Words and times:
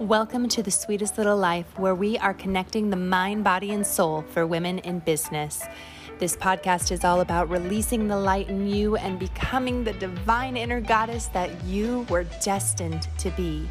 Welcome 0.00 0.50
to 0.50 0.62
the 0.62 0.70
sweetest 0.70 1.16
little 1.16 1.38
life 1.38 1.78
where 1.78 1.94
we 1.94 2.18
are 2.18 2.34
connecting 2.34 2.90
the 2.90 2.96
mind, 2.96 3.44
body, 3.44 3.72
and 3.72 3.86
soul 3.86 4.26
for 4.28 4.46
women 4.46 4.78
in 4.80 4.98
business. 4.98 5.62
This 6.18 6.36
podcast 6.36 6.92
is 6.92 7.02
all 7.02 7.22
about 7.22 7.48
releasing 7.48 8.06
the 8.06 8.18
light 8.18 8.50
in 8.50 8.66
you 8.66 8.96
and 8.96 9.18
becoming 9.18 9.84
the 9.84 9.94
divine 9.94 10.54
inner 10.54 10.82
goddess 10.82 11.28
that 11.28 11.64
you 11.64 12.06
were 12.10 12.24
destined 12.42 13.08
to 13.16 13.30
be. 13.30 13.66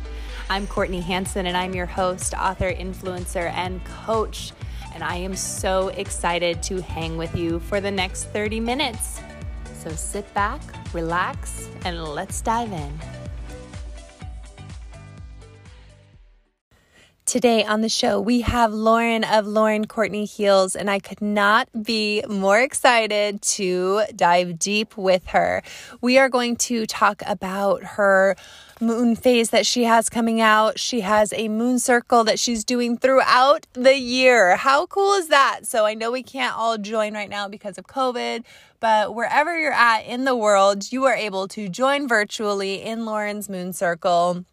I'm 0.50 0.66
Courtney 0.66 1.00
Hanson, 1.00 1.46
and 1.46 1.56
I'm 1.56 1.76
your 1.76 1.86
host, 1.86 2.34
author, 2.34 2.74
influencer, 2.74 3.52
and 3.52 3.86
coach. 3.86 4.52
And 4.96 5.04
I 5.04 5.18
am 5.18 5.36
so 5.36 5.90
excited 5.90 6.64
to 6.64 6.82
hang 6.82 7.18
with 7.18 7.36
you 7.36 7.60
for 7.60 7.80
the 7.80 7.92
next 7.92 8.24
30 8.30 8.60
minutes. 8.62 9.22
So 9.76 9.92
sit 9.92 10.34
back, 10.34 10.60
relax, 10.92 11.70
and 11.86 12.04
let's 12.04 12.42
dive 12.42 12.72
in. 12.72 13.15
Today 17.26 17.64
on 17.64 17.82
the 17.82 17.90
show, 17.90 18.22
we 18.22 18.42
have 18.42 18.72
Lauren 18.72 19.24
of 19.24 19.48
Lauren 19.48 19.88
Courtney 19.88 20.26
Heals, 20.26 20.76
and 20.76 20.92
I 20.92 21.00
could 21.00 21.24
not 21.24 21.68
be 21.84 22.24
more 22.30 22.60
excited 22.60 23.42
to 23.42 24.04
dive 24.16 24.60
deep 24.60 24.96
with 24.96 25.26
her. 25.30 25.64
We 26.02 26.20
are 26.20 26.30
going 26.30 26.56
to 26.58 26.86
talk 26.86 27.24
about 27.26 27.84
her 27.84 28.36
moon 28.80 29.16
phase 29.16 29.50
that 29.50 29.66
she 29.66 29.86
has 29.86 30.08
coming 30.08 30.40
out. 30.40 30.78
She 30.78 31.02
has 31.02 31.34
a 31.34 31.48
moon 31.48 31.80
circle 31.80 32.24
that 32.26 32.38
she's 32.38 32.64
doing 32.64 32.96
throughout 32.96 33.66
the 33.74 33.98
year. 33.98 34.56
How 34.56 34.86
cool 34.86 35.14
is 35.14 35.30
that? 35.30 35.62
So 35.64 35.84
I 35.84 35.96
know 35.96 36.12
we 36.12 36.22
can't 36.22 36.56
all 36.56 36.78
join 36.78 37.16
right 37.16 37.30
now 37.30 37.48
because 37.48 37.80
of 37.80 37.88
COVID, 37.88 38.44
but 38.80 39.16
wherever 39.16 39.60
you're 39.60 39.74
at 39.74 40.02
in 40.02 40.26
the 40.26 40.36
world, 40.36 40.92
you 40.92 41.06
are 41.06 41.16
able 41.16 41.48
to 41.48 41.70
join 41.70 42.08
virtually 42.08 42.84
in 42.84 43.04
Lauren's 43.04 43.50
moon 43.50 43.74
circle 43.74 44.46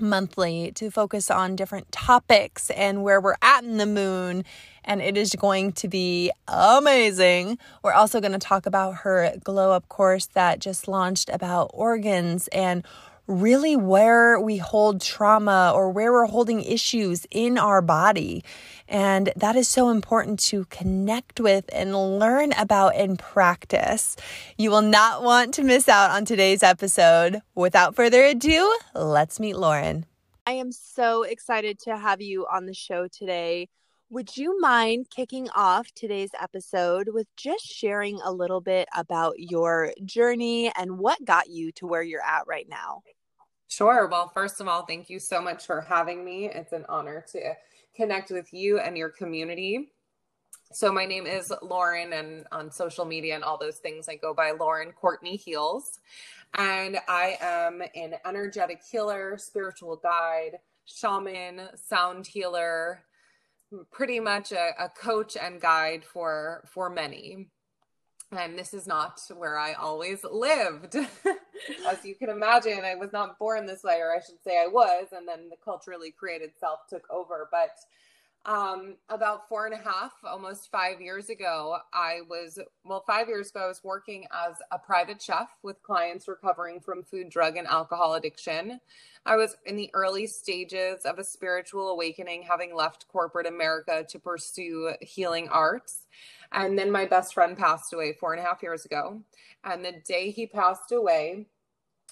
monthly 0.00 0.72
to 0.72 0.90
focus 0.90 1.30
on 1.30 1.56
different 1.56 1.90
topics 1.92 2.70
and 2.70 3.02
where 3.02 3.20
we're 3.20 3.36
at 3.42 3.64
in 3.64 3.76
the 3.76 3.86
moon. 3.86 4.44
And 4.84 5.00
it 5.00 5.16
is 5.16 5.34
going 5.34 5.72
to 5.72 5.88
be 5.88 6.30
amazing. 6.46 7.58
We're 7.82 7.92
also 7.92 8.20
going 8.20 8.32
to 8.32 8.38
talk 8.38 8.66
about 8.66 8.98
her 8.98 9.36
glow 9.42 9.72
up 9.72 9.88
course 9.88 10.26
that 10.26 10.60
just 10.60 10.86
launched 10.86 11.28
about 11.32 11.70
organs 11.74 12.48
and 12.48 12.84
really 13.26 13.76
where 13.76 14.40
we 14.40 14.56
hold 14.56 15.00
trauma 15.00 15.72
or 15.74 15.90
where 15.90 16.12
we're 16.12 16.26
holding 16.26 16.62
issues 16.62 17.26
in 17.30 17.58
our 17.58 17.82
body. 17.82 18.44
And 18.88 19.32
that 19.36 19.56
is 19.56 19.68
so 19.68 19.90
important 19.90 20.38
to 20.40 20.64
connect 20.66 21.40
with 21.40 21.64
and 21.72 22.18
learn 22.18 22.52
about 22.52 22.94
and 22.94 23.18
practice. 23.18 24.16
You 24.56 24.70
will 24.70 24.82
not 24.82 25.22
want 25.22 25.54
to 25.54 25.64
miss 25.64 25.88
out 25.88 26.10
on 26.10 26.24
today's 26.24 26.62
episode. 26.62 27.40
Without 27.54 27.96
further 27.96 28.24
ado, 28.24 28.76
let's 28.94 29.40
meet 29.40 29.56
Lauren. 29.56 30.06
I 30.46 30.52
am 30.52 30.70
so 30.70 31.24
excited 31.24 31.80
to 31.80 31.96
have 31.96 32.20
you 32.20 32.46
on 32.46 32.66
the 32.66 32.74
show 32.74 33.08
today. 33.08 33.68
Would 34.08 34.36
you 34.36 34.60
mind 34.60 35.06
kicking 35.10 35.48
off 35.50 35.90
today's 35.96 36.30
episode 36.40 37.08
with 37.12 37.26
just 37.36 37.66
sharing 37.66 38.20
a 38.20 38.30
little 38.30 38.60
bit 38.60 38.88
about 38.96 39.34
your 39.38 39.92
journey 40.04 40.70
and 40.78 40.98
what 40.98 41.24
got 41.24 41.50
you 41.50 41.72
to 41.72 41.88
where 41.88 42.04
you're 42.04 42.22
at 42.22 42.46
right 42.46 42.68
now? 42.68 43.02
Sure. 43.68 44.06
Well, 44.08 44.28
first 44.28 44.60
of 44.60 44.68
all, 44.68 44.84
thank 44.86 45.10
you 45.10 45.18
so 45.18 45.40
much 45.40 45.66
for 45.66 45.80
having 45.82 46.24
me. 46.24 46.48
It's 46.48 46.72
an 46.72 46.84
honor 46.88 47.24
to 47.32 47.54
connect 47.94 48.30
with 48.30 48.52
you 48.52 48.78
and 48.78 48.96
your 48.96 49.08
community. 49.10 49.90
So, 50.72 50.92
my 50.92 51.04
name 51.04 51.26
is 51.26 51.52
Lauren, 51.62 52.12
and 52.12 52.46
on 52.52 52.70
social 52.70 53.04
media 53.04 53.34
and 53.34 53.44
all 53.44 53.58
those 53.58 53.78
things, 53.78 54.08
I 54.08 54.16
go 54.16 54.34
by 54.34 54.52
Lauren 54.52 54.92
Courtney 54.92 55.36
Heals. 55.36 56.00
And 56.56 56.98
I 57.08 57.36
am 57.40 57.82
an 57.94 58.14
energetic 58.24 58.80
healer, 58.90 59.36
spiritual 59.38 59.96
guide, 59.96 60.58
shaman, 60.86 61.68
sound 61.76 62.26
healer, 62.26 63.04
pretty 63.92 64.20
much 64.20 64.52
a, 64.52 64.70
a 64.78 64.88
coach 64.88 65.36
and 65.36 65.60
guide 65.60 66.04
for 66.04 66.64
for 66.72 66.88
many 66.88 67.48
and 68.32 68.58
this 68.58 68.74
is 68.74 68.86
not 68.86 69.20
where 69.36 69.58
I 69.58 69.74
always 69.74 70.24
lived. 70.24 70.96
As 71.88 72.04
you 72.04 72.14
can 72.14 72.28
imagine, 72.28 72.84
I 72.84 72.94
was 72.94 73.12
not 73.12 73.38
born 73.38 73.66
this 73.66 73.82
way, 73.82 73.98
or 74.00 74.14
I 74.14 74.20
should 74.20 74.42
say 74.42 74.60
I 74.60 74.66
was, 74.66 75.08
and 75.12 75.26
then 75.26 75.48
the 75.48 75.56
culturally 75.64 76.10
created 76.10 76.50
self 76.58 76.80
took 76.88 77.08
over. 77.10 77.48
But 77.50 77.70
um, 78.46 78.94
about 79.08 79.48
four 79.48 79.66
and 79.66 79.74
a 79.74 79.78
half, 79.78 80.12
almost 80.24 80.70
five 80.70 81.00
years 81.00 81.30
ago, 81.30 81.78
I 81.92 82.20
was, 82.30 82.60
well, 82.84 83.02
five 83.04 83.26
years 83.26 83.50
ago, 83.50 83.64
I 83.64 83.68
was 83.68 83.82
working 83.82 84.24
as 84.32 84.54
a 84.70 84.78
private 84.78 85.20
chef 85.20 85.50
with 85.64 85.82
clients 85.82 86.28
recovering 86.28 86.78
from 86.78 87.02
food, 87.02 87.28
drug, 87.28 87.56
and 87.56 87.66
alcohol 87.66 88.14
addiction. 88.14 88.80
I 89.26 89.34
was 89.34 89.56
in 89.66 89.74
the 89.74 89.90
early 89.94 90.28
stages 90.28 91.04
of 91.04 91.18
a 91.18 91.24
spiritual 91.24 91.88
awakening, 91.88 92.44
having 92.44 92.72
left 92.72 93.08
corporate 93.08 93.48
America 93.48 94.06
to 94.08 94.18
pursue 94.20 94.92
healing 95.00 95.48
arts. 95.48 96.06
And 96.52 96.78
then 96.78 96.92
my 96.92 97.04
best 97.04 97.34
friend 97.34 97.58
passed 97.58 97.92
away 97.92 98.12
four 98.12 98.32
and 98.32 98.40
a 98.40 98.46
half 98.46 98.62
years 98.62 98.84
ago. 98.84 99.22
And 99.64 99.84
the 99.84 100.00
day 100.06 100.30
he 100.30 100.46
passed 100.46 100.92
away, 100.92 101.46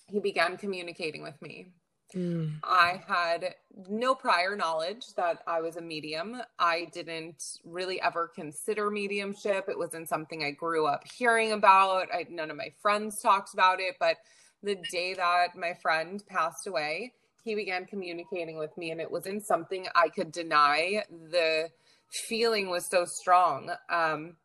he 0.09 0.19
began 0.19 0.57
communicating 0.57 1.23
with 1.23 1.41
me. 1.41 1.69
Mm. 2.15 2.61
I 2.63 3.03
had 3.07 3.55
no 3.89 4.15
prior 4.15 4.57
knowledge 4.57 5.15
that 5.17 5.43
I 5.47 5.61
was 5.61 5.77
a 5.77 5.83
medium. 5.83 6.41
I 6.59 6.87
didn't 6.93 7.59
really 7.65 8.01
ever 8.01 8.31
consider 8.33 8.91
mediumship. 8.91 9.69
It 9.69 9.79
wasn't 9.79 10.09
something 10.09 10.45
I 10.45 10.53
grew 10.53 10.87
up 10.87 11.03
hearing 11.07 11.53
about. 11.53 12.07
I, 12.13 12.27
none 12.31 12.51
of 12.51 12.57
my 12.57 12.73
friends 12.81 13.21
talked 13.21 13.53
about 13.53 13.81
it. 13.81 13.97
But 13.99 14.19
the 14.63 14.77
day 14.91 15.15
that 15.15 15.57
my 15.57 15.75
friend 15.75 16.23
passed 16.27 16.67
away, 16.67 17.13
he 17.43 17.55
began 17.55 17.85
communicating 17.85 18.59
with 18.59 18.77
me, 18.79 18.91
and 18.91 19.01
it 19.01 19.11
wasn't 19.11 19.45
something 19.45 19.87
I 19.95 20.09
could 20.09 20.33
deny. 20.33 21.05
The 21.31 21.69
feeling 22.09 22.71
was 22.71 22.87
so 22.87 23.05
strong. 23.05 23.71
Um, 23.91 24.37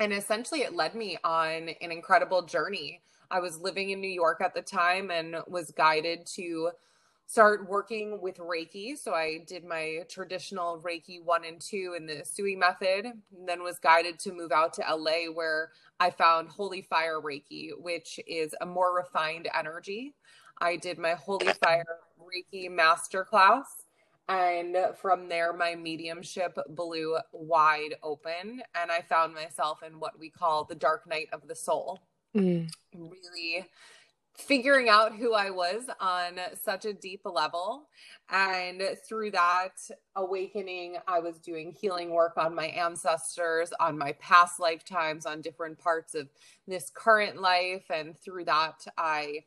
and 0.00 0.12
essentially, 0.12 0.60
it 0.60 0.74
led 0.74 0.94
me 0.94 1.16
on 1.24 1.70
an 1.80 1.92
incredible 1.92 2.42
journey. 2.42 3.02
I 3.30 3.40
was 3.40 3.60
living 3.60 3.90
in 3.90 4.00
New 4.00 4.08
York 4.08 4.40
at 4.40 4.54
the 4.54 4.62
time 4.62 5.10
and 5.10 5.36
was 5.48 5.70
guided 5.70 6.26
to 6.34 6.70
start 7.28 7.68
working 7.68 8.20
with 8.20 8.38
Reiki. 8.38 8.98
So 8.98 9.14
I 9.14 9.44
did 9.46 9.64
my 9.64 10.00
traditional 10.08 10.80
Reiki 10.80 11.22
one 11.22 11.44
and 11.44 11.60
two 11.60 11.94
in 11.96 12.06
the 12.06 12.14
Usui 12.14 12.58
method, 12.58 13.12
then 13.46 13.62
was 13.62 13.78
guided 13.78 14.18
to 14.20 14.32
move 14.32 14.50
out 14.50 14.72
to 14.74 14.82
LA 14.82 15.30
where 15.32 15.70
I 16.00 16.10
found 16.10 16.48
Holy 16.48 16.82
Fire 16.82 17.20
Reiki, 17.20 17.70
which 17.78 18.18
is 18.26 18.54
a 18.60 18.66
more 18.66 18.96
refined 18.96 19.48
energy. 19.56 20.14
I 20.60 20.76
did 20.76 20.98
my 20.98 21.12
Holy 21.12 21.52
Fire 21.62 21.84
Reiki 22.18 22.68
masterclass 22.68 23.66
and 24.28 24.76
from 25.00 25.28
there, 25.28 25.54
my 25.54 25.74
mediumship 25.74 26.58
blew 26.68 27.16
wide 27.32 27.94
open, 28.02 28.62
and 28.74 28.92
I 28.92 29.00
found 29.00 29.34
myself 29.34 29.82
in 29.82 29.98
what 29.98 30.18
we 30.18 30.28
call 30.28 30.64
the 30.64 30.74
dark 30.74 31.06
night 31.08 31.28
of 31.32 31.48
the 31.48 31.54
soul. 31.54 31.98
Mm. 32.36 32.70
Really 32.94 33.66
figuring 34.38 34.88
out 34.88 35.16
who 35.16 35.34
I 35.34 35.50
was 35.50 35.84
on 36.00 36.38
such 36.64 36.84
a 36.84 36.92
deep 36.92 37.22
level. 37.24 37.88
And 38.30 38.82
through 39.06 39.32
that 39.32 39.74
awakening, 40.16 40.96
I 41.06 41.18
was 41.20 41.38
doing 41.38 41.72
healing 41.72 42.10
work 42.10 42.36
on 42.36 42.54
my 42.54 42.66
ancestors, 42.66 43.70
on 43.80 43.98
my 43.98 44.12
past 44.12 44.60
lifetimes, 44.60 45.26
on 45.26 45.40
different 45.40 45.78
parts 45.78 46.14
of 46.14 46.28
this 46.66 46.90
current 46.94 47.40
life. 47.40 47.84
And 47.90 48.18
through 48.20 48.44
that, 48.44 48.86
I 48.96 49.44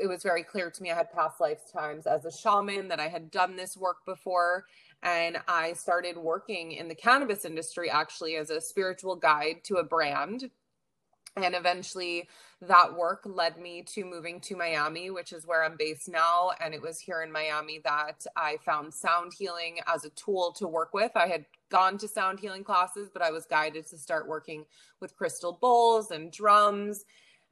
it 0.00 0.06
was 0.06 0.22
very 0.22 0.42
clear 0.42 0.70
to 0.70 0.82
me 0.82 0.90
I 0.90 0.94
had 0.94 1.12
past 1.12 1.42
lifetimes 1.42 2.06
as 2.06 2.24
a 2.24 2.32
shaman, 2.32 2.88
that 2.88 3.00
I 3.00 3.08
had 3.08 3.30
done 3.30 3.56
this 3.56 3.76
work 3.76 3.98
before. 4.06 4.64
And 5.02 5.36
I 5.46 5.74
started 5.74 6.16
working 6.16 6.72
in 6.72 6.88
the 6.88 6.94
cannabis 6.94 7.44
industry 7.44 7.90
actually 7.90 8.36
as 8.36 8.48
a 8.48 8.62
spiritual 8.62 9.16
guide 9.16 9.56
to 9.64 9.76
a 9.76 9.84
brand. 9.84 10.50
And 11.36 11.54
eventually 11.56 12.28
that 12.62 12.96
work 12.96 13.22
led 13.24 13.58
me 13.58 13.82
to 13.88 14.04
moving 14.04 14.40
to 14.42 14.56
Miami, 14.56 15.10
which 15.10 15.32
is 15.32 15.46
where 15.46 15.64
I'm 15.64 15.76
based 15.76 16.08
now. 16.08 16.52
And 16.60 16.72
it 16.72 16.80
was 16.80 17.00
here 17.00 17.22
in 17.22 17.32
Miami 17.32 17.80
that 17.84 18.24
I 18.36 18.58
found 18.64 18.94
sound 18.94 19.32
healing 19.36 19.80
as 19.92 20.04
a 20.04 20.10
tool 20.10 20.52
to 20.58 20.68
work 20.68 20.94
with. 20.94 21.10
I 21.16 21.26
had 21.26 21.44
gone 21.70 21.98
to 21.98 22.08
sound 22.08 22.38
healing 22.38 22.62
classes, 22.62 23.10
but 23.12 23.22
I 23.22 23.32
was 23.32 23.46
guided 23.46 23.86
to 23.88 23.98
start 23.98 24.28
working 24.28 24.64
with 25.00 25.16
crystal 25.16 25.58
bowls 25.60 26.12
and 26.12 26.30
drums 26.30 27.04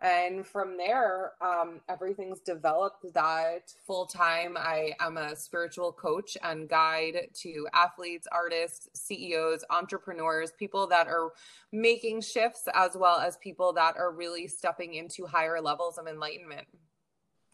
and 0.03 0.47
from 0.47 0.77
there 0.77 1.33
um, 1.41 1.81
everything's 1.89 2.41
developed 2.41 3.05
that 3.15 3.73
full 3.87 4.05
time 4.05 4.57
i 4.59 4.93
am 5.01 5.17
a 5.17 5.35
spiritual 5.35 5.93
coach 5.93 6.37
and 6.43 6.69
guide 6.69 7.29
to 7.35 7.67
athletes 7.73 8.27
artists 8.31 8.89
ceos 8.95 9.65
entrepreneurs 9.71 10.53
people 10.59 10.87
that 10.87 11.07
are 11.07 11.31
making 11.73 12.21
shifts 12.21 12.69
as 12.75 12.97
well 12.97 13.19
as 13.19 13.37
people 13.39 13.73
that 13.73 13.97
are 13.97 14.13
really 14.13 14.47
stepping 14.47 14.95
into 14.95 15.27
higher 15.27 15.61
levels 15.61 15.99
of 15.99 16.07
enlightenment. 16.07 16.67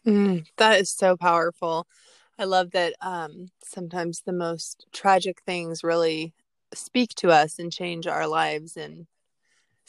Mm, 0.05 0.45
that 0.57 0.79
is 0.79 0.91
so 0.91 1.15
powerful. 1.15 1.87
I 2.37 2.45
love 2.45 2.71
that 2.71 2.95
um, 3.01 3.47
sometimes 3.63 4.21
the 4.21 4.33
most 4.33 4.85
tragic 4.91 5.41
things 5.45 5.83
really 5.83 6.33
speak 6.73 7.13
to 7.15 7.29
us 7.31 7.59
and 7.59 7.71
change 7.71 8.07
our 8.07 8.27
lives 8.27 8.77
and 8.77 9.07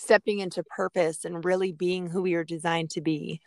stepping 0.00 0.38
into 0.38 0.62
purpose 0.62 1.24
and 1.24 1.44
really 1.44 1.72
being 1.72 2.06
who 2.06 2.22
we 2.22 2.34
are 2.34 2.44
designed 2.44 2.90
to 2.90 3.00
be. 3.00 3.40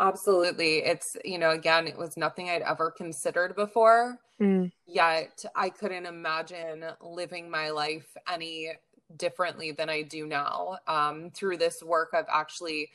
Absolutely. 0.00 0.78
It's, 0.78 1.16
you 1.24 1.38
know, 1.38 1.50
again, 1.50 1.86
it 1.86 1.96
was 1.96 2.16
nothing 2.16 2.48
I'd 2.48 2.62
ever 2.62 2.90
considered 2.90 3.54
before. 3.54 4.18
Mm. 4.40 4.72
Yet 4.86 5.44
I 5.54 5.68
couldn't 5.68 6.06
imagine 6.06 6.84
living 7.00 7.50
my 7.50 7.70
life 7.70 8.16
any 8.28 8.72
differently 9.16 9.72
than 9.72 9.90
I 9.90 10.02
do 10.02 10.26
now. 10.26 10.78
Um, 10.88 11.30
through 11.30 11.58
this 11.58 11.82
work, 11.82 12.10
I've 12.14 12.24
actually 12.32 12.90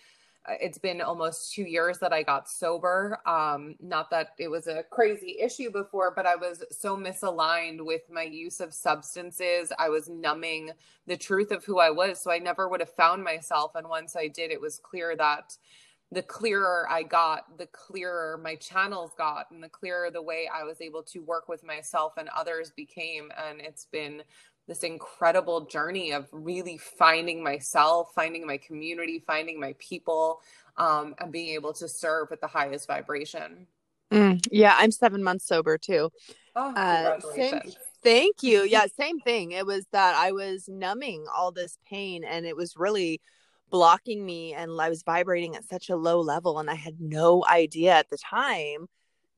it's 0.48 0.78
been 0.78 1.02
almost 1.02 1.54
two 1.54 1.64
years 1.64 2.00
that 2.00 2.14
I 2.14 2.24
got 2.24 2.50
sober. 2.50 3.20
Um, 3.26 3.76
not 3.80 4.10
that 4.12 4.30
it 4.38 4.50
was 4.50 4.68
a 4.68 4.84
crazy 4.90 5.38
issue 5.42 5.72
before, 5.72 6.14
but 6.16 6.26
I 6.26 6.36
was 6.36 6.64
so 6.72 6.96
misaligned 6.96 7.86
with 7.86 8.04
my 8.10 8.24
use 8.24 8.60
of 8.60 8.74
substances. 8.74 9.72
I 9.78 9.90
was 9.90 10.08
numbing 10.08 10.72
the 11.06 11.18
truth 11.18 11.52
of 11.52 11.66
who 11.66 11.80
I 11.80 11.90
was. 11.90 12.22
So 12.22 12.32
I 12.32 12.40
never 12.40 12.70
would 12.70 12.80
have 12.80 12.94
found 12.94 13.24
myself. 13.24 13.76
And 13.76 13.90
once 13.90 14.16
I 14.16 14.28
did, 14.28 14.52
it 14.52 14.62
was 14.62 14.80
clear 14.80 15.16
that 15.18 15.58
the 16.12 16.24
clearer 16.24 16.88
I 16.90 17.04
got, 17.04 17.58
the 17.58 17.68
clearer 17.68 18.40
my 18.42 18.56
channels 18.56 19.12
got, 19.18 19.52
and 19.52 19.62
the 19.62 19.68
clearer 19.68 20.10
the 20.10 20.22
way 20.22 20.50
I 20.54 20.64
was 20.64 20.80
able 20.80 21.04
to 21.04 21.20
work 21.20 21.50
with 21.50 21.66
myself 21.66 22.14
and 22.18 22.30
others 22.30 22.72
became. 22.72 23.30
And 23.38 23.60
it's 23.60 23.86
been 23.86 24.24
this 24.68 24.84
incredible 24.84 25.66
journey 25.66 26.12
of 26.12 26.28
really 26.32 26.78
finding 26.78 27.44
myself, 27.44 28.12
finding 28.14 28.46
my 28.46 28.58
community, 28.58 29.24
finding 29.26 29.60
my 29.60 29.74
people, 29.80 30.42
um, 30.78 31.16
and 31.20 31.32
being 31.32 31.54
able 31.54 31.74
to 31.74 31.88
serve 31.88 32.32
at 32.32 32.42
the 32.42 32.48
highest 32.48 32.88
vibration. 32.88 33.66
Mm, 34.12 34.46
yeah, 34.52 34.76
I'm 34.78 34.92
seven 34.92 35.24
months 35.24 35.48
sober 35.48 35.78
too. 35.78 36.10
Oh, 36.56 36.74
uh, 36.76 37.20
same, 37.20 37.62
thank 38.04 38.44
you. 38.44 38.64
Yeah, 38.70 38.86
same 38.98 39.20
thing. 39.20 39.52
It 39.52 39.66
was 39.66 39.86
that 39.92 40.16
I 40.16 40.32
was 40.32 40.68
numbing 40.68 41.26
all 41.34 41.52
this 41.52 41.78
pain 41.90 42.24
and 42.24 42.46
it 42.46 42.56
was 42.56 42.76
really 42.78 43.22
blocking 43.70 44.26
me 44.26 44.54
and 44.54 44.72
I 44.80 44.90
was 44.90 45.04
vibrating 45.04 45.56
at 45.56 45.66
such 45.66 45.90
a 45.90 45.96
low 45.96 46.22
level 46.22 46.60
and 46.60 46.70
I 46.70 46.76
had 46.76 47.02
no 47.02 47.44
idea 47.46 47.94
at 47.94 48.10
the 48.10 48.18
time 48.18 48.88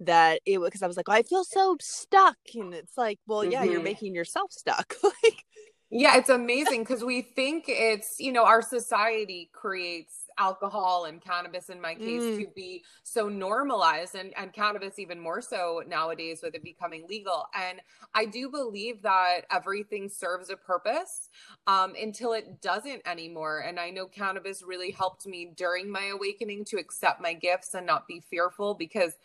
that 0.01 0.41
it 0.45 0.59
was 0.59 0.69
because 0.69 0.83
I 0.83 0.87
was 0.87 0.97
like, 0.97 1.09
oh, 1.09 1.13
I 1.13 1.23
feel 1.23 1.43
so 1.43 1.77
stuck, 1.81 2.37
and 2.55 2.73
it's 2.73 2.97
like, 2.97 3.19
well, 3.27 3.43
yeah, 3.43 3.63
mm-hmm. 3.63 3.71
you're 3.71 3.83
making 3.83 4.15
yourself 4.15 4.51
stuck. 4.51 4.95
like, 5.03 5.45
yeah, 5.91 6.17
it's 6.17 6.29
amazing 6.29 6.81
because 6.83 7.03
we 7.03 7.21
think 7.21 7.65
it's 7.67 8.19
you 8.19 8.31
know 8.31 8.45
our 8.45 8.61
society 8.61 9.49
creates 9.53 10.29
alcohol 10.39 11.05
and 11.05 11.21
cannabis 11.21 11.69
in 11.69 11.81
my 11.81 11.93
case 11.93 12.23
mm. 12.23 12.39
to 12.39 12.47
be 12.55 12.83
so 13.03 13.27
normalized 13.27 14.15
and, 14.15 14.33
and 14.37 14.53
cannabis 14.53 14.97
even 14.97 15.19
more 15.19 15.41
so 15.41 15.83
nowadays 15.85 16.39
with 16.41 16.55
it 16.55 16.63
becoming 16.63 17.05
legal 17.09 17.45
and 17.53 17.81
i 18.15 18.25
do 18.25 18.49
believe 18.49 19.01
that 19.01 19.41
everything 19.51 20.07
serves 20.07 20.49
a 20.49 20.55
purpose 20.55 21.29
um, 21.67 21.93
until 22.01 22.31
it 22.31 22.61
doesn't 22.61 23.05
anymore 23.05 23.59
and 23.67 23.79
i 23.79 23.89
know 23.89 24.05
cannabis 24.05 24.63
really 24.63 24.91
helped 24.91 25.27
me 25.27 25.51
during 25.57 25.91
my 25.91 26.05
awakening 26.05 26.63
to 26.63 26.77
accept 26.77 27.21
my 27.21 27.33
gifts 27.33 27.73
and 27.73 27.85
not 27.85 28.07
be 28.07 28.23
fearful 28.29 28.73
because 28.73 29.17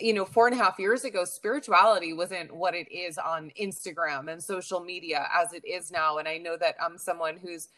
you 0.00 0.12
know, 0.12 0.24
four 0.24 0.46
and 0.46 0.58
a 0.58 0.62
half 0.62 0.78
years 0.78 1.04
ago, 1.04 1.24
spirituality 1.24 2.12
wasn't 2.12 2.54
what 2.54 2.74
it 2.74 2.90
is 2.92 3.18
on 3.18 3.52
Instagram 3.60 4.30
and 4.30 4.42
social 4.42 4.80
media 4.80 5.28
as 5.34 5.52
it 5.52 5.64
is 5.66 5.90
now. 5.90 6.18
And 6.18 6.28
I 6.28 6.38
know 6.38 6.56
that 6.56 6.76
I'm 6.82 6.98
someone 6.98 7.36
who's, 7.36 7.68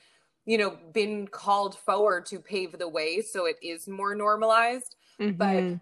you 0.44 0.58
know, 0.58 0.76
been 0.92 1.26
called 1.28 1.76
forward 1.76 2.26
to 2.26 2.38
pave 2.38 2.78
the 2.78 2.88
way. 2.88 3.20
So 3.22 3.46
it 3.46 3.56
is 3.62 3.88
more 3.88 4.14
normalized. 4.14 4.96
Mm-hmm. 5.20 5.36
But 5.36 5.80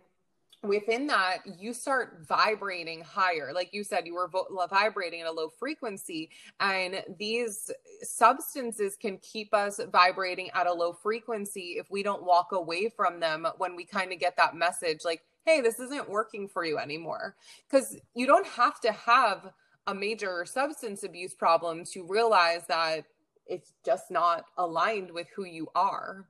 within 0.62 1.06
that 1.06 1.38
you 1.58 1.72
start 1.72 2.18
vibrating 2.28 3.00
higher 3.00 3.50
like 3.54 3.72
you 3.72 3.82
said 3.82 4.06
you 4.06 4.14
were 4.14 4.28
vo- 4.28 4.46
vibrating 4.68 5.22
at 5.22 5.26
a 5.26 5.32
low 5.32 5.48
frequency 5.48 6.28
and 6.60 7.02
these 7.18 7.70
substances 8.02 8.94
can 8.94 9.16
keep 9.18 9.54
us 9.54 9.80
vibrating 9.90 10.50
at 10.54 10.66
a 10.66 10.72
low 10.72 10.92
frequency 10.92 11.76
if 11.78 11.90
we 11.90 12.02
don't 12.02 12.22
walk 12.24 12.52
away 12.52 12.90
from 12.90 13.20
them 13.20 13.46
when 13.56 13.74
we 13.74 13.84
kind 13.84 14.12
of 14.12 14.18
get 14.18 14.36
that 14.36 14.54
message 14.54 15.00
like 15.02 15.22
hey, 15.46 15.60
this 15.60 15.80
isn't 15.80 16.08
working 16.08 16.48
for 16.48 16.64
you 16.64 16.78
anymore. 16.78 17.36
Because 17.68 17.98
you 18.14 18.26
don't 18.26 18.46
have 18.46 18.80
to 18.80 18.92
have 18.92 19.52
a 19.86 19.94
major 19.94 20.44
substance 20.44 21.02
abuse 21.02 21.34
problem 21.34 21.84
to 21.92 22.06
realize 22.06 22.62
that 22.68 23.04
it's 23.46 23.72
just 23.84 24.10
not 24.10 24.44
aligned 24.58 25.10
with 25.10 25.26
who 25.34 25.44
you 25.44 25.68
are. 25.74 26.26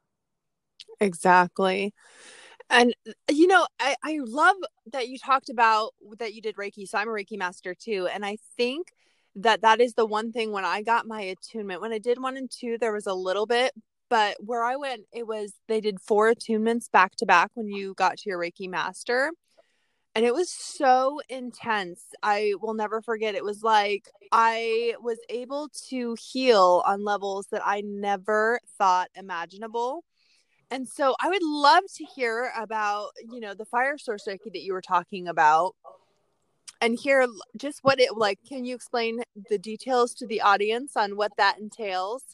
Exactly. 1.01 1.93
And 2.71 2.95
you 3.31 3.47
know, 3.49 3.67
I, 3.81 3.97
I 4.05 4.19
love 4.23 4.57
that 4.93 5.09
you 5.09 5.19
talked 5.19 5.51
about 5.51 5.93
that 6.19 6.35
you 6.35 6.41
did 6.41 6.57
Reiki. 6.57 6.87
So 6.87 6.99
I'm 6.99 7.09
a 7.09 7.13
Reiki 7.13 7.37
master 7.37 7.75
too. 7.75 8.09
And 8.13 8.25
I 8.25 8.37
think 8.57 8.93
that 9.37 9.63
that 9.63 9.81
is 9.81 9.95
the 9.95 10.07
one 10.07 10.33
thing 10.33 10.53
when 10.53 10.65
I 10.65 10.83
got 10.83 11.07
my 11.07 11.21
attunement, 11.21 11.81
when 11.81 11.93
I 11.93 11.99
did 11.99 12.21
one 12.21 12.37
and 12.37 12.51
two, 12.51 12.79
there 12.79 12.93
was 12.93 13.07
a 13.07 13.15
little 13.15 13.47
bit, 13.47 13.73
but 14.11 14.37
where 14.45 14.65
I 14.65 14.77
went, 14.77 15.07
it 15.13 15.27
was 15.27 15.55
they 15.69 15.81
did 15.81 16.01
four 16.01 16.35
attunements 16.35 16.91
back 16.91 17.15
to 17.17 17.27
back 17.27 17.53
when 17.55 17.69
you 17.69 17.95
got 17.95 18.19
to 18.19 18.29
your 18.29 18.41
Reiki 18.41 18.69
master. 18.69 19.31
And 20.17 20.25
it 20.25 20.35
was 20.35 20.51
so 20.51 21.21
intense. 21.29 22.03
I 22.21 22.55
will 22.61 22.75
never 22.75 23.01
forget. 23.01 23.37
It 23.37 23.45
was 23.45 23.63
like 23.63 24.11
I 24.33 24.95
was 25.01 25.19
able 25.29 25.71
to 25.89 26.17
heal 26.21 26.83
on 26.85 27.05
levels 27.05 27.47
that 27.53 27.63
I 27.65 27.83
never 27.83 28.59
thought 28.77 29.09
imaginable. 29.15 30.05
And 30.73 30.89
so 30.89 31.15
I 31.21 31.29
would 31.29 31.43
love 31.43 31.85
to 31.97 32.05
hear 32.05 32.53
about, 32.59 33.11
you 33.31 33.41
know, 33.41 33.55
the 33.55 33.65
fire 33.65 33.99
source 33.99 34.25
Reiki 34.29 34.53
that 34.53 34.63
you 34.63 34.73
were 34.73 34.83
talking 34.83 35.29
about 35.29 35.77
and 36.81 36.99
hear 36.99 37.27
just 37.57 37.81
what 37.83 38.01
it 38.01 38.17
like. 38.17 38.41
Can 38.49 38.65
you 38.65 38.75
explain 38.75 39.23
the 39.49 39.59
details 39.59 40.13
to 40.15 40.27
the 40.27 40.41
audience 40.41 40.97
on 40.97 41.17
what 41.17 41.33
that 41.37 41.59
entails? 41.61 42.25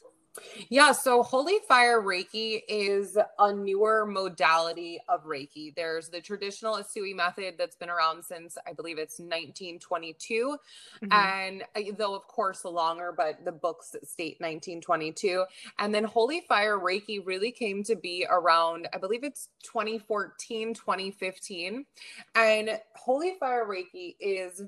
Yeah, 0.69 0.91
so 0.91 1.23
Holy 1.23 1.59
Fire 1.67 2.01
Reiki 2.01 2.61
is 2.67 3.17
a 3.39 3.53
newer 3.53 4.05
modality 4.05 4.99
of 5.07 5.25
Reiki. 5.25 5.75
There's 5.75 6.09
the 6.09 6.21
traditional 6.21 6.75
Usui 6.75 7.15
method 7.15 7.55
that's 7.57 7.75
been 7.75 7.89
around 7.89 8.23
since 8.23 8.57
I 8.67 8.73
believe 8.73 8.97
it's 8.97 9.19
1922. 9.19 10.57
Mm-hmm. 11.03 11.11
And 11.11 11.63
uh, 11.75 11.91
though, 11.97 12.15
of 12.15 12.27
course, 12.27 12.65
longer, 12.65 13.13
but 13.15 13.43
the 13.45 13.51
books 13.51 13.95
state 14.03 14.37
1922. 14.39 15.45
And 15.79 15.93
then 15.93 16.03
Holy 16.03 16.41
Fire 16.41 16.77
Reiki 16.77 17.25
really 17.25 17.51
came 17.51 17.83
to 17.83 17.95
be 17.95 18.25
around, 18.29 18.87
I 18.93 18.97
believe 18.97 19.23
it's 19.23 19.49
2014, 19.63 20.73
2015. 20.73 21.85
And 22.35 22.79
Holy 22.95 23.33
Fire 23.39 23.65
Reiki 23.65 24.15
is 24.19 24.63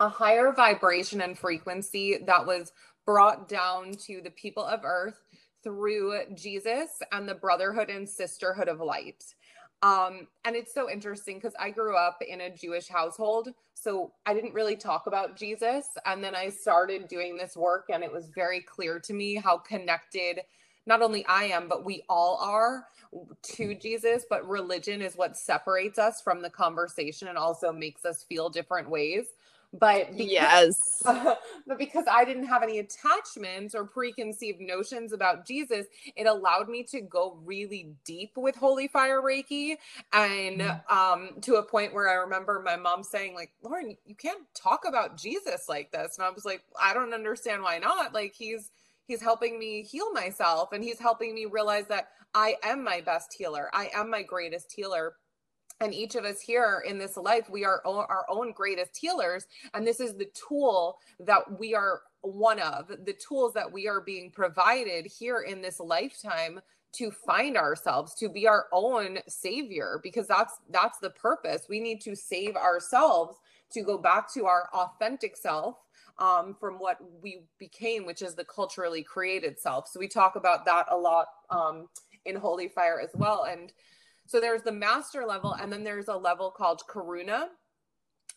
a 0.00 0.08
higher 0.08 0.52
vibration 0.52 1.20
and 1.20 1.38
frequency 1.38 2.18
that 2.26 2.44
was 2.44 2.72
brought 3.06 3.48
down 3.48 3.92
to 4.06 4.20
the 4.22 4.30
people 4.30 4.64
of 4.64 4.84
earth 4.84 5.20
through 5.62 6.20
Jesus 6.34 6.90
and 7.12 7.28
the 7.28 7.34
brotherhood 7.34 7.90
and 7.90 8.08
sisterhood 8.08 8.68
of 8.68 8.80
light. 8.80 9.24
Um, 9.82 10.28
and 10.44 10.54
it's 10.54 10.72
so 10.72 10.88
interesting 10.88 11.38
because 11.38 11.54
I 11.58 11.70
grew 11.70 11.96
up 11.96 12.18
in 12.26 12.40
a 12.40 12.54
Jewish 12.54 12.88
household, 12.88 13.48
so 13.74 14.12
I 14.26 14.34
didn't 14.34 14.54
really 14.54 14.76
talk 14.76 15.08
about 15.08 15.36
Jesus. 15.36 15.86
And 16.06 16.22
then 16.22 16.36
I 16.36 16.50
started 16.50 17.08
doing 17.08 17.36
this 17.36 17.56
work, 17.56 17.86
and 17.92 18.04
it 18.04 18.12
was 18.12 18.28
very 18.28 18.60
clear 18.60 19.00
to 19.00 19.12
me 19.12 19.34
how 19.34 19.58
connected 19.58 20.40
not 20.86 21.02
only 21.02 21.24
I 21.26 21.44
am, 21.44 21.68
but 21.68 21.84
we 21.84 22.04
all 22.08 22.38
are 22.40 22.86
to 23.42 23.74
Jesus. 23.74 24.24
But 24.28 24.48
religion 24.48 25.02
is 25.02 25.16
what 25.16 25.36
separates 25.36 25.98
us 25.98 26.20
from 26.20 26.42
the 26.42 26.50
conversation 26.50 27.26
and 27.26 27.38
also 27.38 27.72
makes 27.72 28.04
us 28.04 28.24
feel 28.24 28.48
different 28.48 28.88
ways 28.88 29.26
but 29.72 30.10
because, 30.10 30.30
yes. 30.30 31.02
uh, 31.06 31.34
but 31.66 31.78
because 31.78 32.04
i 32.10 32.24
didn't 32.24 32.44
have 32.46 32.62
any 32.62 32.78
attachments 32.78 33.74
or 33.74 33.84
preconceived 33.84 34.60
notions 34.60 35.12
about 35.12 35.46
jesus 35.46 35.86
it 36.14 36.26
allowed 36.26 36.68
me 36.68 36.82
to 36.82 37.00
go 37.00 37.38
really 37.44 37.94
deep 38.04 38.32
with 38.36 38.54
holy 38.54 38.86
fire 38.86 39.22
reiki 39.22 39.76
and 40.12 40.60
mm. 40.60 40.90
um 40.90 41.30
to 41.40 41.54
a 41.54 41.62
point 41.62 41.94
where 41.94 42.08
i 42.08 42.14
remember 42.14 42.62
my 42.64 42.76
mom 42.76 43.02
saying 43.02 43.34
like 43.34 43.50
lauren 43.62 43.96
you 44.04 44.14
can't 44.14 44.42
talk 44.54 44.84
about 44.86 45.16
jesus 45.16 45.68
like 45.68 45.90
this. 45.92 46.18
And 46.18 46.26
i 46.26 46.30
was 46.30 46.44
like 46.44 46.62
i 46.80 46.92
don't 46.92 47.14
understand 47.14 47.62
why 47.62 47.78
not. 47.78 48.12
Like 48.14 48.34
he's 48.34 48.70
he's 49.06 49.22
helping 49.22 49.58
me 49.58 49.82
heal 49.82 50.12
myself 50.12 50.72
and 50.72 50.82
he's 50.82 50.98
helping 50.98 51.34
me 51.34 51.46
realize 51.46 51.86
that 51.88 52.08
i 52.34 52.56
am 52.62 52.84
my 52.84 53.00
best 53.00 53.34
healer. 53.36 53.70
I 53.72 53.90
am 53.94 54.10
my 54.10 54.22
greatest 54.22 54.72
healer 54.72 55.14
and 55.82 55.92
each 55.92 56.14
of 56.14 56.24
us 56.24 56.40
here 56.40 56.84
in 56.86 56.96
this 56.96 57.16
life 57.16 57.50
we 57.50 57.64
are 57.64 57.82
our 57.84 58.24
own 58.28 58.52
greatest 58.52 58.96
healers. 58.96 59.46
And 59.74 59.86
this 59.86 60.00
is 60.00 60.14
the 60.14 60.30
tool 60.48 60.98
that 61.20 61.58
we 61.58 61.74
are 61.74 62.02
one 62.20 62.60
of 62.60 62.88
the 62.88 63.14
tools 63.14 63.52
that 63.54 63.70
we 63.70 63.88
are 63.88 64.00
being 64.00 64.30
provided 64.30 65.06
here 65.06 65.40
in 65.40 65.60
this 65.60 65.80
lifetime 65.80 66.60
to 66.92 67.10
find 67.10 67.56
ourselves 67.56 68.14
to 68.14 68.28
be 68.28 68.46
our 68.46 68.66
own 68.70 69.18
savior 69.26 69.98
because 70.02 70.28
that's 70.28 70.54
that's 70.70 70.98
the 70.98 71.10
purpose. 71.10 71.66
We 71.68 71.80
need 71.80 72.00
to 72.02 72.14
save 72.14 72.54
ourselves 72.54 73.38
to 73.72 73.82
go 73.82 73.98
back 73.98 74.32
to 74.34 74.46
our 74.46 74.68
authentic 74.72 75.36
self 75.36 75.78
um, 76.18 76.54
from 76.60 76.74
what 76.74 76.98
we 77.22 77.42
became 77.58 78.06
which 78.06 78.22
is 78.22 78.34
the 78.34 78.44
culturally 78.44 79.02
created 79.02 79.58
self. 79.58 79.88
So 79.88 79.98
we 79.98 80.06
talk 80.06 80.36
about 80.36 80.64
that 80.66 80.86
a 80.90 80.96
lot 80.96 81.26
um, 81.50 81.88
in 82.24 82.36
holy 82.36 82.68
fire 82.68 83.00
as 83.00 83.10
well. 83.14 83.46
And 83.50 83.72
so 84.32 84.40
there's 84.40 84.62
the 84.62 84.72
master 84.72 85.26
level, 85.26 85.52
and 85.52 85.70
then 85.70 85.84
there's 85.84 86.08
a 86.08 86.16
level 86.16 86.50
called 86.50 86.82
Karuna. 86.88 87.48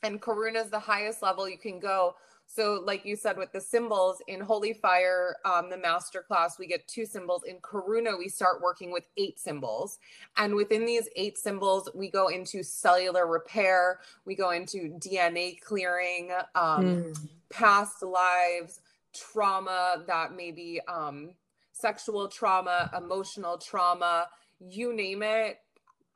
and 0.04 0.22
karuna 0.22 0.64
is 0.66 0.70
the 0.70 0.78
highest 0.78 1.22
level 1.22 1.48
you 1.48 1.58
can 1.58 1.80
go 1.80 2.16
so, 2.48 2.82
like 2.86 3.06
you 3.06 3.16
said, 3.16 3.38
with 3.38 3.52
the 3.52 3.60
symbols 3.60 4.22
in 4.28 4.40
Holy 4.40 4.74
Fire, 4.74 5.38
um, 5.46 5.70
the 5.70 5.78
master 5.78 6.22
class, 6.22 6.60
we 6.60 6.68
get 6.68 6.88
two 6.88 7.06
symbols. 7.06 7.44
In 7.44 7.58
Karuna, 7.58 8.18
we 8.18 8.30
start 8.30 8.62
working 8.62 8.92
with 8.92 9.08
eight 9.18 9.40
symbols. 9.40 9.98
And 10.38 10.56
within 10.56 10.86
these 10.86 11.10
eight 11.16 11.38
symbols, 11.38 11.90
we 11.96 12.10
go 12.10 12.28
into 12.28 12.64
cellular 12.64 13.28
repair, 13.28 14.00
we 14.26 14.36
go 14.36 14.52
into 14.52 14.96
DNA 15.00 15.60
clearing, 15.60 16.32
um, 16.54 16.86
mm. 16.86 17.30
past 17.50 18.04
lives, 18.04 18.80
trauma 19.12 20.04
that 20.08 20.36
may 20.36 20.52
be 20.52 20.80
um, 20.88 21.32
sexual 21.72 22.28
trauma, 22.28 22.92
emotional 22.96 23.58
trauma, 23.58 24.28
you 24.60 24.94
name 24.94 25.24
it 25.24 25.58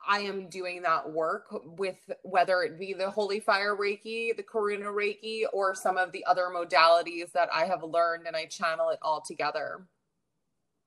I 0.06 0.20
am 0.20 0.48
doing 0.48 0.82
that 0.82 1.10
work 1.10 1.46
with 1.64 1.98
whether 2.22 2.62
it 2.62 2.78
be 2.78 2.94
the 2.94 3.10
Holy 3.10 3.40
Fire 3.40 3.76
Reiki, 3.76 4.36
the 4.36 4.42
Karuna 4.42 4.86
Reiki, 4.86 5.44
or 5.52 5.74
some 5.74 5.96
of 5.96 6.12
the 6.12 6.24
other 6.24 6.46
modalities 6.54 7.32
that 7.32 7.48
I 7.52 7.66
have 7.66 7.82
learned 7.82 8.26
and 8.26 8.36
I 8.36 8.46
channel 8.46 8.90
it 8.90 8.98
all 9.02 9.20
together. 9.20 9.86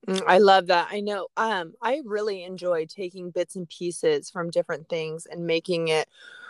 Mm, 0.08 0.24
I 0.28 0.40
love 0.40 0.68
that. 0.68 0.90
I 0.92 1.00
know 1.00 1.28
um 1.38 1.74
I 1.82 2.02
really 2.04 2.44
enjoy 2.44 2.86
taking 2.86 3.32
bits 3.32 3.56
and 3.56 3.70
pieces 3.70 4.30
from 4.30 4.50
different 4.50 4.90
things 4.90 5.26
and 5.26 5.48
making 5.48 5.88
it 5.88 6.10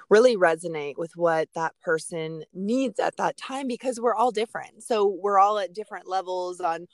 really 0.10 0.36
resonate 0.36 0.98
with 0.98 1.15
what 1.15 1.50
that 1.55 1.74
person 1.82 2.43
needs 2.53 3.00
at 3.00 3.17
that 3.17 3.38
time 3.38 3.67
because 3.67 4.00
we're 4.00 4.15
all 4.15 4.32
different. 4.32 4.84
So 4.84 5.08
we're 5.08 5.39
all 5.39 5.60
at 5.60 5.74
different 5.74 6.08
levels 6.08 6.60
on 6.60 6.88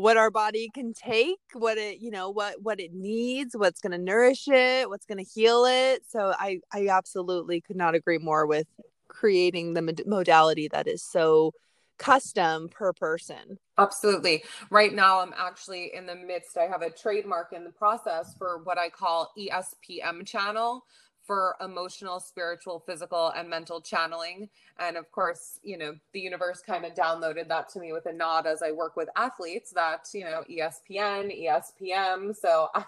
what 0.00 0.16
our 0.16 0.30
body 0.30 0.70
can 0.72 0.94
take 0.94 1.38
what 1.52 1.76
it 1.76 1.98
you 1.98 2.10
know 2.10 2.30
what 2.30 2.62
what 2.62 2.80
it 2.80 2.94
needs 2.94 3.54
what's 3.54 3.80
going 3.80 3.92
to 3.92 3.98
nourish 3.98 4.48
it 4.48 4.88
what's 4.88 5.04
going 5.04 5.22
to 5.22 5.30
heal 5.30 5.66
it 5.66 6.02
so 6.08 6.34
i 6.38 6.58
i 6.72 6.88
absolutely 6.88 7.60
could 7.60 7.76
not 7.76 7.94
agree 7.94 8.16
more 8.16 8.46
with 8.46 8.66
creating 9.08 9.74
the 9.74 10.02
modality 10.06 10.68
that 10.68 10.88
is 10.88 11.02
so 11.02 11.52
custom 11.98 12.70
per 12.70 12.94
person. 12.94 13.58
Absolutely. 13.76 14.42
Right 14.70 14.94
now 14.94 15.20
i'm 15.20 15.34
actually 15.36 15.92
in 15.94 16.06
the 16.06 16.14
midst 16.14 16.56
i 16.56 16.62
have 16.62 16.80
a 16.80 16.90
trademark 16.90 17.52
in 17.52 17.62
the 17.62 17.70
process 17.70 18.34
for 18.38 18.62
what 18.64 18.78
i 18.78 18.88
call 18.88 19.30
espm 19.38 20.26
channel 20.26 20.84
for 21.30 21.54
emotional, 21.60 22.18
spiritual, 22.18 22.80
physical, 22.80 23.28
and 23.36 23.48
mental 23.48 23.80
channeling. 23.80 24.48
And 24.80 24.96
of 24.96 25.12
course, 25.12 25.60
you 25.62 25.78
know, 25.78 25.94
the 26.12 26.18
universe 26.18 26.60
kind 26.60 26.84
of 26.84 26.94
downloaded 26.94 27.46
that 27.46 27.68
to 27.68 27.78
me 27.78 27.92
with 27.92 28.06
a 28.06 28.12
nod 28.12 28.48
as 28.48 28.64
I 28.64 28.72
work 28.72 28.96
with 28.96 29.08
athletes 29.14 29.70
that, 29.76 30.08
you 30.12 30.24
know, 30.24 30.42
ESPN, 30.50 31.30
ESPM. 31.40 32.34
So 32.34 32.66
I, 32.74 32.84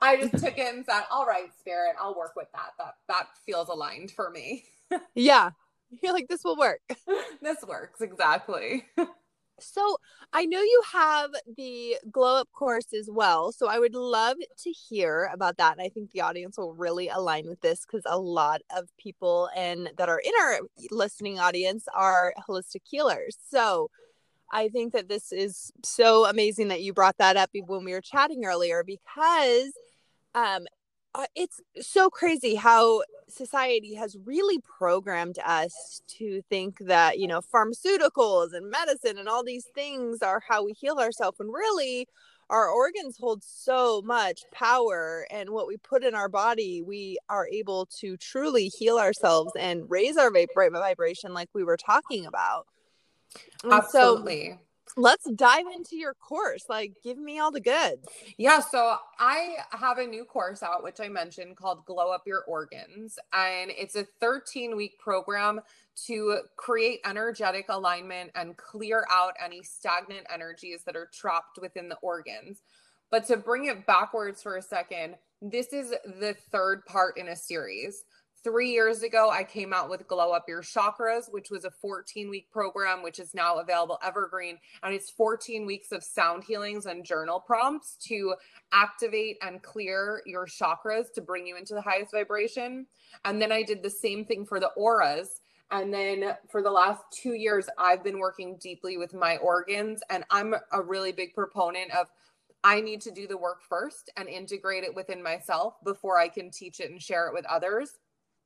I 0.00 0.16
just 0.16 0.42
took 0.42 0.56
it 0.56 0.74
and 0.74 0.86
said, 0.86 1.02
all 1.10 1.26
right, 1.26 1.50
spirit, 1.60 1.94
I'll 2.00 2.16
work 2.16 2.34
with 2.34 2.50
that. 2.52 2.70
That 2.78 2.94
that 3.08 3.26
feels 3.44 3.68
aligned 3.68 4.10
for 4.10 4.30
me. 4.30 4.64
yeah. 5.14 5.50
You're 6.02 6.14
like, 6.14 6.28
this 6.28 6.44
will 6.44 6.56
work. 6.56 6.80
this 7.42 7.58
works. 7.68 8.00
Exactly. 8.00 8.86
So 9.62 9.96
I 10.32 10.44
know 10.44 10.60
you 10.60 10.82
have 10.92 11.30
the 11.56 11.96
glow 12.10 12.40
up 12.40 12.48
course 12.52 12.92
as 12.92 13.08
well. 13.10 13.52
So 13.52 13.68
I 13.68 13.78
would 13.78 13.94
love 13.94 14.36
to 14.58 14.70
hear 14.70 15.30
about 15.32 15.56
that. 15.58 15.72
And 15.72 15.82
I 15.82 15.88
think 15.88 16.10
the 16.10 16.20
audience 16.22 16.58
will 16.58 16.74
really 16.74 17.08
align 17.08 17.46
with 17.46 17.60
this 17.60 17.84
because 17.84 18.02
a 18.06 18.18
lot 18.18 18.60
of 18.76 18.88
people 18.98 19.50
and 19.56 19.90
that 19.98 20.08
are 20.08 20.20
in 20.24 20.32
our 20.40 20.60
listening 20.90 21.38
audience 21.38 21.86
are 21.94 22.34
holistic 22.48 22.82
healers. 22.84 23.36
So 23.50 23.90
I 24.52 24.68
think 24.68 24.92
that 24.92 25.08
this 25.08 25.32
is 25.32 25.72
so 25.82 26.26
amazing 26.26 26.68
that 26.68 26.82
you 26.82 26.92
brought 26.92 27.18
that 27.18 27.36
up 27.36 27.50
when 27.66 27.84
we 27.84 27.92
were 27.92 28.02
chatting 28.02 28.44
earlier 28.44 28.84
because 28.84 29.72
um, 30.34 30.66
uh, 31.14 31.26
it's 31.34 31.60
so 31.80 32.08
crazy 32.08 32.54
how 32.54 33.02
society 33.28 33.94
has 33.94 34.16
really 34.24 34.58
programmed 34.60 35.38
us 35.44 36.02
to 36.06 36.42
think 36.48 36.78
that 36.78 37.18
you 37.18 37.26
know 37.26 37.40
pharmaceuticals 37.40 38.54
and 38.54 38.70
medicine 38.70 39.18
and 39.18 39.28
all 39.28 39.44
these 39.44 39.66
things 39.74 40.22
are 40.22 40.42
how 40.46 40.64
we 40.64 40.72
heal 40.72 40.98
ourselves 40.98 41.38
and 41.40 41.52
really 41.52 42.06
our 42.50 42.68
organs 42.68 43.16
hold 43.18 43.42
so 43.42 44.02
much 44.04 44.42
power 44.52 45.26
and 45.30 45.48
what 45.50 45.66
we 45.66 45.76
put 45.78 46.04
in 46.04 46.14
our 46.14 46.28
body 46.28 46.82
we 46.82 47.16
are 47.28 47.48
able 47.48 47.86
to 47.86 48.16
truly 48.16 48.68
heal 48.68 48.98
ourselves 48.98 49.52
and 49.58 49.90
raise 49.90 50.16
our 50.16 50.30
vibration 50.30 51.32
like 51.32 51.48
we 51.54 51.64
were 51.64 51.78
talking 51.78 52.26
about. 52.26 52.66
And 53.64 53.72
absolutely. 53.72 54.50
so, 54.50 54.58
let's 54.96 55.30
dive 55.32 55.66
into 55.74 55.96
your 55.96 56.14
course 56.14 56.64
like 56.68 56.92
give 57.02 57.18
me 57.18 57.38
all 57.38 57.50
the 57.50 57.60
goods 57.60 58.06
yeah 58.36 58.60
so 58.60 58.96
i 59.18 59.56
have 59.70 59.98
a 59.98 60.06
new 60.06 60.24
course 60.24 60.62
out 60.62 60.82
which 60.82 61.00
i 61.00 61.08
mentioned 61.08 61.56
called 61.56 61.84
glow 61.86 62.10
up 62.10 62.22
your 62.26 62.42
organs 62.46 63.18
and 63.32 63.70
it's 63.70 63.96
a 63.96 64.04
13 64.20 64.76
week 64.76 64.98
program 64.98 65.60
to 66.06 66.38
create 66.56 67.00
energetic 67.04 67.66
alignment 67.68 68.30
and 68.34 68.56
clear 68.56 69.04
out 69.10 69.34
any 69.44 69.62
stagnant 69.62 70.26
energies 70.32 70.82
that 70.84 70.96
are 70.96 71.10
trapped 71.12 71.58
within 71.60 71.88
the 71.88 71.96
organs. 71.96 72.62
But 73.10 73.26
to 73.26 73.36
bring 73.36 73.66
it 73.66 73.86
backwards 73.86 74.42
for 74.42 74.56
a 74.56 74.62
second 74.62 75.16
this 75.42 75.72
is 75.72 75.90
the 76.20 76.36
third 76.52 76.86
part 76.86 77.18
in 77.18 77.28
a 77.28 77.36
series 77.36 78.04
Three 78.44 78.72
years 78.72 79.04
ago, 79.04 79.30
I 79.30 79.44
came 79.44 79.72
out 79.72 79.88
with 79.88 80.08
Glow 80.08 80.32
Up 80.32 80.48
Your 80.48 80.62
Chakras, 80.62 81.30
which 81.30 81.48
was 81.48 81.64
a 81.64 81.70
14 81.70 82.28
week 82.28 82.50
program, 82.50 83.00
which 83.00 83.20
is 83.20 83.34
now 83.34 83.58
available 83.58 84.00
evergreen. 84.02 84.58
And 84.82 84.92
it's 84.92 85.10
14 85.10 85.64
weeks 85.64 85.92
of 85.92 86.02
sound 86.02 86.42
healings 86.42 86.86
and 86.86 87.04
journal 87.04 87.38
prompts 87.38 87.96
to 88.08 88.34
activate 88.72 89.36
and 89.42 89.62
clear 89.62 90.22
your 90.26 90.46
chakras 90.46 91.12
to 91.14 91.20
bring 91.20 91.46
you 91.46 91.56
into 91.56 91.74
the 91.74 91.80
highest 91.80 92.10
vibration. 92.10 92.86
And 93.24 93.40
then 93.40 93.52
I 93.52 93.62
did 93.62 93.80
the 93.80 93.90
same 93.90 94.24
thing 94.24 94.44
for 94.44 94.58
the 94.58 94.70
auras. 94.70 95.40
And 95.70 95.94
then 95.94 96.34
for 96.50 96.62
the 96.62 96.70
last 96.72 97.04
two 97.12 97.34
years, 97.34 97.68
I've 97.78 98.02
been 98.02 98.18
working 98.18 98.58
deeply 98.60 98.96
with 98.96 99.14
my 99.14 99.36
organs. 99.36 100.02
And 100.10 100.24
I'm 100.30 100.56
a 100.72 100.82
really 100.82 101.12
big 101.12 101.32
proponent 101.32 101.92
of 101.92 102.08
I 102.64 102.80
need 102.80 103.00
to 103.02 103.12
do 103.12 103.28
the 103.28 103.38
work 103.38 103.62
first 103.68 104.10
and 104.16 104.28
integrate 104.28 104.82
it 104.82 104.94
within 104.94 105.22
myself 105.22 105.74
before 105.84 106.18
I 106.18 106.28
can 106.28 106.50
teach 106.50 106.80
it 106.80 106.90
and 106.90 107.00
share 107.00 107.28
it 107.28 107.34
with 107.34 107.46
others. 107.46 107.98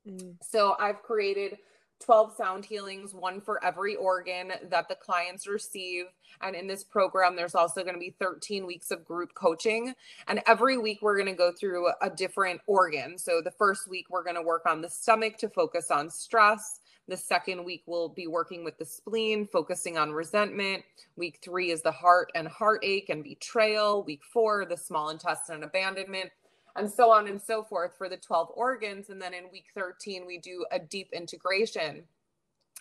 Mm. 0.07 0.35
So 0.41 0.75
I've 0.79 1.01
created 1.03 1.57
12 1.99 2.35
sound 2.35 2.65
healings, 2.65 3.13
one 3.13 3.41
for 3.41 3.63
every 3.63 3.95
organ 3.95 4.51
that 4.69 4.87
the 4.87 4.95
clients 4.95 5.47
receive. 5.47 6.05
And 6.41 6.55
in 6.55 6.67
this 6.67 6.83
program, 6.83 7.35
there's 7.35 7.55
also 7.55 7.81
going 7.81 7.95
to 7.95 7.99
be 7.99 8.15
13 8.19 8.65
weeks 8.65 8.91
of 8.91 9.05
group 9.05 9.33
coaching. 9.33 9.93
And 10.27 10.41
every 10.45 10.77
week, 10.77 10.99
we're 11.01 11.17
going 11.17 11.31
to 11.31 11.33
go 11.33 11.51
through 11.51 11.89
a 12.01 12.09
different 12.09 12.61
organ. 12.67 13.17
So 13.17 13.41
the 13.43 13.51
first 13.51 13.89
week, 13.89 14.05
we're 14.09 14.23
going 14.23 14.35
to 14.35 14.41
work 14.41 14.65
on 14.67 14.81
the 14.81 14.89
stomach 14.89 15.37
to 15.37 15.49
focus 15.49 15.89
on 15.89 16.09
stress. 16.09 16.79
The 17.07 17.17
second 17.17 17.63
week, 17.63 17.83
we'll 17.85 18.09
be 18.09 18.27
working 18.27 18.63
with 18.63 18.77
the 18.77 18.85
spleen, 18.85 19.47
focusing 19.47 19.97
on 19.97 20.11
resentment. 20.11 20.83
Week 21.15 21.39
three 21.41 21.71
is 21.71 21.81
the 21.81 21.91
heart 21.91 22.31
and 22.35 22.47
heartache 22.47 23.09
and 23.09 23.23
betrayal. 23.23 24.03
Week 24.03 24.21
four, 24.23 24.65
the 24.65 24.77
small 24.77 25.09
intestine 25.09 25.55
and 25.55 25.63
abandonment 25.63 26.31
and 26.77 26.91
so 26.91 27.11
on 27.11 27.27
and 27.27 27.41
so 27.41 27.63
forth 27.63 27.91
for 27.97 28.07
the 28.07 28.17
12 28.17 28.49
organs. 28.53 29.09
And 29.09 29.21
then 29.21 29.33
in 29.33 29.45
week 29.51 29.65
13, 29.75 30.25
we 30.25 30.37
do 30.37 30.65
a 30.71 30.79
deep 30.79 31.09
integration. 31.13 32.03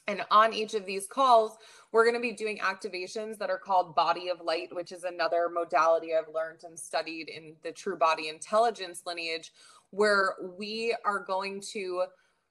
And 0.09 0.23
on 0.31 0.53
each 0.53 0.75
of 0.75 0.87
these 0.87 1.07
calls, 1.07 1.57
we're 1.91 2.05
going 2.05 2.15
to 2.15 2.21
be 2.21 2.33
doing 2.33 2.59
activations 2.59 3.39
that 3.39 3.51
are 3.51 3.59
called 3.59 3.97
body 3.97 4.29
of 4.29 4.41
light, 4.41 4.69
which 4.71 4.93
is 4.93 5.03
another 5.03 5.49
modality 5.53 6.15
I've 6.15 6.33
learned 6.33 6.61
and 6.65 6.79
studied 6.79 7.29
in 7.29 7.57
the 7.65 7.73
true 7.73 7.97
body 7.97 8.29
intelligence 8.29 9.03
lineage, 9.05 9.53
where 9.91 10.35
we 10.57 10.95
are 11.05 11.25
going 11.25 11.61
to 11.73 12.05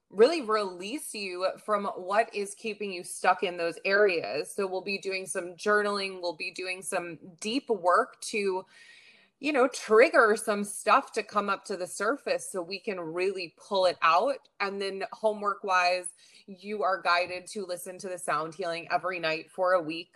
really 0.10 0.42
release 0.42 1.14
you 1.14 1.48
from 1.66 1.86
what 1.96 2.34
is 2.34 2.56
keeping 2.56 2.92
you 2.92 3.04
stuck 3.04 3.44
in 3.44 3.58
those 3.58 3.80
areas. 3.86 4.54
So 4.54 4.68
we'll 4.68 4.82
be 4.82 4.98
doing 4.98 5.26
some 5.26 5.56
journaling, 5.56 6.22
we'll 6.22 6.36
be 6.36 6.52
doing 6.52 6.82
some 6.82 7.18
deep 7.40 7.70
work 7.70 8.20
to 8.22 8.66
you 9.46 9.54
know, 9.54 9.68
trigger 9.68 10.36
some 10.36 10.64
stuff 10.64 11.12
to 11.12 11.22
come 11.22 11.50
up 11.50 11.64
to 11.64 11.78
the 11.78 11.86
surface 11.86 12.50
so 12.52 12.64
we 12.64 12.80
can 12.80 13.00
really 13.00 13.54
pull 13.58 13.86
it 13.86 13.96
out. 14.02 14.40
And 14.60 14.82
then, 14.82 15.04
homework 15.14 15.64
wise, 15.64 16.08
you 16.48 16.82
are 16.82 17.00
guided 17.00 17.46
to 17.50 17.64
listen 17.64 18.00
to 18.00 18.10
the 18.10 18.18
sound 18.18 18.56
healing 18.56 18.88
every 18.92 19.20
night 19.20 19.52
for 19.52 19.74
a 19.74 19.82
week 19.82 20.10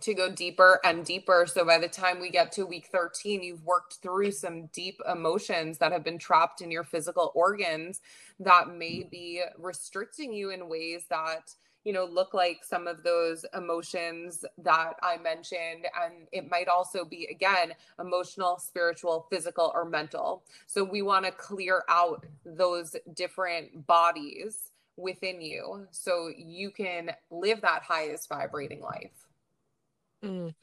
to 0.00 0.14
go 0.14 0.32
deeper 0.32 0.80
and 0.84 1.04
deeper. 1.04 1.46
So 1.46 1.64
by 1.64 1.78
the 1.78 1.86
time 1.86 2.20
we 2.20 2.28
get 2.28 2.50
to 2.52 2.66
week 2.66 2.88
13, 2.90 3.40
you've 3.40 3.62
worked 3.62 3.98
through 4.02 4.32
some 4.32 4.66
deep 4.72 5.00
emotions 5.08 5.78
that 5.78 5.92
have 5.92 6.02
been 6.02 6.18
trapped 6.18 6.60
in 6.60 6.72
your 6.72 6.82
physical 6.82 7.30
organs 7.36 8.00
that 8.40 8.74
may 8.76 9.04
mm. 9.04 9.10
be 9.10 9.42
restricting 9.56 10.32
you 10.32 10.50
in 10.50 10.68
ways 10.68 11.04
that 11.08 11.54
you 11.84 11.92
know 11.92 12.04
look 12.04 12.34
like 12.34 12.64
some 12.64 12.86
of 12.86 13.02
those 13.02 13.44
emotions 13.54 14.44
that 14.58 14.94
i 15.02 15.16
mentioned 15.18 15.86
and 16.02 16.26
it 16.32 16.50
might 16.50 16.68
also 16.68 17.04
be 17.04 17.26
again 17.30 17.72
emotional 18.00 18.58
spiritual 18.58 19.26
physical 19.30 19.70
or 19.74 19.84
mental 19.84 20.42
so 20.66 20.82
we 20.82 21.02
want 21.02 21.24
to 21.24 21.32
clear 21.32 21.82
out 21.88 22.24
those 22.44 22.96
different 23.14 23.86
bodies 23.86 24.70
within 24.96 25.40
you 25.40 25.86
so 25.90 26.30
you 26.36 26.70
can 26.70 27.10
live 27.30 27.60
that 27.60 27.82
highest 27.82 28.28
vibrating 28.28 28.80
life 28.80 29.28
mm. 30.24 30.54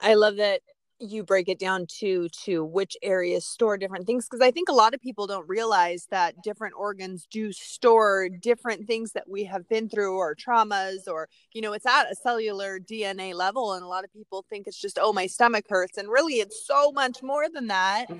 i 0.00 0.14
love 0.14 0.36
that 0.36 0.60
you 0.98 1.22
break 1.22 1.48
it 1.48 1.58
down 1.58 1.86
to 1.86 2.28
to 2.44 2.64
which 2.64 2.96
areas 3.02 3.44
store 3.44 3.76
different 3.76 4.06
things 4.06 4.26
because 4.26 4.40
i 4.40 4.50
think 4.50 4.68
a 4.68 4.72
lot 4.72 4.94
of 4.94 5.00
people 5.00 5.26
don't 5.26 5.48
realize 5.48 6.06
that 6.10 6.34
different 6.42 6.74
organs 6.76 7.26
do 7.30 7.52
store 7.52 8.28
different 8.28 8.86
things 8.86 9.12
that 9.12 9.28
we 9.28 9.44
have 9.44 9.68
been 9.68 9.88
through 9.88 10.16
or 10.16 10.34
traumas 10.34 11.06
or 11.06 11.28
you 11.52 11.60
know 11.60 11.72
it's 11.72 11.86
at 11.86 12.10
a 12.10 12.14
cellular 12.14 12.78
dna 12.78 13.34
level 13.34 13.74
and 13.74 13.84
a 13.84 13.88
lot 13.88 14.04
of 14.04 14.12
people 14.12 14.44
think 14.48 14.66
it's 14.66 14.80
just 14.80 14.98
oh 15.00 15.12
my 15.12 15.26
stomach 15.26 15.66
hurts 15.68 15.98
and 15.98 16.08
really 16.08 16.34
it's 16.34 16.66
so 16.66 16.90
much 16.92 17.22
more 17.22 17.46
than 17.52 17.66
that 17.66 18.08
mm. 18.08 18.18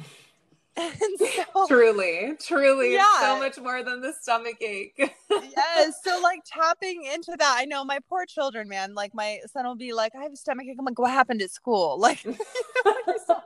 so, 1.54 1.66
truly, 1.66 2.37
truly, 2.40 2.95
yeah. 2.95 3.21
so 3.21 3.38
much 3.38 3.59
more 3.59 3.83
than 3.83 4.00
the 4.00 4.12
stomach 4.12 4.61
ache. 4.61 4.95
yes. 5.30 6.00
So, 6.04 6.21
like, 6.23 6.40
tapping 6.45 7.04
into 7.04 7.35
that, 7.38 7.56
I 7.59 7.64
know 7.64 7.85
my 7.85 7.99
poor 8.09 8.26
children, 8.26 8.68
man. 8.68 8.95
Like, 8.95 9.14
my 9.14 9.40
son 9.52 9.66
will 9.66 9.76
be 9.76 9.92
like, 9.92 10.12
I 10.18 10.23
have 10.23 10.33
a 10.33 10.37
stomach 10.37 10.66
ache. 10.68 10.76
I'm 10.78 10.85
like, 10.85 10.99
what 10.99 11.11
happened 11.11 11.42
at 11.42 11.50
school? 11.50 11.99
Like, 12.06 12.18
so, 13.26 13.42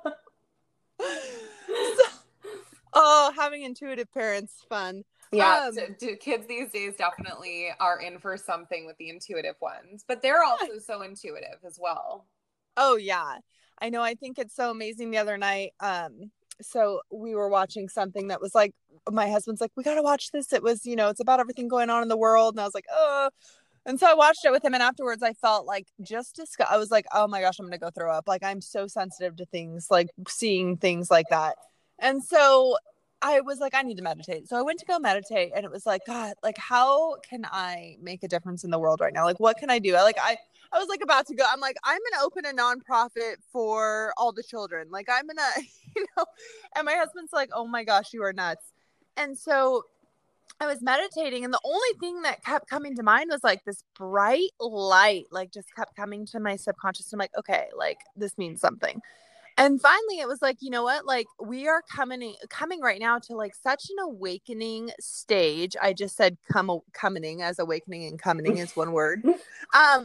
oh, 2.93 3.33
having 3.37 3.63
intuitive 3.63 4.13
parents, 4.13 4.53
fun. 4.69 5.05
Yeah, 5.33 5.69
um, 5.69 5.75
so, 5.99 6.17
kids 6.17 6.47
these 6.47 6.73
days 6.73 6.97
definitely 6.97 7.69
are 7.79 8.01
in 8.01 8.19
for 8.19 8.37
something 8.37 8.85
with 8.85 8.99
the 8.99 9.09
intuitive 9.09 9.55
ones, 9.61 10.05
but 10.07 10.21
they're 10.21 10.43
also 10.43 10.79
so 10.79 11.03
intuitive 11.03 11.59
as 11.65 11.79
well. 11.81 12.27
Oh, 12.77 12.97
yeah. 12.97 13.39
I 13.81 13.89
know. 13.89 14.03
I 14.03 14.15
think 14.15 14.39
it's 14.39 14.55
so 14.55 14.71
amazing 14.71 15.11
the 15.11 15.19
other 15.19 15.39
night. 15.39 15.73
Um, 15.81 16.31
so 16.63 17.01
we 17.11 17.35
were 17.35 17.49
watching 17.49 17.89
something 17.89 18.29
that 18.29 18.41
was 18.41 18.55
like 18.55 18.75
my 19.11 19.29
husband's 19.31 19.61
like 19.61 19.73
we 19.77 19.83
got 19.83 19.95
to 19.95 20.03
watch 20.03 20.31
this 20.33 20.53
it 20.53 20.63
was 20.63 20.85
you 20.87 20.97
know 20.97 21.09
it's 21.09 21.21
about 21.21 21.41
everything 21.41 21.69
going 21.69 21.91
on 21.91 22.03
in 22.03 22.09
the 22.09 22.17
world 22.17 22.55
and 22.55 22.61
i 22.61 22.65
was 22.65 22.75
like 22.75 22.87
oh 22.93 23.31
and 23.87 23.99
so 23.99 24.07
i 24.07 24.15
watched 24.15 24.45
it 24.45 24.53
with 24.53 24.65
him 24.65 24.75
and 24.75 24.83
afterwards 24.83 25.23
i 25.23 25.33
felt 25.35 25.67
like 25.67 25.87
just 26.01 26.37
discuss- 26.37 26.69
i 26.71 26.77
was 26.77 26.91
like 26.91 27.07
oh 27.15 27.27
my 27.27 27.41
gosh 27.41 27.59
i'm 27.59 27.67
gonna 27.67 27.79
go 27.79 27.91
throw 27.91 28.13
up 28.13 28.29
like 28.29 28.43
i'm 28.43 28.61
so 28.61 28.87
sensitive 28.87 29.37
to 29.37 29.45
things 29.47 29.89
like 29.91 30.09
seeing 30.29 30.77
things 30.77 31.11
like 31.11 31.27
that 31.31 31.57
and 31.99 32.23
so 32.23 32.77
I 33.23 33.41
was 33.41 33.59
like, 33.59 33.75
I 33.75 33.83
need 33.83 33.99
to 33.99 34.03
meditate. 34.03 34.49
So 34.49 34.57
I 34.57 34.63
went 34.63 34.79
to 34.79 34.87
go 34.87 34.99
meditate 34.99 35.53
and 35.55 35.65
it 35.65 35.71
was 35.71 35.85
like, 35.85 36.03
God, 36.07 36.35
like, 36.43 36.57
how 36.57 37.17
can 37.17 37.45
I 37.45 37.97
make 38.01 38.23
a 38.23 38.29
difference 38.29 38.65
in 38.65 38.71
the 38.71 38.79
world 38.79 39.01
right 39.01 39.13
now? 39.13 39.25
Like, 39.25 39.39
what 39.39 39.59
can 39.59 39.69
I 39.69 39.79
do? 39.79 39.95
I 39.95 40.03
like, 40.03 40.17
I, 40.19 40.39
I 40.73 40.79
was 40.79 40.89
like 40.89 41.01
about 41.03 41.27
to 41.27 41.35
go. 41.35 41.45
I'm 41.51 41.61
like, 41.61 41.77
I'm 41.85 41.99
gonna 42.11 42.25
open 42.25 42.47
a 42.47 42.53
nonprofit 42.53 43.37
for 43.53 44.15
all 44.17 44.33
the 44.33 44.43
children. 44.43 44.89
Like 44.91 45.09
I'm 45.11 45.27
gonna, 45.27 45.43
you 45.97 46.07
know, 46.17 46.25
and 46.77 46.85
my 46.85 46.95
husband's 46.95 47.33
like, 47.33 47.51
oh 47.53 47.67
my 47.67 47.85
gosh, 47.85 48.13
you 48.13 48.23
are 48.23 48.33
nuts. 48.33 48.73
And 49.17 49.39
so 49.39 49.85
I 50.61 50.67
was 50.67 50.83
meditating, 50.83 51.45
and 51.45 51.55
the 51.55 51.61
only 51.65 51.99
thing 52.01 52.23
that 52.23 52.45
kept 52.45 52.69
coming 52.69 52.95
to 52.97 53.03
mind 53.03 53.31
was 53.31 53.43
like 53.43 53.65
this 53.65 53.83
bright 53.97 54.51
light, 54.61 55.25
like 55.31 55.53
just 55.53 55.75
kept 55.75 55.97
coming 55.97 56.27
to 56.27 56.41
my 56.41 56.57
subconscious. 56.57 57.13
I'm 57.13 57.19
like, 57.19 57.37
okay, 57.39 57.69
like 57.77 57.99
this 58.17 58.37
means 58.37 58.61
something. 58.61 59.01
And 59.57 59.81
finally, 59.81 60.21
it 60.21 60.29
was 60.29 60.41
like, 60.41 60.59
you 60.61 60.71
know 60.71 60.83
what? 60.83 61.05
Like 61.05 61.27
we 61.39 61.69
are 61.69 61.83
coming 61.83 62.35
coming 62.49 62.81
right 62.81 63.01
now 63.01 63.19
to 63.19 63.35
like 63.35 63.55
such 63.55 63.85
an 63.91 63.97
awakening 64.03 64.91
stage. 65.01 65.77
I 65.81 65.93
just 65.93 66.17
said 66.17 66.39
come 66.51 66.81
coming 66.93 67.43
as 67.43 67.59
awakening 67.59 68.07
and 68.07 68.19
coming 68.19 68.59
is 68.59 68.77
one 68.77 68.93
word. 68.93 69.23
Um, 69.73 70.05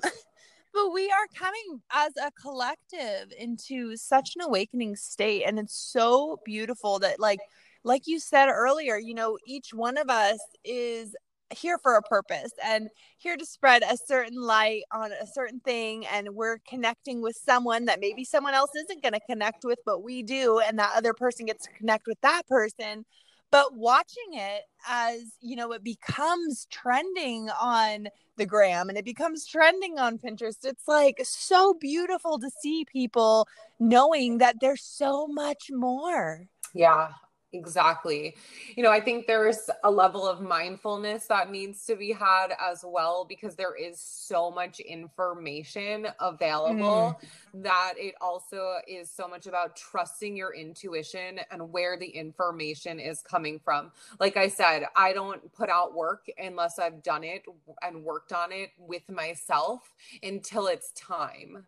but 0.76 0.94
we 0.94 1.10
are 1.10 1.28
coming 1.34 1.82
as 1.92 2.12
a 2.18 2.30
collective 2.40 3.32
into 3.40 3.96
such 3.96 4.34
an 4.36 4.42
awakening 4.44 4.96
state 4.96 5.44
and 5.48 5.58
it's 5.58 5.76
so 5.76 6.38
beautiful 6.46 7.00
that 7.00 7.20
like 7.20 7.40
like 7.84 8.04
you 8.06 8.20
said 8.20 8.50
earlier 8.50 8.98
you 8.98 9.16
know 9.16 9.38
each 9.48 9.74
one 9.74 9.98
of 9.98 10.10
us 10.10 10.38
is 10.64 11.16
here 11.56 11.78
for 11.78 11.96
a 11.96 12.02
purpose 12.02 12.52
and 12.64 12.90
here 13.18 13.38
to 13.38 13.46
spread 13.46 13.84
a 13.84 13.96
certain 13.96 14.42
light 14.42 14.82
on 14.92 15.12
a 15.12 15.28
certain 15.28 15.60
thing 15.62 16.06
and 16.08 16.28
we're 16.32 16.58
connecting 16.68 17.22
with 17.22 17.36
someone 17.36 17.86
that 17.86 18.00
maybe 18.00 18.26
someone 18.26 18.54
else 18.54 18.72
isn't 18.76 19.02
going 19.02 19.14
to 19.14 19.20
connect 19.30 19.64
with 19.64 19.80
but 19.86 20.04
we 20.04 20.24
do 20.24 20.60
and 20.60 20.78
that 20.78 20.92
other 20.96 21.14
person 21.14 21.46
gets 21.46 21.66
to 21.66 21.72
connect 21.78 22.08
with 22.08 22.20
that 22.22 22.46
person 22.48 23.06
but 23.52 23.76
watching 23.76 24.34
it 24.34 24.64
as 24.88 25.22
you 25.42 25.56
know 25.56 25.72
it 25.72 25.84
becomes 25.84 26.68
trending 26.70 27.50
on 27.62 28.08
the 28.38 28.46
gram 28.46 28.90
and 28.90 28.98
it 28.98 29.06
becomes 29.06 29.46
trending 29.46 29.98
on 29.98 30.18
pinterest 30.18 30.66
it's 30.66 30.88
like 30.88 31.20
so 31.24 31.74
beautiful 31.74 32.38
to 32.38 32.50
see 32.62 32.86
people 32.86 33.48
knowing 33.80 34.38
that 34.40 34.56
there's 34.62 34.84
so 34.84 35.28
much 35.28 35.70
more. 35.72 36.46
Yeah 36.74 37.10
Exactly. 37.56 38.36
You 38.76 38.84
know, 38.84 38.92
I 38.92 39.00
think 39.00 39.28
there's 39.28 39.70
a 39.84 39.92
level 39.92 40.28
of 40.28 40.42
mindfulness 40.42 41.28
that 41.28 41.52
needs 41.52 41.86
to 41.86 41.96
be 41.96 42.12
had 42.12 42.50
as 42.60 42.84
well 42.86 43.26
because 43.28 43.56
there 43.56 43.76
is 43.76 44.00
so 44.00 44.52
much 44.52 44.80
information 44.80 46.08
available 46.20 47.20
mm. 47.20 47.64
that 47.64 47.94
it 47.98 48.16
also 48.20 48.76
is 48.88 49.10
so 49.10 49.28
much 49.28 49.48
about 49.48 49.76
trusting 49.76 50.36
your 50.36 50.54
intuition 50.54 51.40
and 51.52 51.72
where 51.72 51.98
the 51.98 52.08
information 52.08 53.00
is 53.00 53.22
coming 53.22 53.60
from. 53.60 53.92
Like 54.20 54.38
I 54.38 54.48
said, 54.48 54.84
I 54.96 55.14
don't 55.14 55.52
put 55.54 55.70
out 55.70 55.94
work 55.96 56.26
unless 56.38 56.80
I've 56.80 57.02
done 57.04 57.24
it 57.24 57.44
and 57.82 58.04
worked 58.04 58.34
on 58.34 58.52
it 58.52 58.72
with 58.78 59.10
myself 59.10 59.94
until 60.22 60.68
it's 60.68 60.92
time. 60.92 61.66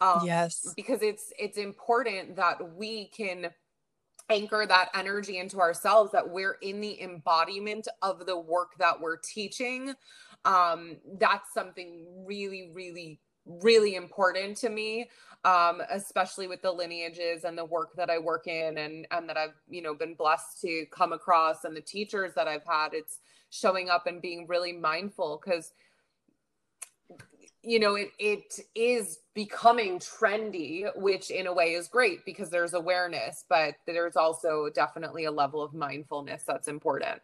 Um, 0.00 0.22
yes. 0.24 0.72
Because 0.76 1.02
it's 1.02 1.32
it's 1.38 1.58
important 1.58 2.36
that 2.36 2.74
we 2.74 3.06
can 3.06 3.50
anchor 4.30 4.64
that 4.66 4.90
energy 4.94 5.38
into 5.38 5.60
ourselves 5.60 6.12
that 6.12 6.28
we're 6.28 6.56
in 6.62 6.80
the 6.80 7.00
embodiment 7.02 7.88
of 8.02 8.26
the 8.26 8.38
work 8.38 8.72
that 8.78 9.00
we're 9.00 9.18
teaching 9.18 9.94
um 10.44 10.96
that's 11.18 11.52
something 11.52 12.06
really 12.26 12.70
really 12.74 13.20
really 13.46 13.96
important 13.96 14.56
to 14.56 14.68
me 14.68 15.08
um 15.44 15.82
especially 15.90 16.46
with 16.46 16.62
the 16.62 16.70
lineages 16.70 17.44
and 17.44 17.56
the 17.58 17.64
work 17.64 17.90
that 17.96 18.10
I 18.10 18.18
work 18.18 18.46
in 18.46 18.78
and 18.78 19.06
and 19.10 19.28
that 19.28 19.36
I've 19.36 19.54
you 19.68 19.82
know 19.82 19.94
been 19.94 20.14
blessed 20.14 20.60
to 20.62 20.86
come 20.92 21.12
across 21.12 21.64
and 21.64 21.76
the 21.76 21.80
teachers 21.80 22.32
that 22.34 22.48
I've 22.48 22.64
had 22.64 22.90
it's 22.92 23.18
showing 23.50 23.88
up 23.90 24.06
and 24.06 24.22
being 24.22 24.46
really 24.48 24.72
mindful 24.72 25.38
cuz 25.38 25.72
you 27.62 27.78
know 27.78 27.94
it 27.94 28.10
it 28.18 28.54
is 28.74 29.18
becoming 29.34 29.98
trendy 29.98 30.84
which 30.96 31.30
in 31.30 31.46
a 31.46 31.52
way 31.52 31.74
is 31.74 31.88
great 31.88 32.24
because 32.24 32.50
there's 32.50 32.74
awareness 32.74 33.44
but 33.48 33.74
there's 33.86 34.16
also 34.16 34.68
definitely 34.74 35.24
a 35.24 35.30
level 35.30 35.62
of 35.62 35.74
mindfulness 35.74 36.42
that's 36.46 36.68
important. 36.68 37.20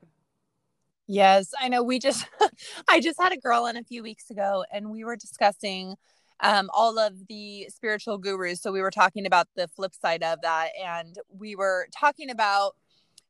Yes 1.09 1.53
i 1.61 1.68
know 1.68 1.83
we 1.83 1.99
just 1.99 2.27
i 2.88 3.01
just 3.01 3.20
had 3.20 3.33
a 3.33 3.38
girl 3.38 3.66
in 3.66 3.77
a 3.77 3.85
few 3.85 4.03
weeks 4.03 4.31
ago 4.31 4.64
and 4.72 4.90
we 4.90 5.05
were 5.05 5.16
discussing 5.16 5.96
um, 6.40 6.68
all 6.72 6.99
of 6.99 7.27
the 7.29 7.66
spiritual 7.68 8.18
gurus. 8.18 8.61
So 8.61 8.72
we 8.72 8.83
were 8.83 8.90
talking 8.90 9.27
about 9.27 9.49
the 9.57 9.68
flip 9.68 9.94
side 9.94 10.22
of 10.22 10.40
that 10.42 10.68
and 10.83 11.16
we 11.29 11.57
were 11.57 11.88
talking 11.92 12.31
about 12.31 12.77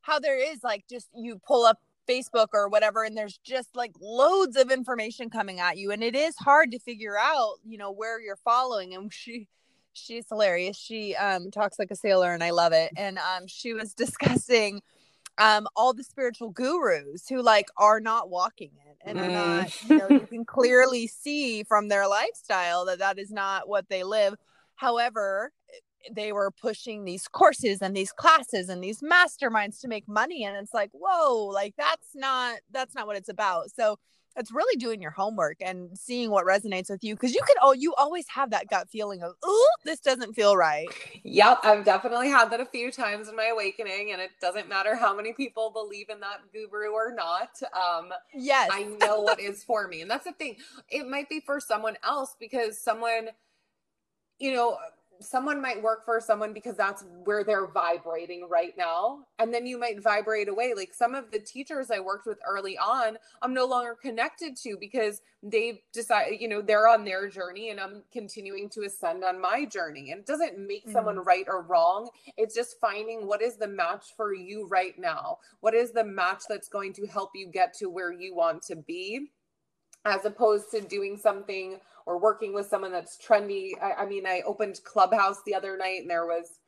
how 0.01 0.19
there 0.19 0.38
is 0.38 0.62
like 0.62 0.85
just 0.88 1.09
you 1.14 1.40
pull 1.47 1.64
up 1.64 1.79
Facebook 2.09 2.49
or 2.53 2.69
whatever, 2.69 3.05
and 3.05 3.16
there's 3.16 3.38
just 3.38 3.75
like 3.75 3.92
loads 4.01 4.57
of 4.57 4.71
information 4.71 5.31
coming 5.31 5.61
at 5.61 5.77
you, 5.77 5.90
and 5.90 6.03
it 6.03 6.14
is 6.14 6.37
hard 6.37 6.71
to 6.73 6.79
figure 6.79 7.19
out, 7.19 7.57
you 7.64 7.79
know, 7.79 7.90
where 7.90 8.21
you're 8.21 8.37
following. 8.37 8.95
And 8.95 9.12
she, 9.12 9.49
she's 9.92 10.27
hilarious. 10.29 10.77
She 10.77 11.14
um, 11.16 11.51
talks 11.51 11.79
like 11.79 11.90
a 11.90 11.97
sailor, 11.97 12.33
and 12.33 12.42
I 12.42 12.51
love 12.51 12.73
it. 12.73 12.92
And 12.97 13.19
um, 13.19 13.47
she 13.47 13.73
was 13.73 13.92
discussing 13.95 14.83
um, 15.38 15.66
all 15.77 15.92
the 15.92 16.05
spiritual 16.05 16.51
gurus 16.51 17.29
who 17.29 17.42
like 17.42 17.69
are 17.77 18.01
not 18.01 18.31
walking 18.31 18.71
it, 18.88 18.97
and 19.05 19.19
are 19.19 19.29
not, 19.29 19.66
mm. 19.69 19.90
you 19.90 19.99
know, 19.99 20.09
you 20.09 20.21
can 20.31 20.45
clearly 20.45 21.07
see 21.07 21.62
from 21.62 21.88
their 21.88 22.09
lifestyle 22.09 22.87
that 22.87 22.99
that 22.99 23.19
is 23.19 23.31
not 23.31 23.69
what 23.69 23.88
they 23.88 24.03
live. 24.03 24.35
However, 24.77 25.53
they 26.12 26.33
were 26.33 26.51
pushing 26.51 27.05
these 27.05 27.29
courses 27.29 27.83
and 27.83 27.97
these 27.97 28.12
classes 28.12 28.69
and 28.69 28.83
these 28.83 29.01
masterminds 29.01 29.81
to 29.81 29.88
make 29.88 30.09
money 30.09 30.45
and 30.45 30.57
it's 30.57 30.75
like 30.75 30.90
whoa 30.92 31.45
like 31.47 31.75
that's 31.77 32.09
not 32.14 32.59
that's 32.71 32.95
not 32.95 33.07
what 33.07 33.16
it's 33.16 33.29
about. 33.29 33.71
So 33.71 33.99
it's 34.37 34.53
really 34.53 34.77
doing 34.77 35.01
your 35.01 35.11
homework 35.11 35.57
and 35.61 35.97
seeing 35.99 36.31
what 36.31 36.45
resonates 36.45 36.90
with 36.90 37.03
you 37.03 37.14
because 37.14 37.35
you 37.35 37.40
can 37.47 37.57
oh 37.62 37.73
you 37.73 37.95
always 37.95 38.27
have 38.29 38.51
that 38.51 38.69
gut 38.69 38.88
feeling 38.88 39.23
of 39.23 39.33
oh 39.42 39.69
this 39.85 40.01
doesn't 40.01 40.35
feel 40.35 40.57
right. 40.57 40.87
Yep 41.25 41.61
i've 41.64 41.85
definitely 41.85 42.29
had 42.29 42.51
that 42.51 42.61
a 42.61 42.66
few 42.66 42.92
times 42.92 43.29
in 43.29 43.37
my 43.37 43.47
awakening 43.47 44.12
and 44.12 44.21
it 44.21 44.31
doesn't 44.40 44.69
matter 44.69 44.95
how 44.95 45.16
many 45.16 45.33
people 45.33 45.71
believe 45.71 46.11
in 46.11 46.21
that 46.21 46.40
guru 46.53 46.90
or 46.90 47.12
not 47.12 47.61
um 47.73 48.11
yes. 48.35 48.69
i 48.73 48.85
know 49.01 49.21
what 49.21 49.40
is 49.49 49.64
for 49.64 49.88
me 49.88 50.03
and 50.03 50.11
that's 50.11 50.25
the 50.25 50.33
thing. 50.33 50.57
It 50.88 51.09
might 51.09 51.29
be 51.29 51.40
for 51.40 51.61
someone 51.61 51.97
else 52.05 52.37
because 52.38 52.79
someone 52.79 53.29
you 54.38 54.53
know 54.53 54.77
someone 55.20 55.61
might 55.61 55.83
work 55.83 56.05
for 56.05 56.20
someone 56.20 56.52
because 56.52 56.76
that's 56.76 57.05
where 57.24 57.44
they're 57.44 57.66
vibrating 57.66 58.48
right 58.48 58.74
now 58.76 59.20
and 59.38 59.52
then 59.52 59.66
you 59.66 59.79
might 59.79 60.02
vibrate 60.02 60.48
away. 60.48 60.74
Like 60.74 60.92
some 60.94 61.14
of 61.14 61.31
the 61.31 61.38
teachers 61.38 61.90
i 61.90 62.00
worked 62.00 62.26
with 62.26 62.38
early 62.46 62.76
on 62.79 63.16
i'm 63.42 63.55
no 63.55 63.64
longer 63.66 63.96
connected 64.00 64.57
to 64.57 64.76
because 64.79 65.22
they've 65.42 65.79
decided 65.92 66.40
you 66.40 66.48
know 66.48 66.61
they're 66.61 66.88
on 66.88 67.05
their 67.05 67.29
journey 67.29 67.70
and 67.70 67.79
i'm 67.79 68.02
continuing 68.12 68.68
to 68.70 68.83
ascend 68.83 69.24
on 69.24 69.40
my 69.40 69.64
journey. 69.64 70.11
And 70.11 70.20
it 70.20 70.26
doesn't 70.26 70.59
make 70.59 70.85
mm-hmm. 70.85 70.92
someone 70.92 71.18
right 71.18 71.46
or 71.48 71.62
wrong. 71.62 72.09
It's 72.37 72.55
just 72.55 72.81
finding 72.81 73.26
what 73.26 73.42
is 73.42 73.57
the 73.57 73.68
match 73.68 74.07
for 74.16 74.35
you 74.35 74.66
right 74.68 74.98
now. 74.98 75.38
What 75.61 75.74
is 75.74 75.92
the 75.92 76.05
match 76.05 76.42
that's 76.48 76.68
going 76.68 76.92
to 76.94 77.07
help 77.07 77.31
you 77.35 77.48
get 77.48 77.74
to 77.79 77.87
where 77.87 78.12
you 78.12 78.35
want 78.35 78.62
to 78.64 78.76
be 78.76 79.31
as 80.05 80.24
opposed 80.24 80.70
to 80.70 80.81
doing 80.81 81.16
something 81.16 81.81
or 82.07 82.19
working 82.19 82.55
with 82.55 82.69
someone 82.69 82.92
that's 82.92 83.19
trendy. 83.19 83.73
I, 83.83 84.05
I 84.05 84.07
mean, 84.07 84.27
I 84.27 84.42
opened 84.47 84.81
Clubhouse 84.85 85.42
the 85.45 85.55
other 85.55 85.77
night 85.77 86.03
and 86.03 86.11
there 86.11 86.27
was 86.27 86.59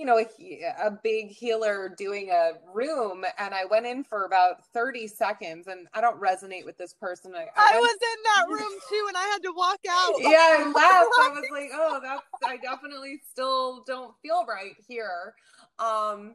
you 0.00 0.06
know, 0.06 0.18
a, 0.18 0.86
a 0.86 0.90
big 0.90 1.28
healer 1.28 1.94
doing 1.98 2.30
a 2.30 2.52
room, 2.74 3.22
and 3.38 3.54
I 3.54 3.66
went 3.66 3.84
in 3.84 4.02
for 4.02 4.24
about 4.24 4.64
30 4.72 5.06
seconds, 5.06 5.66
and 5.66 5.88
I 5.92 6.00
don't 6.00 6.18
resonate 6.18 6.64
with 6.64 6.78
this 6.78 6.94
person. 6.94 7.34
I, 7.34 7.40
I, 7.54 7.72
I 7.74 7.78
was 7.78 7.98
in 8.00 8.22
that 8.24 8.48
room 8.62 8.80
too, 8.88 9.04
and 9.08 9.16
I 9.18 9.24
had 9.24 9.42
to 9.42 9.52
walk 9.54 9.78
out. 9.90 10.14
Yeah, 10.18 10.56
I 10.58 10.64
left. 10.74 10.78
I 10.78 11.28
was 11.34 11.44
like, 11.52 11.70
oh, 11.74 12.00
that's, 12.02 12.22
I 12.46 12.56
definitely 12.56 13.20
still 13.30 13.84
don't 13.86 14.14
feel 14.22 14.46
right 14.48 14.72
here. 14.88 15.34
Um, 15.78 16.34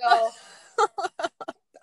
so 0.00 0.30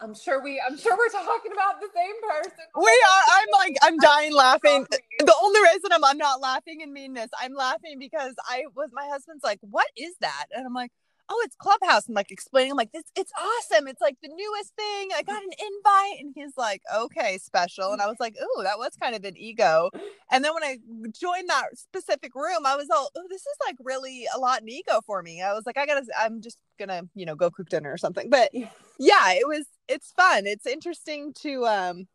I'm 0.04 0.14
sure 0.14 0.44
we 0.44 0.62
I'm 0.68 0.78
sure 0.78 0.98
we're 0.98 1.10
talking 1.10 1.54
about 1.54 1.80
the 1.80 1.88
same 1.96 2.16
person. 2.30 2.66
We 2.76 2.84
are 2.84 3.24
I'm 3.40 3.48
like 3.54 3.78
I'm 3.84 3.98
dying 3.98 4.34
laughing. 4.34 4.86
The 5.20 5.36
only 5.44 5.62
reason 5.62 5.92
I'm 5.94 6.04
I'm 6.04 6.18
not 6.18 6.42
laughing 6.42 6.82
in 6.82 6.94
meanness, 6.94 7.30
I'm 7.40 7.54
laughing 7.54 8.00
because 8.00 8.36
I 8.48 8.66
was 8.76 8.90
my 8.94 9.08
husband's 9.10 9.44
like, 9.44 9.60
What 9.62 9.88
is 9.98 10.16
that? 10.22 10.48
And 10.54 10.66
I'm 10.68 10.74
like, 10.74 10.92
Oh, 11.30 11.42
it's 11.46 11.56
Clubhouse. 11.56 12.08
I'm 12.08 12.16
like 12.16 12.32
explaining, 12.32 12.72
I'm 12.72 12.78
like, 12.78 12.92
this 12.94 13.04
it's 13.18 13.32
awesome. 13.40 13.88
It's 13.88 14.02
like 14.02 14.18
the 14.24 14.30
newest 14.30 14.76
thing. 14.78 15.10
I 15.16 15.24
got 15.24 15.44
an 15.44 15.50
invite. 15.52 16.22
And 16.22 16.34
he's 16.36 16.58
like, 16.58 16.82
Okay, 16.96 17.38
special. 17.40 17.94
And 17.94 18.02
I 18.02 18.08
was 18.08 18.18
like, 18.20 18.36
Oh, 18.42 18.64
that 18.64 18.78
was 18.80 18.92
kind 19.02 19.16
of 19.16 19.26
an 19.26 19.38
ego. 19.38 19.90
And 20.32 20.44
then 20.46 20.54
when 20.54 20.64
I 20.64 20.78
joined 21.12 21.50
that 21.50 21.78
specific 21.78 22.36
room, 22.36 22.66
I 22.66 22.76
was 22.78 22.90
all, 22.92 23.10
Oh, 23.18 23.24
this 23.30 23.42
is 23.42 23.58
like 23.66 23.76
really 23.82 24.26
a 24.36 24.40
lot 24.40 24.62
in 24.62 24.70
ego 24.70 25.02
for 25.06 25.24
me. 25.24 25.42
I 25.42 25.54
was 25.54 25.66
like, 25.66 25.78
I 25.78 25.86
gotta 25.88 26.06
I'm 26.20 26.42
just 26.42 26.60
gonna, 26.80 27.04
you 27.16 27.26
know, 27.26 27.36
go 27.36 27.52
cook 27.52 27.70
dinner 27.70 27.92
or 27.92 27.98
something. 27.98 28.30
But 28.30 28.52
yeah, 29.00 29.34
it 29.34 29.48
was 29.48 29.66
it's 29.90 30.12
fun. 30.14 30.48
It's 30.48 30.68
interesting 30.68 31.34
to 31.42 31.66
um 31.66 32.08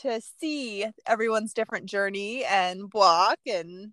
to 0.00 0.20
see 0.40 0.86
everyone's 1.06 1.54
different 1.54 1.86
journey 1.86 2.44
and 2.44 2.92
walk 2.94 3.38
and 3.46 3.92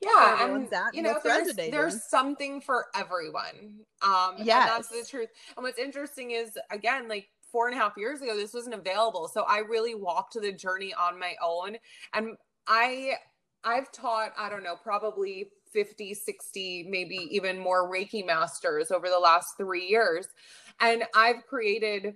yeah 0.00 0.46
and 0.46 0.68
you 0.92 1.02
know 1.02 1.18
there's, 1.22 1.54
there's 1.54 2.04
something 2.04 2.60
for 2.60 2.86
everyone 2.94 3.80
um 4.02 4.34
yeah 4.38 4.66
that's 4.66 4.88
the 4.88 5.04
truth 5.08 5.28
and 5.56 5.64
what's 5.64 5.78
interesting 5.78 6.30
is 6.30 6.58
again 6.70 7.08
like 7.08 7.28
four 7.50 7.68
and 7.68 7.76
a 7.76 7.80
half 7.80 7.94
years 7.96 8.20
ago 8.20 8.36
this 8.36 8.54
wasn't 8.54 8.74
available 8.74 9.28
so 9.28 9.42
i 9.42 9.58
really 9.58 9.94
walked 9.94 10.34
the 10.40 10.52
journey 10.52 10.94
on 10.94 11.18
my 11.18 11.34
own 11.42 11.76
and 12.14 12.36
i 12.66 13.12
i've 13.64 13.90
taught 13.92 14.32
i 14.38 14.48
don't 14.48 14.62
know 14.62 14.76
probably 14.76 15.48
50 15.72 16.14
60 16.14 16.86
maybe 16.88 17.28
even 17.30 17.58
more 17.58 17.90
reiki 17.90 18.24
masters 18.24 18.90
over 18.90 19.08
the 19.08 19.18
last 19.18 19.56
three 19.56 19.86
years 19.86 20.28
and 20.80 21.04
i've 21.14 21.44
created 21.48 22.14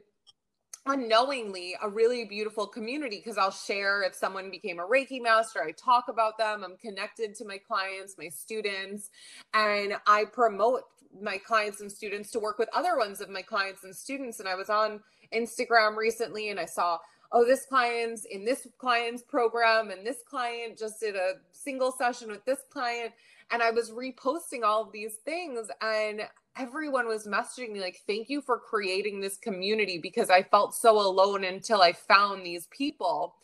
unknowingly 0.87 1.77
a 1.83 1.88
really 1.88 2.25
beautiful 2.25 2.66
community 2.66 3.18
because 3.18 3.38
I'll 3.38 3.51
share 3.51 4.03
if 4.03 4.14
someone 4.14 4.51
became 4.51 4.81
a 4.81 4.87
Reiki 4.87 5.23
master, 5.23 5.62
I 5.62 5.73
talk 5.73 6.09
about 6.09 6.38
them, 6.38 6.64
I'm 6.64 6.77
connected 6.77 7.35
to 7.37 7.45
my 7.45 7.59
clients, 7.59 8.16
my 8.18 8.29
students, 8.29 9.11
and 9.55 9.95
I 10.07 10.25
promote 10.25 10.83
my 11.21 11.38
clients 11.38 11.81
and 11.81 11.90
students 11.90 12.31
to 12.33 12.40
work 12.40 12.59
with 12.59 12.68
other 12.75 12.97
ones 12.97 13.21
of 13.21 13.29
my 13.29 13.42
clients 13.42 13.85
and 13.85 13.95
students. 13.95 14.40
And 14.40 14.49
I 14.49 14.55
was 14.55 14.71
on 14.71 15.01
Instagram 15.33 15.97
recently 15.97 16.51
and 16.51 16.59
I 16.59 16.64
saw, 16.64 16.99
oh, 17.33 17.45
this 17.45 17.66
client's 17.66 18.25
in 18.25 18.45
this 18.45 18.66
client's 18.79 19.23
program, 19.23 19.90
and 19.90 20.07
this 20.07 20.18
client 20.29 20.79
just 20.79 21.01
did 21.01 21.16
a 21.16 21.35
single 21.53 21.92
session 21.92 22.29
with 22.29 22.45
this 22.45 22.61
client. 22.71 23.12
And 23.51 23.62
I 23.62 23.71
was 23.71 23.90
reposting 23.90 24.62
all 24.64 24.83
of 24.83 24.92
these 24.92 25.16
things. 25.25 25.68
And 25.81 26.23
everyone 26.57 27.07
was 27.07 27.27
messaging 27.27 27.73
me 27.73 27.81
like 27.81 28.01
thank 28.07 28.29
you 28.29 28.41
for 28.41 28.59
creating 28.59 29.21
this 29.21 29.38
community 29.38 29.99
because 29.99 30.29
i 30.29 30.43
felt 30.43 30.75
so 30.75 31.01
alone 31.01 31.45
until 31.45 31.81
i 31.81 31.93
found 31.93 32.45
these 32.45 32.67
people. 32.71 33.35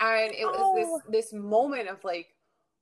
And 0.00 0.32
it 0.32 0.44
was 0.44 0.56
oh. 0.58 0.74
this 0.76 1.30
this 1.30 1.32
moment 1.32 1.88
of 1.88 2.02
like 2.04 2.34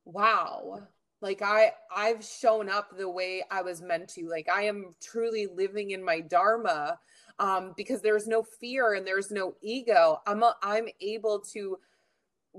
wow. 0.04 0.82
Like 1.22 1.40
i 1.42 1.72
i've 1.94 2.24
shown 2.24 2.68
up 2.68 2.96
the 2.96 3.08
way 3.08 3.42
i 3.50 3.62
was 3.62 3.80
meant 3.80 4.08
to. 4.10 4.28
Like 4.28 4.48
i 4.52 4.62
am 4.62 4.94
truly 5.02 5.46
living 5.46 5.92
in 5.92 6.04
my 6.04 6.20
dharma 6.20 6.98
um 7.38 7.74
because 7.76 8.02
there's 8.02 8.26
no 8.26 8.42
fear 8.42 8.94
and 8.94 9.06
there's 9.06 9.30
no 9.30 9.54
ego. 9.62 10.20
I'm 10.26 10.42
a, 10.42 10.54
i'm 10.62 10.88
able 11.00 11.40
to 11.52 11.78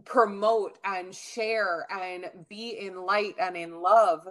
promote 0.05 0.77
and 0.83 1.13
share 1.13 1.87
and 1.91 2.25
be 2.49 2.77
in 2.79 3.03
light 3.03 3.35
and 3.39 3.57
in 3.57 3.81
love 3.81 4.21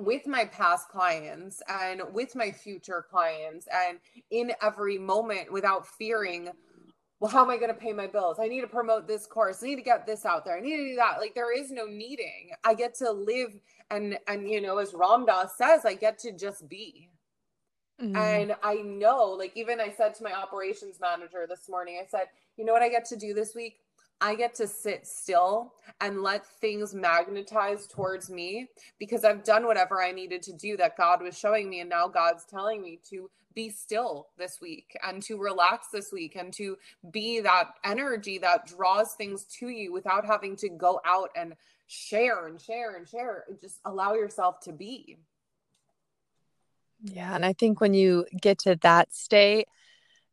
with 0.00 0.26
my 0.26 0.44
past 0.46 0.88
clients 0.88 1.62
and 1.68 2.02
with 2.12 2.34
my 2.34 2.50
future 2.50 3.04
clients 3.08 3.68
and 3.72 3.98
in 4.30 4.52
every 4.62 4.98
moment 4.98 5.52
without 5.52 5.86
fearing 5.86 6.48
well 7.20 7.30
how 7.30 7.44
am 7.44 7.50
i 7.50 7.56
going 7.58 7.68
to 7.68 7.78
pay 7.78 7.92
my 7.92 8.06
bills? 8.06 8.38
I 8.40 8.48
need 8.48 8.62
to 8.62 8.66
promote 8.66 9.06
this 9.06 9.26
course. 9.26 9.62
I 9.62 9.66
need 9.66 9.76
to 9.76 9.82
get 9.82 10.06
this 10.06 10.24
out 10.24 10.46
there. 10.46 10.56
I 10.56 10.60
need 10.60 10.78
to 10.78 10.88
do 10.88 10.96
that. 10.96 11.20
Like 11.20 11.34
there 11.34 11.54
is 11.54 11.70
no 11.70 11.84
needing. 11.84 12.52
I 12.64 12.72
get 12.72 12.94
to 12.94 13.10
live 13.10 13.60
and 13.90 14.18
and 14.26 14.48
you 14.48 14.60
know 14.60 14.78
as 14.78 14.94
ram 14.94 15.26
dass 15.26 15.56
says 15.56 15.84
i 15.84 15.94
get 15.94 16.18
to 16.18 16.32
just 16.32 16.68
be. 16.68 17.08
Mm-hmm. 18.00 18.16
and 18.16 18.56
i 18.62 18.76
know 18.76 19.26
like 19.26 19.52
even 19.54 19.78
i 19.78 19.92
said 19.94 20.14
to 20.14 20.24
my 20.24 20.32
operations 20.32 20.98
manager 21.02 21.46
this 21.46 21.68
morning 21.68 22.00
i 22.02 22.06
said 22.06 22.28
you 22.56 22.64
know 22.64 22.72
what 22.72 22.80
i 22.80 22.88
get 22.88 23.04
to 23.06 23.16
do 23.16 23.34
this 23.34 23.54
week 23.54 23.76
I 24.20 24.34
get 24.34 24.54
to 24.56 24.66
sit 24.66 25.06
still 25.06 25.72
and 26.00 26.22
let 26.22 26.46
things 26.46 26.94
magnetize 26.94 27.86
towards 27.86 28.30
me 28.30 28.68
because 28.98 29.24
I've 29.24 29.44
done 29.44 29.66
whatever 29.66 30.02
I 30.02 30.12
needed 30.12 30.42
to 30.42 30.52
do 30.52 30.76
that 30.76 30.96
God 30.96 31.22
was 31.22 31.38
showing 31.38 31.70
me. 31.70 31.80
And 31.80 31.90
now 31.90 32.08
God's 32.08 32.44
telling 32.44 32.82
me 32.82 33.00
to 33.10 33.30
be 33.54 33.70
still 33.70 34.28
this 34.38 34.60
week 34.60 34.96
and 35.06 35.22
to 35.22 35.38
relax 35.38 35.88
this 35.88 36.12
week 36.12 36.36
and 36.36 36.52
to 36.54 36.76
be 37.10 37.40
that 37.40 37.70
energy 37.84 38.38
that 38.38 38.66
draws 38.66 39.14
things 39.14 39.44
to 39.58 39.68
you 39.68 39.92
without 39.92 40.24
having 40.24 40.56
to 40.56 40.68
go 40.68 41.00
out 41.04 41.30
and 41.34 41.54
share 41.86 42.46
and 42.46 42.60
share 42.60 42.96
and 42.96 43.08
share. 43.08 43.44
Just 43.60 43.80
allow 43.84 44.14
yourself 44.14 44.60
to 44.60 44.72
be. 44.72 45.18
Yeah. 47.02 47.34
And 47.34 47.44
I 47.44 47.54
think 47.54 47.80
when 47.80 47.94
you 47.94 48.26
get 48.40 48.58
to 48.60 48.76
that 48.76 49.14
state, 49.14 49.68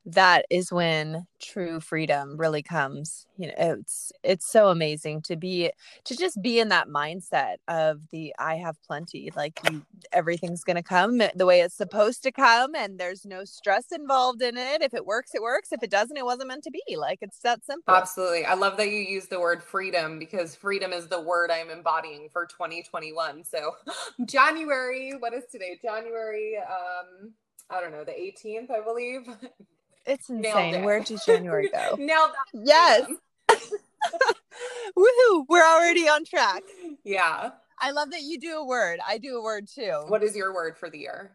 that 0.07 0.45
is 0.49 0.71
when 0.71 1.27
true 1.39 1.79
freedom 1.79 2.35
really 2.37 2.63
comes 2.63 3.27
you 3.37 3.47
know 3.47 3.53
it's 3.57 4.11
it's 4.23 4.49
so 4.51 4.69
amazing 4.69 5.21
to 5.21 5.35
be 5.35 5.71
to 6.03 6.15
just 6.17 6.41
be 6.41 6.59
in 6.59 6.69
that 6.69 6.87
mindset 6.87 7.57
of 7.67 8.01
the 8.11 8.33
i 8.39 8.55
have 8.55 8.81
plenty 8.83 9.29
like 9.35 9.59
you 9.69 9.83
everything's 10.11 10.63
going 10.63 10.75
to 10.75 10.83
come 10.83 11.21
the 11.35 11.45
way 11.45 11.61
it's 11.61 11.75
supposed 11.75 12.23
to 12.23 12.31
come 12.31 12.75
and 12.75 12.99
there's 12.99 13.25
no 13.25 13.43
stress 13.43 13.85
involved 13.91 14.41
in 14.41 14.57
it. 14.57 14.81
If 14.81 14.93
it 14.93 15.05
works 15.05 15.31
it 15.33 15.41
works. 15.41 15.71
If 15.71 15.83
it 15.83 15.91
doesn't 15.91 16.17
it 16.17 16.25
wasn't 16.25 16.49
meant 16.49 16.63
to 16.63 16.71
be. 16.71 16.95
Like 16.95 17.19
it's 17.21 17.39
that 17.39 17.65
simple. 17.65 17.93
Absolutely. 17.93 18.45
I 18.45 18.53
love 18.53 18.77
that 18.77 18.89
you 18.89 18.99
use 18.99 19.27
the 19.27 19.39
word 19.39 19.63
freedom 19.63 20.19
because 20.19 20.55
freedom 20.55 20.93
is 20.93 21.07
the 21.07 21.21
word 21.21 21.51
i'm 21.51 21.69
embodying 21.69 22.29
for 22.31 22.45
2021 22.45 23.43
so 23.43 23.75
january 24.25 25.13
what 25.19 25.33
is 25.33 25.43
today? 25.51 25.79
January 25.81 26.57
um 26.57 27.33
I 27.69 27.81
don't 27.81 27.91
know, 27.91 28.05
the 28.05 28.11
18th, 28.11 28.71
I 28.71 28.81
believe. 28.81 29.27
It's 30.07 30.29
insane. 30.29 30.75
It. 30.75 30.83
Where 30.83 31.01
did 31.01 31.19
January 31.25 31.69
go? 31.73 31.95
Nailed 31.97 32.31
that. 32.31 32.45
Yes. 32.53 33.11
Woohoo! 34.97 35.45
We're 35.47 35.65
already 35.65 36.07
on 36.07 36.25
track. 36.25 36.63
Yeah. 37.03 37.51
I 37.79 37.91
love 37.91 38.11
that 38.11 38.21
you 38.21 38.39
do 38.39 38.57
a 38.57 38.65
word. 38.65 38.99
I 39.05 39.17
do 39.17 39.37
a 39.37 39.43
word 39.43 39.67
too. 39.67 40.05
What 40.07 40.23
is 40.23 40.35
your 40.35 40.53
word 40.53 40.77
for 40.77 40.89
the 40.89 40.97
year? 40.97 41.31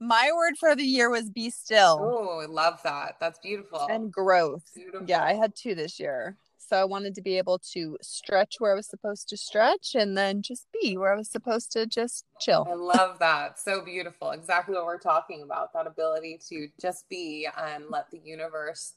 My 0.00 0.30
word 0.34 0.54
for 0.58 0.74
the 0.74 0.82
year 0.82 1.10
was 1.10 1.28
be 1.28 1.50
still. 1.50 1.98
Oh, 2.00 2.40
I 2.40 2.46
love 2.46 2.80
that. 2.84 3.16
That's 3.20 3.38
beautiful. 3.38 3.86
And 3.90 4.10
growth. 4.10 4.64
Beautiful. 4.74 5.06
Yeah, 5.06 5.22
I 5.22 5.34
had 5.34 5.54
two 5.54 5.74
this 5.74 6.00
year. 6.00 6.36
So 6.70 6.76
I 6.76 6.84
wanted 6.84 7.16
to 7.16 7.20
be 7.20 7.36
able 7.36 7.58
to 7.72 7.98
stretch 8.00 8.60
where 8.60 8.70
I 8.70 8.76
was 8.76 8.86
supposed 8.86 9.28
to 9.30 9.36
stretch 9.36 9.96
and 9.96 10.16
then 10.16 10.40
just 10.40 10.68
be 10.80 10.96
where 10.96 11.12
I 11.12 11.16
was 11.16 11.28
supposed 11.28 11.72
to 11.72 11.84
just 11.84 12.24
chill. 12.38 12.64
I 12.70 12.74
love 12.74 13.18
that. 13.18 13.58
So 13.58 13.84
beautiful. 13.84 14.30
Exactly 14.30 14.76
what 14.76 14.84
we're 14.84 15.00
talking 15.00 15.42
about 15.42 15.72
that 15.72 15.88
ability 15.88 16.38
to 16.48 16.68
just 16.80 17.08
be 17.08 17.48
and 17.58 17.86
let 17.90 18.08
the 18.12 18.20
universe, 18.24 18.92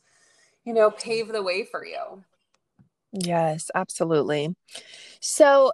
you 0.65 0.71
know, 0.71 0.91
pave 0.91 1.29
the 1.29 1.41
way 1.41 1.65
for 1.65 1.83
you. 1.83 2.23
Yes, 3.11 3.71
absolutely. 3.73 4.55
So 5.19 5.71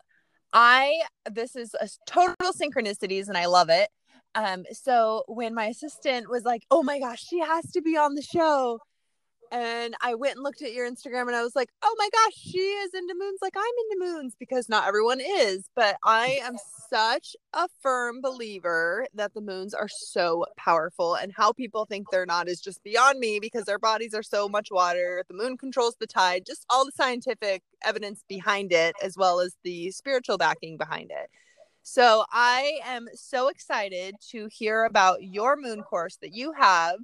I, 0.53 1.01
this 1.29 1.57
is 1.57 1.75
a 1.81 1.89
total 2.07 2.53
synchronicities 2.53 3.27
and 3.27 3.37
I 3.37 3.47
love 3.47 3.67
it. 3.67 3.89
Um, 4.35 4.63
so 4.71 5.25
when 5.27 5.53
my 5.53 5.65
assistant 5.65 6.29
was 6.29 6.45
like, 6.45 6.63
"Oh 6.71 6.81
my 6.81 6.99
gosh, 6.99 7.25
she 7.27 7.39
has 7.39 7.69
to 7.71 7.81
be 7.81 7.97
on 7.97 8.15
the 8.15 8.21
show," 8.21 8.79
and 9.51 9.95
I 10.01 10.15
went 10.15 10.35
and 10.35 10.43
looked 10.43 10.61
at 10.61 10.73
your 10.73 10.89
Instagram 10.89 11.27
and 11.27 11.35
I 11.35 11.43
was 11.43 11.55
like, 11.55 11.69
oh 11.81 11.95
my 11.97 12.09
gosh, 12.11 12.33
she 12.35 12.59
is 12.59 12.93
into 12.93 13.15
moons 13.17 13.39
like 13.41 13.55
I'm 13.57 13.63
into 13.63 14.13
moons 14.13 14.35
because 14.39 14.69
not 14.69 14.87
everyone 14.87 15.19
is. 15.19 15.69
But 15.75 15.97
I 16.03 16.39
am 16.43 16.55
such 16.89 17.35
a 17.53 17.67
firm 17.81 18.21
believer 18.21 19.07
that 19.13 19.33
the 19.33 19.41
moons 19.41 19.73
are 19.73 19.87
so 19.87 20.45
powerful 20.57 21.15
and 21.15 21.33
how 21.35 21.51
people 21.51 21.85
think 21.85 22.09
they're 22.09 22.25
not 22.25 22.47
is 22.47 22.61
just 22.61 22.83
beyond 22.83 23.19
me 23.19 23.39
because 23.39 23.65
their 23.65 23.79
bodies 23.79 24.13
are 24.13 24.23
so 24.23 24.47
much 24.47 24.69
water. 24.71 25.23
The 25.27 25.35
moon 25.35 25.57
controls 25.57 25.95
the 25.99 26.07
tide, 26.07 26.45
just 26.45 26.65
all 26.69 26.85
the 26.85 26.91
scientific 26.91 27.63
evidence 27.83 28.23
behind 28.27 28.71
it, 28.71 28.95
as 29.01 29.17
well 29.17 29.39
as 29.39 29.55
the 29.63 29.91
spiritual 29.91 30.37
backing 30.37 30.77
behind 30.77 31.11
it. 31.11 31.29
So 31.81 32.25
I 32.31 32.79
am 32.85 33.07
so 33.15 33.47
excited 33.47 34.15
to 34.29 34.47
hear 34.51 34.85
about 34.85 35.23
your 35.23 35.55
moon 35.55 35.81
course 35.81 36.17
that 36.21 36.33
you 36.33 36.51
have 36.51 36.97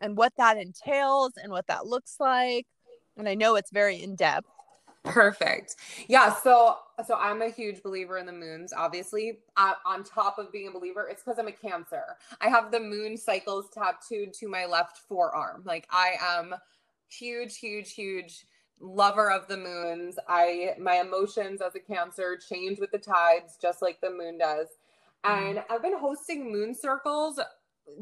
and 0.00 0.16
what 0.16 0.32
that 0.36 0.56
entails 0.56 1.32
and 1.42 1.52
what 1.52 1.66
that 1.66 1.86
looks 1.86 2.16
like. 2.18 2.66
And 3.16 3.28
I 3.28 3.34
know 3.34 3.56
it's 3.56 3.70
very 3.70 4.02
in 4.02 4.14
depth. 4.14 4.48
Perfect. 5.04 5.76
Yeah. 6.06 6.34
So, 6.34 6.76
so 7.06 7.14
I'm 7.14 7.40
a 7.42 7.50
huge 7.50 7.82
believer 7.82 8.18
in 8.18 8.26
the 8.26 8.32
moons. 8.32 8.72
Obviously, 8.72 9.38
uh, 9.56 9.74
on 9.86 10.04
top 10.04 10.38
of 10.38 10.52
being 10.52 10.68
a 10.68 10.70
believer, 10.70 11.08
it's 11.10 11.22
because 11.22 11.38
I'm 11.38 11.48
a 11.48 11.52
Cancer. 11.52 12.16
I 12.40 12.48
have 12.48 12.70
the 12.70 12.80
moon 12.80 13.16
cycles 13.16 13.70
tattooed 13.72 14.34
to 14.34 14.48
my 14.48 14.66
left 14.66 14.98
forearm. 15.08 15.62
Like 15.64 15.86
I 15.90 16.14
am 16.20 16.54
huge, 17.08 17.58
huge, 17.58 17.94
huge 17.94 18.44
lover 18.80 19.30
of 19.30 19.48
the 19.48 19.56
moons. 19.56 20.18
I 20.28 20.74
my 20.78 20.96
emotions 20.96 21.60
as 21.60 21.74
a 21.74 21.80
Cancer 21.80 22.36
change 22.36 22.78
with 22.78 22.90
the 22.90 22.98
tides, 22.98 23.56
just 23.60 23.82
like 23.82 24.00
the 24.00 24.10
moon 24.10 24.38
does. 24.38 24.68
And 25.24 25.58
mm. 25.58 25.64
I've 25.70 25.82
been 25.82 25.98
hosting 25.98 26.52
moon 26.52 26.74
circles 26.74 27.40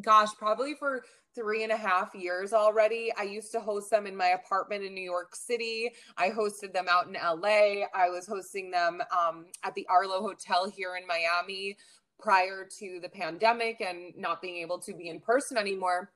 gosh, 0.01 0.29
probably 0.39 0.75
for 0.75 1.05
three 1.35 1.63
and 1.63 1.73
a 1.73 1.77
half 1.77 2.15
years 2.15 2.53
already. 2.53 3.13
I 3.19 3.25
used 3.25 3.53
to 3.53 3.61
host 3.61 3.91
them 3.91 4.07
in 4.07 4.17
my 4.17 4.29
apartment 4.29 4.85
in 4.85 4.95
New 4.95 5.05
York 5.05 5.37
City. 5.37 5.91
I 6.17 6.31
hosted 6.31 6.73
them 6.73 6.87
out 6.89 7.07
in 7.07 7.13
LA. 7.13 7.87
I 7.95 8.09
was 8.09 8.27
hosting 8.27 8.71
them 8.71 9.03
um, 9.17 9.47
at 9.63 9.75
the 9.75 9.87
Arlo 9.89 10.21
Hotel 10.23 10.69
here 10.69 10.97
in 10.97 11.07
Miami 11.07 11.77
prior 12.19 12.67
to 12.79 12.99
the 13.03 13.09
pandemic 13.09 13.81
and 13.81 14.17
not 14.17 14.41
being 14.41 14.57
able 14.57 14.79
to 14.79 14.95
be 14.95 15.09
in 15.09 15.21
person 15.21 15.59
anymore. 15.59 16.11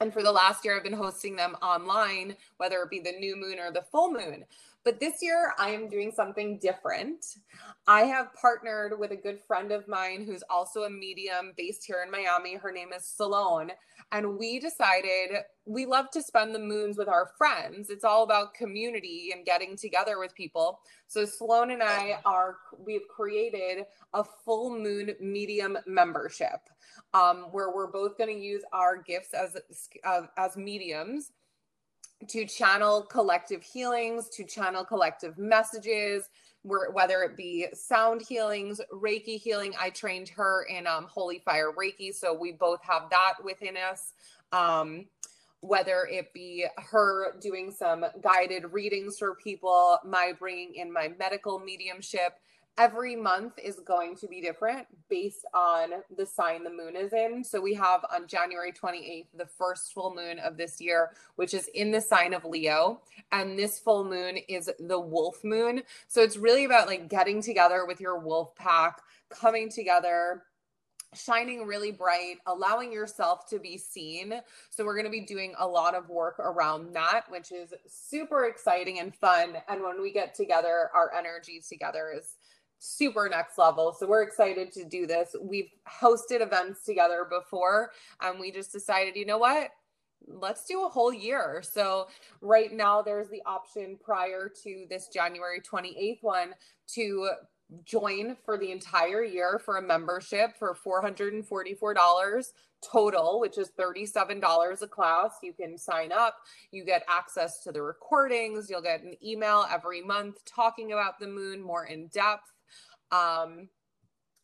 And 0.00 0.12
for 0.12 0.22
the 0.22 0.32
last 0.32 0.64
year, 0.64 0.76
I've 0.76 0.82
been 0.82 0.92
hosting 0.92 1.36
them 1.36 1.56
online, 1.62 2.36
whether 2.58 2.82
it 2.82 2.90
be 2.90 3.00
the 3.00 3.12
new 3.12 3.36
moon 3.36 3.58
or 3.58 3.72
the 3.72 3.84
full 3.90 4.12
moon. 4.12 4.44
But 4.86 5.00
this 5.00 5.14
year, 5.20 5.52
I 5.58 5.70
am 5.70 5.88
doing 5.88 6.12
something 6.14 6.60
different. 6.60 7.26
I 7.88 8.02
have 8.02 8.32
partnered 8.40 8.96
with 8.96 9.10
a 9.10 9.16
good 9.16 9.40
friend 9.44 9.72
of 9.72 9.88
mine 9.88 10.24
who's 10.24 10.44
also 10.48 10.84
a 10.84 10.90
medium 10.90 11.54
based 11.56 11.82
here 11.84 12.04
in 12.06 12.10
Miami. 12.12 12.54
Her 12.54 12.70
name 12.70 12.92
is 12.96 13.04
Salone. 13.04 13.72
And 14.12 14.38
we 14.38 14.60
decided 14.60 15.38
we 15.64 15.86
love 15.86 16.12
to 16.12 16.22
spend 16.22 16.54
the 16.54 16.60
moons 16.60 16.98
with 16.98 17.08
our 17.08 17.32
friends. 17.36 17.90
It's 17.90 18.04
all 18.04 18.22
about 18.22 18.54
community 18.54 19.32
and 19.34 19.44
getting 19.44 19.76
together 19.76 20.20
with 20.20 20.36
people. 20.36 20.78
So 21.08 21.24
Sloan 21.24 21.72
and 21.72 21.82
I 21.82 22.20
are 22.24 22.54
we've 22.78 23.08
created 23.08 23.86
a 24.14 24.22
full 24.44 24.78
moon 24.78 25.16
medium 25.20 25.76
membership 25.88 26.60
um, 27.12 27.48
where 27.50 27.74
we're 27.74 27.90
both 27.90 28.16
going 28.16 28.32
to 28.32 28.40
use 28.40 28.62
our 28.72 29.02
gifts 29.02 29.34
as 29.34 29.56
uh, 30.04 30.28
as 30.38 30.56
mediums 30.56 31.32
to 32.28 32.46
channel 32.46 33.02
collective 33.02 33.62
healings, 33.62 34.28
to 34.30 34.44
channel 34.44 34.84
collective 34.84 35.38
messages, 35.38 36.28
whether 36.62 37.22
it 37.22 37.36
be 37.36 37.66
sound 37.74 38.22
healings, 38.22 38.80
Reiki 38.92 39.38
healing. 39.38 39.74
I 39.78 39.90
trained 39.90 40.28
her 40.30 40.64
in 40.64 40.86
um, 40.86 41.06
Holy 41.08 41.38
Fire 41.38 41.72
Reiki, 41.72 42.12
so 42.12 42.34
we 42.34 42.52
both 42.52 42.80
have 42.82 43.08
that 43.10 43.34
within 43.44 43.76
us. 43.76 44.12
Um, 44.52 45.06
whether 45.60 46.06
it 46.10 46.32
be 46.32 46.64
her 46.76 47.34
doing 47.40 47.72
some 47.72 48.04
guided 48.22 48.72
readings 48.72 49.18
for 49.18 49.34
people, 49.34 49.98
my 50.04 50.32
bringing 50.38 50.74
in 50.76 50.92
my 50.92 51.12
medical 51.18 51.58
mediumship, 51.58 52.34
every 52.78 53.16
month 53.16 53.58
is 53.62 53.80
going 53.80 54.16
to 54.16 54.26
be 54.26 54.40
different 54.40 54.86
based 55.08 55.46
on 55.54 55.90
the 56.16 56.26
sign 56.26 56.62
the 56.62 56.70
moon 56.70 56.94
is 56.96 57.12
in. 57.12 57.42
So 57.42 57.60
we 57.60 57.74
have 57.74 58.04
on 58.12 58.26
January 58.26 58.72
28th, 58.72 59.26
the 59.36 59.46
first 59.46 59.92
full 59.92 60.14
moon 60.14 60.38
of 60.38 60.56
this 60.56 60.80
year, 60.80 61.12
which 61.36 61.54
is 61.54 61.68
in 61.68 61.90
the 61.90 62.00
sign 62.00 62.34
of 62.34 62.44
Leo. 62.44 63.00
And 63.32 63.58
this 63.58 63.78
full 63.78 64.04
moon 64.04 64.38
is 64.48 64.70
the 64.78 65.00
wolf 65.00 65.42
moon. 65.42 65.82
So 66.08 66.22
it's 66.22 66.36
really 66.36 66.64
about 66.64 66.86
like 66.86 67.08
getting 67.08 67.40
together 67.42 67.86
with 67.86 68.00
your 68.00 68.18
wolf 68.18 68.54
pack, 68.56 69.00
coming 69.30 69.70
together, 69.70 70.42
shining 71.14 71.66
really 71.66 71.92
bright, 71.92 72.36
allowing 72.46 72.92
yourself 72.92 73.48
to 73.48 73.58
be 73.58 73.78
seen. 73.78 74.34
So, 74.70 74.84
we're 74.84 74.94
going 74.94 75.06
to 75.06 75.10
be 75.10 75.24
doing 75.24 75.54
a 75.58 75.66
lot 75.66 75.94
of 75.94 76.08
work 76.08 76.38
around 76.38 76.94
that, 76.94 77.22
which 77.30 77.52
is 77.52 77.72
super 77.86 78.46
exciting 78.46 78.98
and 78.98 79.14
fun. 79.14 79.56
And 79.68 79.82
when 79.82 80.00
we 80.02 80.12
get 80.12 80.34
together, 80.34 80.90
our 80.94 81.12
energy 81.14 81.62
together 81.66 82.12
is 82.16 82.35
super 82.78 83.28
next 83.28 83.58
level. 83.58 83.94
So 83.98 84.06
we're 84.06 84.22
excited 84.22 84.72
to 84.72 84.84
do 84.84 85.06
this. 85.06 85.34
We've 85.40 85.70
hosted 85.88 86.40
events 86.40 86.84
together 86.84 87.26
before 87.28 87.90
and 88.20 88.38
we 88.38 88.50
just 88.50 88.72
decided, 88.72 89.16
you 89.16 89.26
know 89.26 89.38
what? 89.38 89.70
Let's 90.26 90.64
do 90.64 90.84
a 90.84 90.88
whole 90.88 91.12
year. 91.12 91.62
So 91.62 92.08
right 92.40 92.72
now 92.72 93.02
there's 93.02 93.28
the 93.28 93.42
option 93.46 93.98
prior 94.02 94.50
to 94.64 94.86
this 94.88 95.08
January 95.08 95.60
28th 95.60 96.22
one 96.22 96.54
to 96.94 97.30
join 97.84 98.36
for 98.44 98.56
the 98.56 98.70
entire 98.70 99.24
year 99.24 99.60
for 99.64 99.76
a 99.76 99.82
membership 99.82 100.56
for 100.58 100.74
$444 100.74 102.52
total, 102.82 103.40
which 103.40 103.58
is 103.58 103.70
$37 103.78 104.82
a 104.82 104.86
class. 104.86 105.32
You 105.42 105.52
can 105.52 105.76
sign 105.78 106.12
up, 106.12 106.36
you 106.70 106.84
get 106.84 107.04
access 107.08 107.62
to 107.64 107.72
the 107.72 107.82
recordings, 107.82 108.70
you'll 108.70 108.82
get 108.82 109.02
an 109.02 109.14
email 109.24 109.66
every 109.70 110.02
month 110.02 110.44
talking 110.44 110.92
about 110.92 111.18
the 111.18 111.26
moon 111.26 111.60
more 111.60 111.86
in 111.86 112.08
depth. 112.08 112.52
Um, 113.12 113.68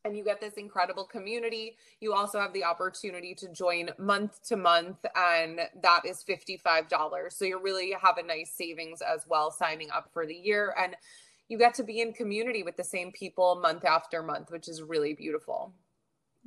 and 0.05 0.16
you 0.16 0.25
get 0.25 0.40
this 0.40 0.55
incredible 0.55 1.05
community. 1.05 1.77
You 2.01 2.12
also 2.12 2.40
have 2.40 2.53
the 2.53 2.64
opportunity 2.64 3.35
to 3.37 3.48
join 3.48 3.90
month 3.98 4.42
to 4.48 4.57
month, 4.57 4.98
and 5.14 5.61
that 5.83 6.03
is 6.05 6.25
$55. 6.29 7.33
So 7.33 7.44
you 7.44 7.61
really 7.61 7.94
have 8.01 8.18
a 8.18 8.22
nice 8.22 8.53
savings 8.57 9.01
as 9.01 9.27
well 9.29 9.51
signing 9.51 9.90
up 9.90 10.11
for 10.12 10.27
the 10.27 10.35
year. 10.35 10.75
And 10.79 10.96
you 11.48 11.59
get 11.59 11.75
to 11.75 11.85
be 11.85 12.01
in 12.01 12.12
community 12.12 12.62
with 12.62 12.77
the 12.77 12.85
same 12.85 13.12
people 13.12 13.61
month 13.61 13.85
after 13.85 14.22
month, 14.22 14.51
which 14.51 14.68
is 14.68 14.83
really 14.83 15.14
beautiful. 15.14 15.72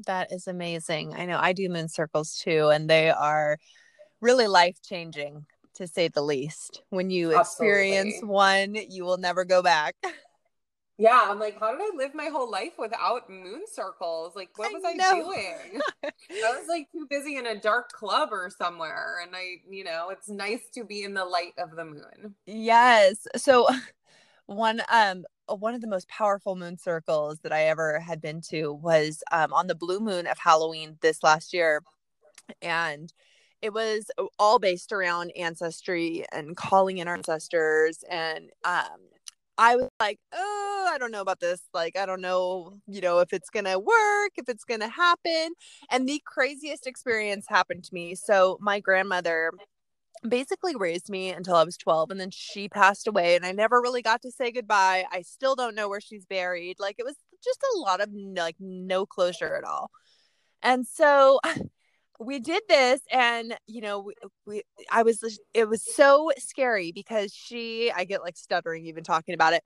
That 0.05 0.33
is 0.33 0.47
amazing. 0.47 1.13
I 1.13 1.25
know 1.25 1.37
I 1.39 1.53
do 1.53 1.69
moon 1.69 1.87
circles 1.87 2.37
too, 2.37 2.69
and 2.69 2.89
they 2.89 3.09
are 3.09 3.57
really 4.19 4.47
life 4.47 4.81
changing 4.83 5.45
to 5.75 5.87
say 5.87 6.09
the 6.09 6.21
least. 6.21 6.83
When 6.89 7.09
you 7.09 7.33
Absolutely. 7.33 7.79
experience 7.79 8.15
one, 8.21 8.75
you 8.89 9.05
will 9.05 9.17
never 9.17 9.45
go 9.45 9.61
back. 9.61 9.95
Yeah, 10.97 11.27
I'm 11.29 11.39
like, 11.39 11.59
how 11.59 11.71
did 11.71 11.81
I 11.81 11.91
live 11.95 12.15
my 12.15 12.27
whole 12.27 12.49
life 12.49 12.73
without 12.79 13.29
moon 13.29 13.63
circles? 13.69 14.33
Like, 14.35 14.49
what 14.55 14.71
was 14.71 14.83
I, 14.85 14.91
I 14.91 15.13
doing? 15.13 15.81
I 16.03 16.11
was 16.31 16.67
like 16.69 16.89
too 16.91 17.05
busy 17.09 17.35
in 17.35 17.45
a 17.47 17.59
dark 17.59 17.91
club 17.91 18.29
or 18.31 18.49
somewhere. 18.49 19.17
And 19.21 19.35
I, 19.35 19.57
you 19.69 19.83
know, 19.83 20.09
it's 20.09 20.29
nice 20.29 20.61
to 20.73 20.85
be 20.85 21.03
in 21.03 21.13
the 21.13 21.25
light 21.25 21.53
of 21.57 21.75
the 21.75 21.83
moon. 21.83 22.35
Yes. 22.45 23.27
So, 23.35 23.67
one, 24.45 24.81
um, 24.89 25.25
one 25.47 25.75
of 25.75 25.81
the 25.81 25.87
most 25.87 26.07
powerful 26.07 26.55
moon 26.55 26.77
circles 26.77 27.39
that 27.39 27.51
I 27.51 27.63
ever 27.63 27.99
had 27.99 28.21
been 28.21 28.39
to 28.49 28.71
was 28.71 29.21
um, 29.31 29.51
on 29.51 29.67
the 29.67 29.75
blue 29.75 29.99
moon 29.99 30.27
of 30.27 30.37
Halloween 30.37 30.97
this 31.01 31.23
last 31.23 31.53
year. 31.53 31.83
And 32.61 33.11
it 33.61 33.73
was 33.73 34.09
all 34.39 34.59
based 34.59 34.93
around 34.93 35.31
ancestry 35.31 36.25
and 36.31 36.55
calling 36.55 36.99
in 36.99 37.07
our 37.07 37.15
ancestors 37.15 38.03
and 38.09 38.51
um, 38.63 38.99
I 39.57 39.75
was 39.75 39.89
like, 39.99 40.19
oh, 40.33 40.89
I 40.91 40.97
don't 40.97 41.11
know 41.11 41.21
about 41.21 41.39
this. 41.39 41.61
Like, 41.73 41.97
I 41.97 42.05
don't 42.05 42.21
know, 42.21 42.77
you 42.87 43.01
know, 43.01 43.19
if 43.19 43.33
it's 43.33 43.49
going 43.49 43.65
to 43.65 43.79
work, 43.79 44.31
if 44.35 44.49
it's 44.49 44.65
going 44.65 44.81
to 44.81 44.89
happen. 44.89 45.53
And 45.89 46.07
the 46.07 46.21
craziest 46.25 46.87
experience 46.87 47.45
happened 47.47 47.83
to 47.85 47.93
me. 47.93 48.15
So, 48.15 48.57
my 48.61 48.79
grandmother 48.79 49.51
basically 50.27 50.75
raised 50.75 51.09
me 51.09 51.29
until 51.29 51.55
I 51.55 51.63
was 51.63 51.77
12 51.77 52.11
and 52.11 52.19
then 52.19 52.31
she 52.31 52.67
passed 52.67 53.07
away 53.07 53.35
and 53.35 53.45
I 53.45 53.51
never 53.51 53.81
really 53.81 54.01
got 54.01 54.21
to 54.23 54.31
say 54.31 54.51
goodbye. 54.51 55.05
I 55.11 55.21
still 55.21 55.55
don't 55.55 55.75
know 55.75 55.87
where 55.89 56.01
she's 56.01 56.25
buried. 56.25 56.77
Like, 56.79 56.95
it 56.99 57.05
was 57.05 57.15
just 57.43 57.59
a 57.75 57.79
lot 57.79 58.01
of 58.01 58.09
like 58.35 58.55
no 58.59 59.05
closure 59.05 59.55
at 59.55 59.63
all. 59.63 59.91
And 60.61 60.85
so 60.87 61.39
we 62.19 62.39
did 62.39 62.63
this 62.67 63.01
and 63.11 63.57
you 63.67 63.81
know 63.81 63.99
we, 63.99 64.13
we, 64.45 64.63
i 64.91 65.03
was 65.03 65.39
it 65.53 65.67
was 65.67 65.83
so 65.83 66.31
scary 66.37 66.91
because 66.91 67.33
she 67.33 67.91
i 67.95 68.05
get 68.05 68.21
like 68.21 68.37
stuttering 68.37 68.85
even 68.85 69.03
talking 69.03 69.33
about 69.33 69.53
it. 69.53 69.63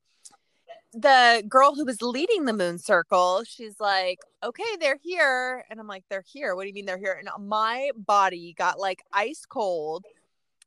The 0.92 1.44
girl 1.48 1.76
who 1.76 1.86
was 1.86 2.02
leading 2.02 2.46
the 2.46 2.54
moon 2.54 2.80
circle 2.80 3.44
she's 3.46 3.80
like 3.80 4.20
okay 4.44 4.64
they're 4.80 4.98
here. 5.02 5.64
And 5.70 5.80
i'm 5.80 5.88
like 5.88 6.04
they're 6.10 6.26
here? 6.26 6.56
What 6.56 6.64
do 6.64 6.70
you 6.70 6.74
mean 6.74 6.86
they're 6.86 6.98
here? 6.98 7.20
And 7.20 7.30
my 7.48 7.92
body 7.96 8.56
got 8.58 8.80
like 8.80 9.04
ice 9.14 9.46
cold. 9.48 10.06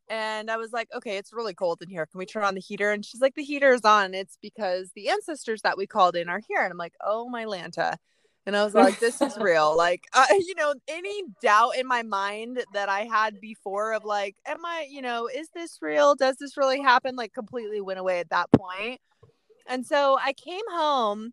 And 0.08 0.50
i 0.50 0.56
was 0.56 0.72
like 0.72 0.88
okay 0.94 1.16
it's 1.16 1.32
really 1.32 1.54
cold 1.54 1.82
in 1.82 1.88
here. 1.88 2.06
Can 2.06 2.18
we 2.18 2.26
turn 2.26 2.44
on 2.44 2.54
the 2.54 2.60
heater? 2.60 2.92
And 2.92 3.04
she's 3.04 3.20
like 3.20 3.34
the 3.34 3.42
heater 3.42 3.72
is 3.72 3.84
on. 3.84 4.14
It's 4.14 4.38
because 4.40 4.92
the 4.94 5.08
ancestors 5.08 5.62
that 5.62 5.76
we 5.76 5.86
called 5.88 6.14
in 6.14 6.28
are 6.28 6.40
here. 6.48 6.62
And 6.62 6.70
i'm 6.70 6.78
like 6.78 6.94
oh 7.04 7.28
my 7.28 7.44
lanta 7.44 7.96
and 8.46 8.56
I 8.56 8.64
was 8.64 8.74
like, 8.74 8.98
this 8.98 9.20
is 9.20 9.36
real. 9.40 9.76
Like, 9.76 10.04
uh, 10.12 10.26
you 10.30 10.54
know, 10.56 10.74
any 10.88 11.22
doubt 11.40 11.76
in 11.78 11.86
my 11.86 12.02
mind 12.02 12.64
that 12.72 12.88
I 12.88 13.04
had 13.04 13.40
before 13.40 13.92
of 13.92 14.04
like, 14.04 14.36
am 14.46 14.64
I, 14.64 14.86
you 14.90 15.02
know, 15.02 15.28
is 15.28 15.48
this 15.54 15.78
real? 15.80 16.14
Does 16.14 16.36
this 16.36 16.56
really 16.56 16.80
happen? 16.80 17.16
Like, 17.16 17.32
completely 17.32 17.80
went 17.80 18.00
away 18.00 18.20
at 18.20 18.30
that 18.30 18.50
point. 18.52 19.00
And 19.68 19.86
so 19.86 20.18
I 20.20 20.32
came 20.32 20.64
home 20.72 21.32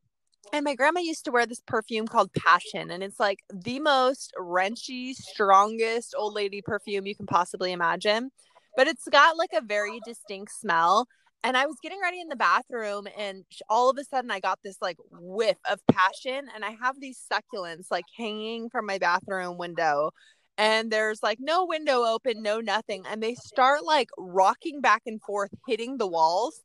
and 0.54 0.64
my 0.64 0.76
grandma 0.76 1.00
used 1.00 1.26
to 1.26 1.32
wear 1.32 1.46
this 1.46 1.62
perfume 1.66 2.08
called 2.08 2.32
Passion. 2.34 2.92
And 2.92 3.04
it's 3.04 3.20
like 3.20 3.40
the 3.52 3.80
most 3.80 4.34
wrenchy, 4.38 5.14
strongest 5.14 6.16
old 6.18 6.34
lady 6.34 6.62
perfume 6.62 7.06
you 7.06 7.16
can 7.16 7.26
possibly 7.26 7.72
imagine. 7.72 8.32
But 8.78 8.88
it's 8.88 9.08
got 9.10 9.38
like 9.38 9.52
a 9.54 9.62
very 9.62 10.00
distinct 10.06 10.54
smell 10.54 11.08
and 11.44 11.56
I 11.56 11.66
was 11.66 11.78
getting 11.82 12.00
ready 12.02 12.20
in 12.20 12.28
the 12.28 12.36
bathroom, 12.36 13.08
and 13.18 13.46
all 13.70 13.90
of 13.90 13.98
a 13.98 14.04
sudden, 14.04 14.32
I 14.32 14.40
got 14.40 14.60
this 14.64 14.78
like 14.82 14.98
whiff 15.12 15.58
of 15.70 15.80
passion. 15.88 16.48
And 16.54 16.66
I 16.66 16.72
have 16.82 17.00
these 17.00 17.22
succulents 17.32 17.88
like 17.90 18.06
hanging 18.18 18.70
from 18.70 18.86
my 18.86 18.98
bathroom 18.98 19.58
window, 19.58 20.12
and 20.58 20.92
there's 20.92 21.24
like 21.24 21.40
no 21.40 21.66
window 21.66 22.04
open, 22.04 22.42
no 22.42 22.60
nothing. 22.60 23.04
And 23.10 23.24
they 23.24 23.36
start 23.36 23.84
like 23.84 24.10
rocking 24.18 24.82
back 24.82 25.04
and 25.06 25.22
forth, 25.22 25.52
hitting 25.68 25.98
the 25.98 26.08
walls. 26.08 26.62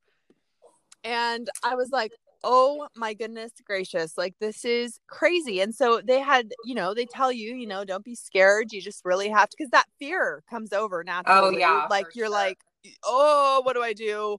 And 1.05 1.49
I 1.63 1.75
was 1.75 1.91
like, 1.91 2.13
oh 2.43 2.89
my 2.95 3.15
goodness 3.15 3.53
gracious, 3.65 4.19
like 4.19 4.35
this 4.41 4.65
is 4.65 4.99
crazy. 5.07 5.61
And 5.61 5.75
so 5.75 6.01
they 6.05 6.21
had, 6.21 6.53
you 6.65 6.75
know, 6.75 6.93
they 6.95 7.07
tell 7.07 7.33
you, 7.33 7.55
you 7.55 7.67
know, 7.67 7.85
don't 7.85 8.05
be 8.05 8.15
scared. 8.15 8.73
You 8.73 8.83
just 8.83 9.03
really 9.05 9.29
have 9.29 9.49
to, 9.49 9.57
because 9.57 9.71
that 9.71 9.87
fear 9.99 10.43
comes 10.51 10.73
over 10.73 11.01
oh, 11.01 11.03
naturally. 11.07 11.57
Oh, 11.57 11.59
yeah. 11.59 11.87
Like 11.89 12.07
you're 12.15 12.27
sure. 12.27 12.35
like, 12.35 12.59
oh, 13.03 13.63
what 13.65 13.75
do 13.75 13.83
I 13.83 13.95
do? 13.95 14.39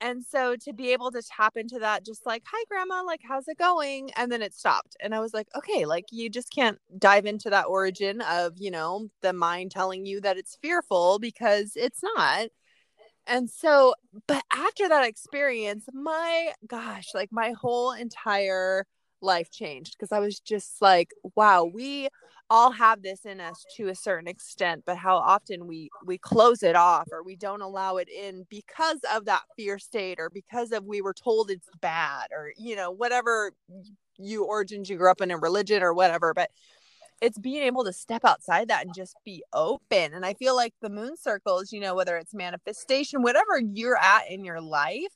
And 0.00 0.24
so 0.24 0.56
to 0.64 0.72
be 0.72 0.92
able 0.92 1.10
to 1.10 1.22
tap 1.22 1.56
into 1.56 1.78
that, 1.78 2.06
just 2.06 2.24
like, 2.24 2.42
hi, 2.50 2.64
grandma, 2.68 3.02
like, 3.02 3.20
how's 3.22 3.48
it 3.48 3.58
going? 3.58 4.10
And 4.16 4.32
then 4.32 4.40
it 4.40 4.54
stopped. 4.54 4.96
And 5.00 5.14
I 5.14 5.20
was 5.20 5.34
like, 5.34 5.48
okay, 5.54 5.84
like, 5.84 6.06
you 6.10 6.30
just 6.30 6.50
can't 6.50 6.78
dive 6.98 7.26
into 7.26 7.50
that 7.50 7.66
origin 7.66 8.22
of, 8.22 8.54
you 8.56 8.70
know, 8.70 9.08
the 9.20 9.34
mind 9.34 9.70
telling 9.70 10.06
you 10.06 10.20
that 10.22 10.38
it's 10.38 10.56
fearful 10.62 11.18
because 11.18 11.72
it's 11.76 12.00
not. 12.02 12.48
And 13.26 13.50
so, 13.50 13.94
but 14.26 14.42
after 14.52 14.88
that 14.88 15.06
experience, 15.06 15.84
my 15.92 16.52
gosh, 16.66 17.08
like, 17.14 17.30
my 17.30 17.52
whole 17.52 17.92
entire 17.92 18.86
life 19.22 19.50
changed 19.50 19.96
because 19.98 20.12
I 20.12 20.18
was 20.18 20.40
just 20.40 20.80
like, 20.82 21.10
wow, 21.36 21.64
we 21.64 22.08
all 22.50 22.72
have 22.72 23.02
this 23.02 23.24
in 23.24 23.40
us 23.40 23.64
to 23.76 23.88
a 23.88 23.94
certain 23.94 24.26
extent 24.26 24.82
but 24.84 24.96
how 24.96 25.16
often 25.16 25.68
we 25.68 25.88
we 26.04 26.18
close 26.18 26.64
it 26.64 26.74
off 26.74 27.06
or 27.12 27.22
we 27.22 27.36
don't 27.36 27.62
allow 27.62 27.96
it 27.96 28.08
in 28.08 28.44
because 28.50 28.98
of 29.14 29.24
that 29.24 29.42
fear 29.56 29.78
state 29.78 30.18
or 30.18 30.28
because 30.28 30.72
of 30.72 30.84
we 30.84 31.00
were 31.00 31.14
told 31.14 31.48
it's 31.48 31.68
bad 31.80 32.26
or 32.32 32.52
you 32.58 32.74
know 32.74 32.90
whatever 32.90 33.52
you 34.18 34.44
origins 34.44 34.90
you 34.90 34.96
grew 34.96 35.10
up 35.10 35.20
in 35.20 35.30
a 35.30 35.38
religion 35.38 35.82
or 35.82 35.94
whatever 35.94 36.34
but 36.34 36.50
it's 37.20 37.38
being 37.38 37.62
able 37.62 37.84
to 37.84 37.92
step 37.92 38.24
outside 38.24 38.68
that 38.68 38.84
and 38.84 38.94
just 38.94 39.14
be 39.24 39.44
open 39.52 40.12
and 40.12 40.26
i 40.26 40.34
feel 40.34 40.56
like 40.56 40.74
the 40.82 40.90
moon 40.90 41.16
circles 41.16 41.72
you 41.72 41.80
know 41.80 41.94
whether 41.94 42.16
it's 42.16 42.34
manifestation 42.34 43.22
whatever 43.22 43.60
you're 43.60 43.98
at 43.98 44.28
in 44.28 44.44
your 44.44 44.60
life 44.60 45.14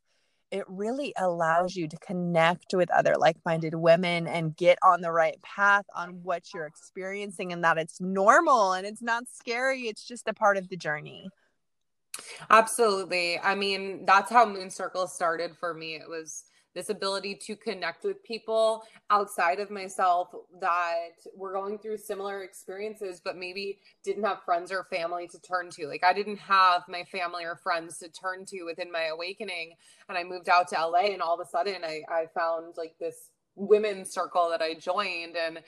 it 0.50 0.64
really 0.68 1.12
allows 1.16 1.74
you 1.74 1.88
to 1.88 1.96
connect 1.98 2.74
with 2.74 2.90
other 2.90 3.16
like-minded 3.18 3.74
women 3.74 4.26
and 4.26 4.56
get 4.56 4.78
on 4.82 5.00
the 5.00 5.10
right 5.10 5.40
path 5.42 5.84
on 5.94 6.22
what 6.22 6.44
you're 6.54 6.66
experiencing 6.66 7.52
and 7.52 7.64
that 7.64 7.78
it's 7.78 8.00
normal 8.00 8.72
and 8.72 8.86
it's 8.86 9.02
not 9.02 9.24
scary 9.32 9.82
it's 9.82 10.06
just 10.06 10.28
a 10.28 10.34
part 10.34 10.56
of 10.56 10.68
the 10.68 10.76
journey. 10.76 11.28
Absolutely. 12.50 13.38
I 13.40 13.54
mean 13.54 14.04
that's 14.06 14.30
how 14.30 14.46
moon 14.46 14.70
circle 14.70 15.06
started 15.06 15.56
for 15.56 15.74
me. 15.74 15.94
It 15.96 16.08
was 16.08 16.44
this 16.74 16.88
ability 16.88 17.36
to 17.46 17.56
connect 17.56 18.04
with 18.04 18.22
people 18.24 18.82
outside 19.10 19.60
of 19.60 19.70
myself 19.70 20.28
that 20.60 21.12
were 21.36 21.52
going 21.52 21.78
through 21.78 21.96
similar 21.98 22.42
experiences, 22.42 23.20
but 23.24 23.36
maybe 23.36 23.78
didn't 24.04 24.24
have 24.24 24.42
friends 24.44 24.72
or 24.72 24.84
family 24.84 25.28
to 25.28 25.38
turn 25.40 25.70
to. 25.70 25.86
Like 25.86 26.04
I 26.04 26.12
didn't 26.12 26.38
have 26.38 26.82
my 26.88 27.04
family 27.04 27.44
or 27.44 27.56
friends 27.56 27.98
to 27.98 28.08
turn 28.08 28.44
to 28.46 28.64
within 28.64 28.90
my 28.90 29.06
awakening. 29.06 29.74
And 30.08 30.18
I 30.18 30.24
moved 30.24 30.48
out 30.48 30.68
to 30.68 30.86
LA 30.86 31.12
and 31.12 31.22
all 31.22 31.40
of 31.40 31.46
a 31.46 31.48
sudden 31.48 31.84
I, 31.84 32.02
I 32.08 32.26
found 32.34 32.74
like 32.76 32.96
this 32.98 33.30
women's 33.56 34.10
circle 34.10 34.48
that 34.50 34.62
I 34.62 34.74
joined 34.74 35.36
and 35.36 35.60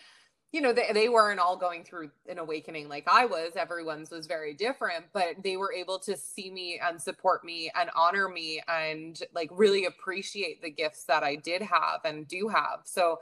you 0.56 0.62
know 0.62 0.72
they, 0.72 0.90
they 0.94 1.10
weren't 1.10 1.38
all 1.38 1.56
going 1.58 1.84
through 1.84 2.10
an 2.30 2.38
awakening 2.38 2.88
like 2.88 3.04
i 3.06 3.26
was 3.26 3.52
everyone's 3.56 4.10
was 4.10 4.26
very 4.26 4.54
different 4.54 5.04
but 5.12 5.34
they 5.44 5.58
were 5.58 5.70
able 5.70 5.98
to 5.98 6.16
see 6.16 6.50
me 6.50 6.80
and 6.82 7.00
support 7.00 7.44
me 7.44 7.70
and 7.78 7.90
honor 7.94 8.26
me 8.26 8.62
and 8.66 9.22
like 9.34 9.50
really 9.52 9.84
appreciate 9.84 10.62
the 10.62 10.70
gifts 10.70 11.04
that 11.04 11.22
i 11.22 11.36
did 11.36 11.60
have 11.60 12.00
and 12.04 12.26
do 12.26 12.48
have. 12.48 12.80
So 12.84 13.20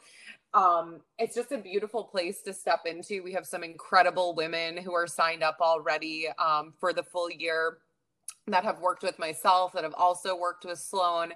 um 0.53 1.01
it's 1.18 1.35
just 1.35 1.51
a 1.51 1.59
beautiful 1.59 2.05
place 2.05 2.40
to 2.42 2.53
step 2.53 2.83
into. 2.87 3.25
We 3.25 3.33
have 3.33 3.47
some 3.47 3.64
incredible 3.64 4.37
women 4.37 4.77
who 4.77 4.94
are 4.94 5.09
signed 5.09 5.42
up 5.42 5.59
already 5.61 6.29
um, 6.38 6.73
for 6.79 6.92
the 6.92 7.03
full 7.03 7.31
year 7.31 7.79
that 8.47 8.62
have 8.62 8.79
worked 8.79 9.03
with 9.03 9.18
myself 9.18 9.73
that 9.73 9.83
have 9.83 9.94
also 9.97 10.37
worked 10.37 10.64
with 10.64 10.79
sloan 10.79 11.33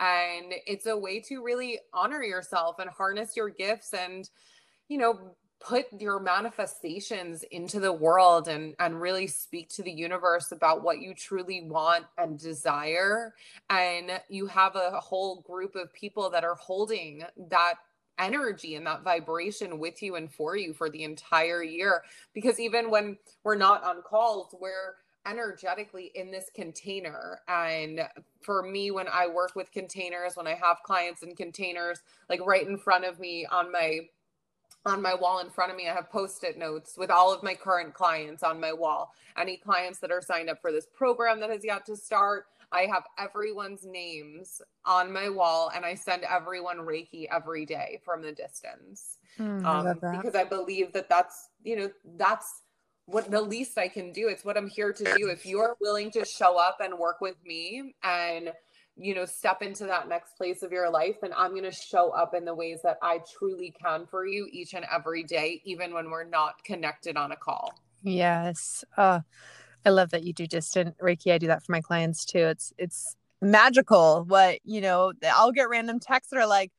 and 0.00 0.54
it's 0.66 0.86
a 0.86 0.96
way 0.96 1.20
to 1.20 1.42
really 1.42 1.78
honor 1.92 2.22
yourself 2.22 2.78
and 2.78 2.88
harness 2.88 3.36
your 3.36 3.50
gifts 3.50 3.92
and 3.92 4.30
you 4.88 4.98
know 4.98 5.34
put 5.64 5.86
your 6.00 6.18
manifestations 6.18 7.44
into 7.50 7.80
the 7.80 7.92
world 7.92 8.48
and 8.48 8.74
and 8.78 9.00
really 9.00 9.26
speak 9.26 9.68
to 9.70 9.82
the 9.82 9.92
universe 9.92 10.52
about 10.52 10.82
what 10.82 11.00
you 11.00 11.14
truly 11.14 11.62
want 11.62 12.04
and 12.18 12.38
desire. 12.38 13.34
And 13.70 14.20
you 14.28 14.46
have 14.46 14.76
a 14.76 15.00
whole 15.00 15.40
group 15.42 15.76
of 15.76 15.92
people 15.92 16.30
that 16.30 16.44
are 16.44 16.56
holding 16.56 17.24
that 17.50 17.74
energy 18.18 18.74
and 18.74 18.86
that 18.86 19.02
vibration 19.02 19.78
with 19.78 20.02
you 20.02 20.16
and 20.16 20.32
for 20.32 20.56
you 20.56 20.74
for 20.74 20.90
the 20.90 21.04
entire 21.04 21.62
year. 21.62 22.02
Because 22.34 22.60
even 22.60 22.90
when 22.90 23.16
we're 23.44 23.56
not 23.56 23.84
on 23.84 24.02
calls 24.02 24.54
we're 24.60 24.96
energetically 25.24 26.10
in 26.16 26.32
this 26.32 26.50
container. 26.54 27.40
And 27.46 28.00
for 28.42 28.62
me 28.62 28.90
when 28.90 29.06
i 29.12 29.28
work 29.28 29.54
with 29.54 29.70
containers 29.70 30.36
when 30.36 30.48
i 30.48 30.54
have 30.54 30.78
clients 30.84 31.22
in 31.22 31.36
containers 31.36 32.00
like 32.28 32.44
right 32.44 32.66
in 32.66 32.76
front 32.76 33.04
of 33.04 33.20
me 33.20 33.46
on 33.46 33.70
my 33.70 34.00
on 34.84 35.00
my 35.00 35.14
wall 35.14 35.40
in 35.40 35.50
front 35.50 35.70
of 35.70 35.76
me, 35.76 35.88
I 35.88 35.94
have 35.94 36.10
post 36.10 36.44
it 36.44 36.58
notes 36.58 36.96
with 36.96 37.10
all 37.10 37.32
of 37.32 37.42
my 37.42 37.54
current 37.54 37.94
clients 37.94 38.42
on 38.42 38.60
my 38.60 38.72
wall. 38.72 39.12
Any 39.36 39.56
clients 39.56 39.98
that 40.00 40.10
are 40.10 40.20
signed 40.20 40.50
up 40.50 40.60
for 40.60 40.72
this 40.72 40.86
program 40.92 41.40
that 41.40 41.50
has 41.50 41.64
yet 41.64 41.86
to 41.86 41.96
start, 41.96 42.46
I 42.72 42.82
have 42.82 43.04
everyone's 43.18 43.84
names 43.84 44.60
on 44.84 45.12
my 45.12 45.28
wall 45.28 45.70
and 45.74 45.84
I 45.84 45.94
send 45.94 46.24
everyone 46.24 46.78
Reiki 46.78 47.26
every 47.30 47.64
day 47.64 48.00
from 48.04 48.22
the 48.22 48.32
distance. 48.32 49.18
Mm, 49.38 49.64
um, 49.64 49.86
I 50.02 50.16
because 50.16 50.34
I 50.34 50.44
believe 50.44 50.92
that 50.94 51.08
that's, 51.08 51.50
you 51.62 51.76
know, 51.76 51.90
that's 52.16 52.62
what 53.06 53.30
the 53.30 53.40
least 53.40 53.78
I 53.78 53.88
can 53.88 54.12
do. 54.12 54.28
It's 54.28 54.44
what 54.44 54.56
I'm 54.56 54.68
here 54.68 54.92
to 54.92 55.04
do. 55.16 55.28
If 55.28 55.46
you're 55.46 55.76
willing 55.80 56.10
to 56.12 56.24
show 56.24 56.58
up 56.58 56.78
and 56.80 56.98
work 56.98 57.20
with 57.20 57.36
me 57.44 57.94
and 58.02 58.52
you 58.96 59.14
know, 59.14 59.24
step 59.24 59.62
into 59.62 59.84
that 59.84 60.08
next 60.08 60.36
place 60.36 60.62
of 60.62 60.72
your 60.72 60.90
life. 60.90 61.16
And 61.22 61.32
I'm 61.34 61.52
going 61.52 61.64
to 61.64 61.72
show 61.72 62.10
up 62.10 62.34
in 62.34 62.44
the 62.44 62.54
ways 62.54 62.80
that 62.82 62.98
I 63.02 63.20
truly 63.38 63.74
can 63.82 64.06
for 64.06 64.26
you 64.26 64.48
each 64.52 64.74
and 64.74 64.84
every 64.92 65.22
day, 65.22 65.62
even 65.64 65.94
when 65.94 66.10
we're 66.10 66.24
not 66.24 66.62
connected 66.64 67.16
on 67.16 67.32
a 67.32 67.36
call. 67.36 67.72
Yes. 68.02 68.84
Uh, 68.96 69.20
I 69.84 69.90
love 69.90 70.10
that 70.10 70.24
you 70.24 70.32
do 70.32 70.46
distant 70.46 70.96
Reiki. 70.98 71.32
I 71.32 71.38
do 71.38 71.46
that 71.46 71.64
for 71.64 71.72
my 71.72 71.80
clients 71.80 72.24
too. 72.24 72.38
It's, 72.38 72.72
it's 72.78 73.16
magical 73.40 74.24
what, 74.24 74.60
you 74.64 74.80
know, 74.80 75.12
I'll 75.24 75.52
get 75.52 75.68
random 75.68 75.98
texts 75.98 76.30
that 76.30 76.38
are 76.38 76.46
like, 76.46 76.70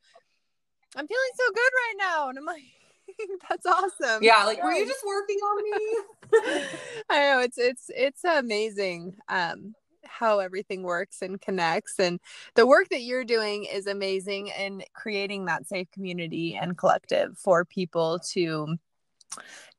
I'm 0.95 1.08
feeling 1.08 1.32
so 1.36 1.52
good 1.54 1.60
right 1.60 1.95
now. 1.97 2.30
And 2.30 2.38
I'm 2.38 2.45
like, 2.45 2.63
that's 3.49 3.65
awesome. 3.65 4.23
Yeah. 4.23 4.43
Like, 4.45 4.63
were 4.63 4.71
you 4.71 4.86
just 4.86 5.04
working 5.06 5.38
on 5.38 5.63
me? 5.63 6.67
I 7.10 7.32
know 7.32 7.39
it's, 7.39 7.58
it's, 7.58 7.89
it's 7.89 8.23
amazing. 8.23 9.17
Um, 9.28 9.73
how 10.05 10.39
everything 10.39 10.83
works 10.83 11.21
and 11.21 11.39
connects. 11.39 11.99
And 11.99 12.19
the 12.55 12.67
work 12.67 12.89
that 12.89 13.01
you're 13.01 13.25
doing 13.25 13.65
is 13.65 13.87
amazing 13.87 14.47
in 14.47 14.83
creating 14.93 15.45
that 15.45 15.67
safe 15.67 15.89
community 15.91 16.57
and 16.59 16.77
collective 16.77 17.37
for 17.37 17.65
people 17.65 18.19
to 18.31 18.77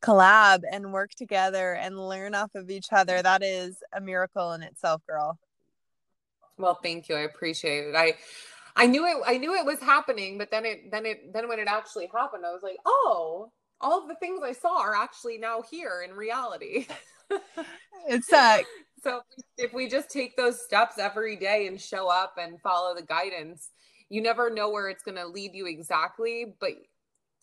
collab 0.02 0.62
and 0.70 0.92
work 0.92 1.12
together 1.12 1.72
and 1.74 1.98
learn 1.98 2.34
off 2.34 2.54
of 2.54 2.70
each 2.70 2.88
other. 2.92 3.22
That 3.22 3.42
is 3.42 3.82
a 3.94 4.00
miracle 4.00 4.52
in 4.52 4.62
itself, 4.62 5.02
girl. 5.08 5.38
Well, 6.58 6.78
thank 6.82 7.08
you. 7.08 7.16
I 7.16 7.20
appreciate 7.20 7.88
it. 7.88 7.96
I 7.96 8.14
I 8.76 8.86
knew 8.86 9.06
it 9.06 9.16
I 9.26 9.38
knew 9.38 9.54
it 9.54 9.64
was 9.64 9.80
happening, 9.80 10.38
but 10.38 10.50
then 10.50 10.64
it 10.64 10.90
then 10.90 11.06
it 11.06 11.32
then 11.32 11.48
when 11.48 11.58
it 11.58 11.68
actually 11.68 12.08
happened, 12.14 12.44
I 12.46 12.52
was 12.52 12.62
like, 12.62 12.76
"Oh, 12.84 13.50
all 13.80 14.06
the 14.06 14.14
things 14.16 14.40
I 14.42 14.52
saw 14.52 14.80
are 14.80 14.94
actually 14.94 15.38
now 15.38 15.62
here 15.62 16.04
in 16.08 16.14
reality." 16.14 16.86
it's 18.08 18.32
uh 18.32 18.58
so 19.04 19.20
if 19.58 19.72
we 19.72 19.88
just 19.88 20.10
take 20.10 20.36
those 20.36 20.60
steps 20.60 20.98
every 20.98 21.36
day 21.36 21.66
and 21.66 21.80
show 21.80 22.08
up 22.08 22.34
and 22.38 22.60
follow 22.60 22.94
the 22.94 23.02
guidance, 23.02 23.70
you 24.08 24.22
never 24.22 24.50
know 24.50 24.70
where 24.70 24.88
it's 24.88 25.02
going 25.02 25.16
to 25.16 25.26
lead 25.26 25.52
you 25.54 25.66
exactly, 25.66 26.46
but 26.58 26.70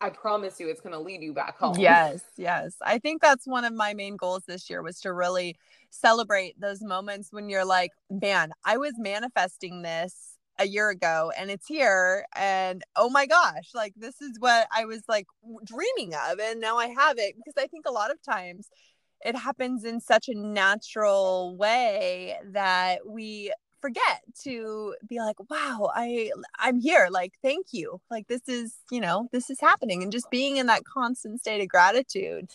I 0.02 0.10
promise 0.10 0.60
you 0.60 0.68
it's 0.68 0.82
going 0.82 0.94
to 0.94 1.00
lead 1.00 1.22
you 1.22 1.34
back 1.34 1.60
home. 1.60 1.78
Yes, 1.78 2.24
yes. 2.36 2.76
I 2.84 2.98
think 2.98 3.22
that's 3.22 3.46
one 3.46 3.64
of 3.64 3.74
my 3.74 3.94
main 3.94 4.18
goals 4.18 4.44
this 4.48 4.70
year 4.70 4.82
was 4.82 5.00
to 5.02 5.14
really 5.14 5.56
celebrate 5.92 6.60
those 6.60 6.82
moments 6.82 7.32
when 7.32 7.50
you're 7.50 7.66
like, 7.66 7.92
man, 8.10 8.52
I 8.66 8.78
was 8.78 8.94
manifesting 8.98 9.84
this 9.84 10.38
a 10.60 10.66
year 10.66 10.90
ago 10.90 11.32
and 11.38 11.50
it's 11.50 11.68
here 11.68 12.26
and 12.36 12.84
oh 12.96 13.10
my 13.10 13.26
gosh, 13.26 13.70
like 13.74 13.94
this 13.96 14.22
is 14.22 14.40
what 14.40 14.68
I 14.76 14.86
was 14.86 15.04
like 15.08 15.28
dreaming 15.64 16.14
of 16.14 16.40
and 16.40 16.60
now 16.60 16.78
I 16.78 16.88
have 16.88 17.18
it 17.18 17.36
because 17.36 17.54
I 17.58 17.68
think 17.68 17.86
a 17.88 17.92
lot 17.92 18.12
of 18.12 18.22
times 18.22 18.70
it 19.26 19.36
happens 19.36 19.84
in 19.84 20.00
such 20.00 20.30
a 20.30 20.36
natural 20.36 21.56
way 21.58 22.36
that 22.52 23.06
we 23.06 23.54
forget 23.82 24.22
to 24.40 24.94
be 25.08 25.18
like 25.20 25.38
wow 25.50 25.90
i 25.96 26.30
i'm 26.60 26.80
here 26.80 27.08
like 27.10 27.34
thank 27.42 27.68
you 27.72 28.00
like 28.12 28.28
this 28.28 28.48
is 28.48 28.76
you 28.92 29.02
know 29.02 29.28
this 29.32 29.50
is 29.50 29.60
happening 29.60 30.04
and 30.04 30.12
just 30.12 30.30
being 30.30 30.58
in 30.58 30.68
that 30.68 30.84
constant 30.86 31.40
state 31.40 31.62
of 31.62 31.68
gratitude 31.68 32.48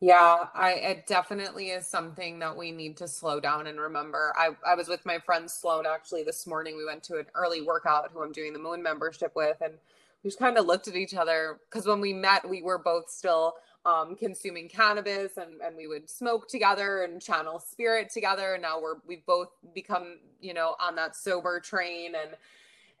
yeah, 0.00 0.46
I 0.54 0.72
it 0.74 1.06
definitely 1.08 1.70
is 1.70 1.86
something 1.86 2.38
that 2.38 2.56
we 2.56 2.70
need 2.70 2.96
to 2.98 3.08
slow 3.08 3.40
down 3.40 3.66
and 3.66 3.80
remember. 3.80 4.32
I, 4.38 4.50
I 4.64 4.76
was 4.76 4.86
with 4.86 5.04
my 5.04 5.18
friend 5.18 5.50
Sloan 5.50 5.86
actually 5.86 6.22
this 6.22 6.46
morning. 6.46 6.76
We 6.76 6.84
went 6.84 7.02
to 7.04 7.16
an 7.16 7.26
early 7.34 7.62
workout 7.62 8.12
who 8.12 8.22
I'm 8.22 8.30
doing 8.30 8.52
the 8.52 8.60
moon 8.60 8.80
membership 8.80 9.32
with, 9.34 9.56
and 9.60 9.74
we 10.22 10.30
just 10.30 10.38
kind 10.38 10.56
of 10.56 10.66
looked 10.66 10.86
at 10.86 10.94
each 10.94 11.14
other 11.14 11.58
because 11.68 11.84
when 11.84 12.00
we 12.00 12.12
met, 12.12 12.48
we 12.48 12.62
were 12.62 12.78
both 12.78 13.10
still 13.10 13.54
um, 13.88 14.16
consuming 14.16 14.68
cannabis 14.68 15.38
and, 15.38 15.60
and 15.62 15.76
we 15.76 15.86
would 15.86 16.10
smoke 16.10 16.48
together 16.48 17.04
and 17.04 17.22
channel 17.22 17.58
spirit 17.58 18.10
together. 18.12 18.52
And 18.54 18.62
now 18.62 18.80
we're, 18.80 18.96
we've 19.06 19.24
both 19.24 19.48
become, 19.74 20.18
you 20.40 20.52
know, 20.52 20.76
on 20.78 20.94
that 20.96 21.16
sober 21.16 21.58
train. 21.58 22.12
And 22.14 22.32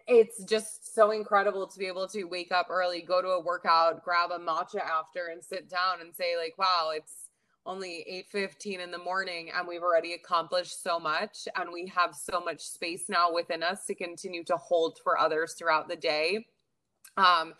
it's 0.06 0.42
just 0.44 0.94
so 0.94 1.10
incredible 1.10 1.66
to 1.66 1.78
be 1.78 1.86
able 1.86 2.08
to 2.08 2.24
wake 2.24 2.52
up 2.52 2.68
early, 2.70 3.02
go 3.02 3.20
to 3.20 3.28
a 3.28 3.40
workout, 3.40 4.02
grab 4.02 4.30
a 4.30 4.38
matcha 4.38 4.80
after 4.80 5.26
and 5.26 5.44
sit 5.44 5.68
down 5.68 6.00
and 6.00 6.14
say 6.14 6.36
like, 6.38 6.56
wow, 6.56 6.92
it's 6.94 7.28
only 7.66 8.06
8:15 8.34 8.80
in 8.80 8.90
the 8.90 8.98
morning 8.98 9.50
and 9.54 9.68
we've 9.68 9.82
already 9.82 10.14
accomplished 10.14 10.82
so 10.82 10.98
much 10.98 11.46
and 11.54 11.70
we 11.70 11.86
have 11.94 12.14
so 12.14 12.40
much 12.40 12.62
space 12.62 13.10
now 13.10 13.30
within 13.30 13.62
us 13.62 13.84
to 13.84 13.94
continue 13.94 14.42
to 14.44 14.56
hold 14.56 14.98
for 15.04 15.18
others 15.18 15.52
throughout 15.52 15.86
the 15.86 15.96
day. 15.96 16.46
Um, 17.18 17.52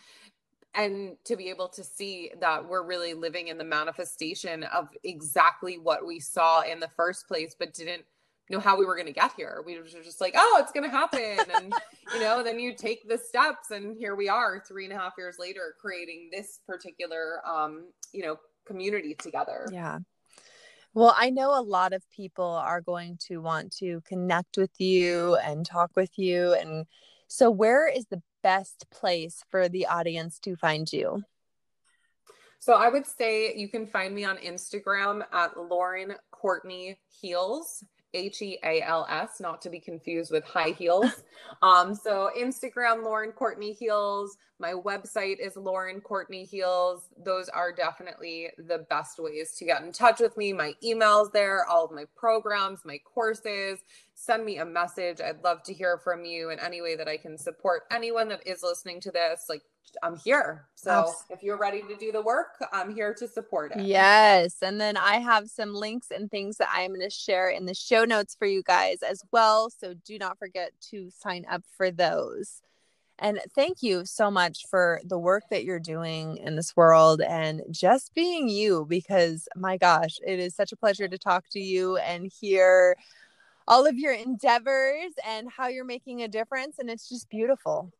and 0.74 1.16
to 1.24 1.36
be 1.36 1.48
able 1.48 1.68
to 1.68 1.82
see 1.82 2.30
that 2.40 2.68
we're 2.68 2.84
really 2.84 3.14
living 3.14 3.48
in 3.48 3.58
the 3.58 3.64
manifestation 3.64 4.64
of 4.64 4.88
exactly 5.04 5.78
what 5.78 6.06
we 6.06 6.20
saw 6.20 6.62
in 6.62 6.80
the 6.80 6.88
first 6.96 7.26
place 7.26 7.54
but 7.58 7.74
didn't 7.74 8.04
know 8.50 8.60
how 8.60 8.78
we 8.78 8.86
were 8.86 8.94
going 8.94 9.06
to 9.06 9.12
get 9.12 9.32
here. 9.36 9.62
We 9.66 9.78
were 9.78 9.84
just 9.84 10.20
like 10.20 10.34
oh 10.36 10.58
it's 10.62 10.72
going 10.72 10.88
to 10.88 10.96
happen. 10.96 11.38
And 11.54 11.72
you 12.14 12.20
know 12.20 12.42
then 12.42 12.58
you 12.58 12.74
take 12.74 13.08
the 13.08 13.18
steps 13.18 13.70
and 13.70 13.96
here 13.96 14.14
we 14.14 14.28
are 14.28 14.62
three 14.66 14.84
and 14.84 14.92
a 14.92 14.96
half 14.96 15.14
years 15.18 15.36
later 15.38 15.74
creating 15.80 16.30
this 16.32 16.60
particular 16.66 17.46
um 17.46 17.88
you 18.12 18.22
know 18.22 18.36
community 18.66 19.14
together. 19.14 19.66
Yeah. 19.72 19.98
Well, 20.94 21.14
I 21.16 21.30
know 21.30 21.50
a 21.50 21.62
lot 21.62 21.92
of 21.92 22.02
people 22.10 22.44
are 22.44 22.80
going 22.80 23.18
to 23.28 23.38
want 23.38 23.76
to 23.76 24.00
connect 24.06 24.56
with 24.56 24.80
you 24.80 25.36
and 25.36 25.64
talk 25.64 25.90
with 25.94 26.18
you. 26.18 26.54
And 26.54 26.86
so, 27.28 27.50
where 27.50 27.86
is 27.86 28.06
the 28.06 28.22
best 28.42 28.86
place 28.90 29.44
for 29.50 29.68
the 29.68 29.86
audience 29.86 30.38
to 30.40 30.56
find 30.56 30.92
you? 30.92 31.22
So 32.60 32.74
I 32.74 32.88
would 32.88 33.06
say 33.06 33.54
you 33.54 33.68
can 33.68 33.86
find 33.86 34.14
me 34.14 34.24
on 34.24 34.36
Instagram 34.38 35.22
at 35.32 35.56
Lauren 35.56 36.14
Courtney 36.30 36.98
Heals. 37.20 37.84
H 38.14 38.42
E 38.42 38.58
A 38.64 38.82
L 38.82 39.06
S, 39.08 39.40
not 39.40 39.60
to 39.62 39.70
be 39.70 39.80
confused 39.80 40.32
with 40.32 40.44
high 40.44 40.70
heels. 40.70 41.24
um, 41.62 41.94
so 41.94 42.30
Instagram, 42.38 43.04
Lauren 43.04 43.32
Courtney 43.32 43.72
Heals. 43.72 44.36
My 44.60 44.72
website 44.72 45.38
is 45.38 45.56
Lauren 45.56 46.00
Courtney 46.00 46.44
Heals. 46.44 47.08
Those 47.22 47.48
are 47.48 47.70
definitely 47.70 48.48
the 48.58 48.86
best 48.90 49.18
ways 49.20 49.54
to 49.58 49.64
get 49.64 49.82
in 49.82 49.92
touch 49.92 50.18
with 50.20 50.36
me. 50.36 50.52
My 50.52 50.72
emails 50.84 51.30
there, 51.32 51.64
all 51.66 51.84
of 51.84 51.92
my 51.92 52.06
programs, 52.16 52.84
my 52.84 52.98
courses. 53.04 53.78
Send 54.14 54.44
me 54.44 54.58
a 54.58 54.64
message. 54.64 55.20
I'd 55.20 55.44
love 55.44 55.62
to 55.64 55.72
hear 55.72 55.98
from 55.98 56.24
you 56.24 56.50
in 56.50 56.58
any 56.58 56.82
way 56.82 56.96
that 56.96 57.08
I 57.08 57.18
can 57.18 57.38
support 57.38 57.82
anyone 57.92 58.28
that 58.28 58.44
is 58.46 58.62
listening 58.64 59.00
to 59.02 59.12
this. 59.12 59.46
Like 59.48 59.62
I'm 60.02 60.16
here. 60.16 60.66
So 60.74 61.12
if 61.30 61.42
you're 61.42 61.58
ready 61.58 61.82
to 61.82 61.96
do 61.96 62.12
the 62.12 62.22
work, 62.22 62.62
I'm 62.72 62.94
here 62.94 63.14
to 63.14 63.26
support 63.26 63.72
it. 63.74 63.84
Yes. 63.84 64.56
And 64.62 64.80
then 64.80 64.96
I 64.96 65.16
have 65.16 65.48
some 65.48 65.74
links 65.74 66.08
and 66.10 66.30
things 66.30 66.58
that 66.58 66.70
I'm 66.72 66.90
going 66.90 67.00
to 67.00 67.10
share 67.10 67.48
in 67.48 67.66
the 67.66 67.74
show 67.74 68.04
notes 68.04 68.36
for 68.38 68.46
you 68.46 68.62
guys 68.62 69.02
as 69.02 69.22
well. 69.32 69.70
So 69.70 69.94
do 70.04 70.18
not 70.18 70.38
forget 70.38 70.72
to 70.90 71.10
sign 71.10 71.44
up 71.50 71.62
for 71.76 71.90
those. 71.90 72.60
And 73.20 73.40
thank 73.54 73.82
you 73.82 74.04
so 74.04 74.30
much 74.30 74.66
for 74.70 75.00
the 75.04 75.18
work 75.18 75.42
that 75.50 75.64
you're 75.64 75.80
doing 75.80 76.36
in 76.36 76.54
this 76.54 76.76
world 76.76 77.20
and 77.20 77.62
just 77.68 78.14
being 78.14 78.48
you, 78.48 78.86
because 78.88 79.48
my 79.56 79.76
gosh, 79.76 80.20
it 80.24 80.38
is 80.38 80.54
such 80.54 80.70
a 80.70 80.76
pleasure 80.76 81.08
to 81.08 81.18
talk 81.18 81.44
to 81.50 81.60
you 81.60 81.96
and 81.96 82.30
hear 82.40 82.96
all 83.66 83.86
of 83.86 83.98
your 83.98 84.12
endeavors 84.12 85.12
and 85.26 85.50
how 85.50 85.66
you're 85.66 85.84
making 85.84 86.22
a 86.22 86.28
difference. 86.28 86.78
And 86.78 86.88
it's 86.88 87.08
just 87.08 87.28
beautiful. 87.28 87.92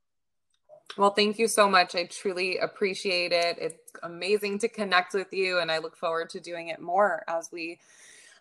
Well, 0.97 1.11
thank 1.11 1.39
you 1.39 1.47
so 1.49 1.69
much. 1.69 1.95
I 1.95 2.05
truly 2.05 2.59
appreciate 2.59 3.33
it. 3.33 3.59
It's 3.61 3.93
amazing 4.03 4.59
to 4.61 4.69
connect 4.69 5.15
with 5.15 5.33
you 5.33 5.61
and 5.61 5.71
I 5.71 5.79
look 5.79 5.97
forward 5.97 6.31
to 6.31 6.41
doing 6.41 6.69
it 6.69 6.81
more 6.81 7.23
as 7.29 7.51
we 7.53 7.79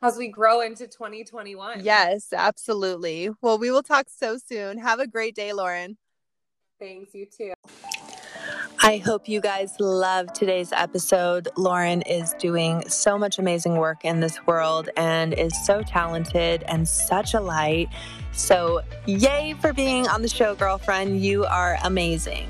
as 0.02 0.18
we 0.18 0.28
grow 0.28 0.62
into 0.62 0.88
2021. 0.88 1.84
Yes, 1.84 2.32
absolutely. 2.32 3.32
Well, 3.42 3.58
we 3.58 3.72
will 3.72 3.84
talk 3.84 4.08
so 4.10 4.38
soon. 4.38 4.78
Have 4.78 5.00
a 5.00 5.08
great 5.08 5.36
day, 5.36 5.54
Lauren. 5.54 5.98
Thanks, 6.80 7.16
you 7.16 7.26
too. 7.26 7.54
I 8.88 9.00
hope 9.00 9.28
you 9.28 9.42
guys 9.42 9.78
love 9.82 10.32
today's 10.32 10.72
episode. 10.72 11.50
Lauren 11.58 12.04
is 12.04 12.34
doing 12.40 12.88
so 12.88 13.18
much 13.18 13.38
amazing 13.38 13.76
work 13.76 14.06
in 14.06 14.22
this 14.22 14.48
world 14.48 14.88
and 14.96 15.34
is 15.34 15.52
so 15.66 15.82
talented 15.82 16.64
and 16.70 16.88
such 16.88 17.34
a 17.34 17.42
light. 17.42 17.90
So, 18.32 18.80
yay 19.06 19.56
for 19.60 19.74
being 19.74 20.08
on 20.08 20.22
the 20.22 20.30
show, 20.30 20.56
girlfriend. 20.56 21.20
You 21.20 21.44
are 21.44 21.78
amazing. 21.84 22.48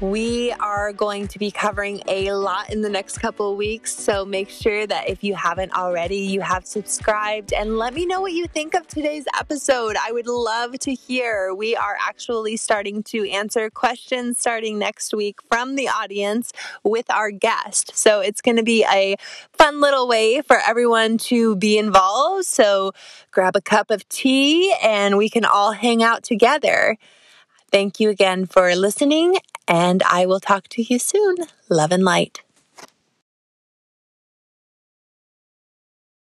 We 0.00 0.52
are 0.52 0.92
going 0.92 1.26
to 1.26 1.40
be 1.40 1.50
covering 1.50 2.02
a 2.06 2.30
lot 2.30 2.70
in 2.70 2.82
the 2.82 2.88
next 2.88 3.18
couple 3.18 3.56
weeks, 3.56 3.92
so 3.92 4.24
make 4.24 4.48
sure 4.48 4.86
that 4.86 5.08
if 5.08 5.24
you 5.24 5.34
haven't 5.34 5.72
already, 5.72 6.18
you 6.18 6.40
have 6.40 6.64
subscribed 6.64 7.52
and 7.52 7.78
let 7.78 7.94
me 7.94 8.06
know 8.06 8.20
what 8.20 8.32
you 8.32 8.46
think 8.46 8.74
of 8.74 8.86
today's 8.86 9.24
episode. 9.36 9.96
I 10.00 10.12
would 10.12 10.28
love 10.28 10.78
to 10.78 10.94
hear. 10.94 11.52
We 11.52 11.74
are 11.74 11.96
actually 12.00 12.56
starting 12.56 13.02
to 13.04 13.28
answer 13.28 13.70
questions 13.70 14.38
starting 14.38 14.78
next 14.78 15.12
week 15.14 15.40
from 15.50 15.74
the 15.74 15.88
audience 15.88 16.52
with 16.84 17.10
our 17.10 17.32
guest. 17.32 17.96
So 17.96 18.20
it's 18.20 18.40
going 18.40 18.58
to 18.58 18.62
be 18.62 18.84
a 18.84 19.16
fun 19.52 19.80
little 19.80 20.06
way 20.06 20.42
for 20.42 20.60
everyone 20.64 21.18
to 21.18 21.56
be 21.56 21.76
involved. 21.76 22.44
So 22.44 22.92
grab 23.32 23.56
a 23.56 23.60
cup 23.60 23.90
of 23.90 24.08
tea 24.08 24.72
and 24.80 25.18
we 25.18 25.28
can 25.28 25.44
all 25.44 25.72
hang 25.72 26.04
out 26.04 26.22
together. 26.22 26.96
Thank 27.72 27.98
you 27.98 28.10
again 28.10 28.46
for 28.46 28.74
listening, 28.76 29.36
and 29.68 30.02
I 30.04 30.26
will 30.26 30.40
talk 30.40 30.68
to 30.70 30.82
you 30.82 30.98
soon. 30.98 31.36
Love 31.68 31.92
and 31.92 32.04
light. 32.04 32.42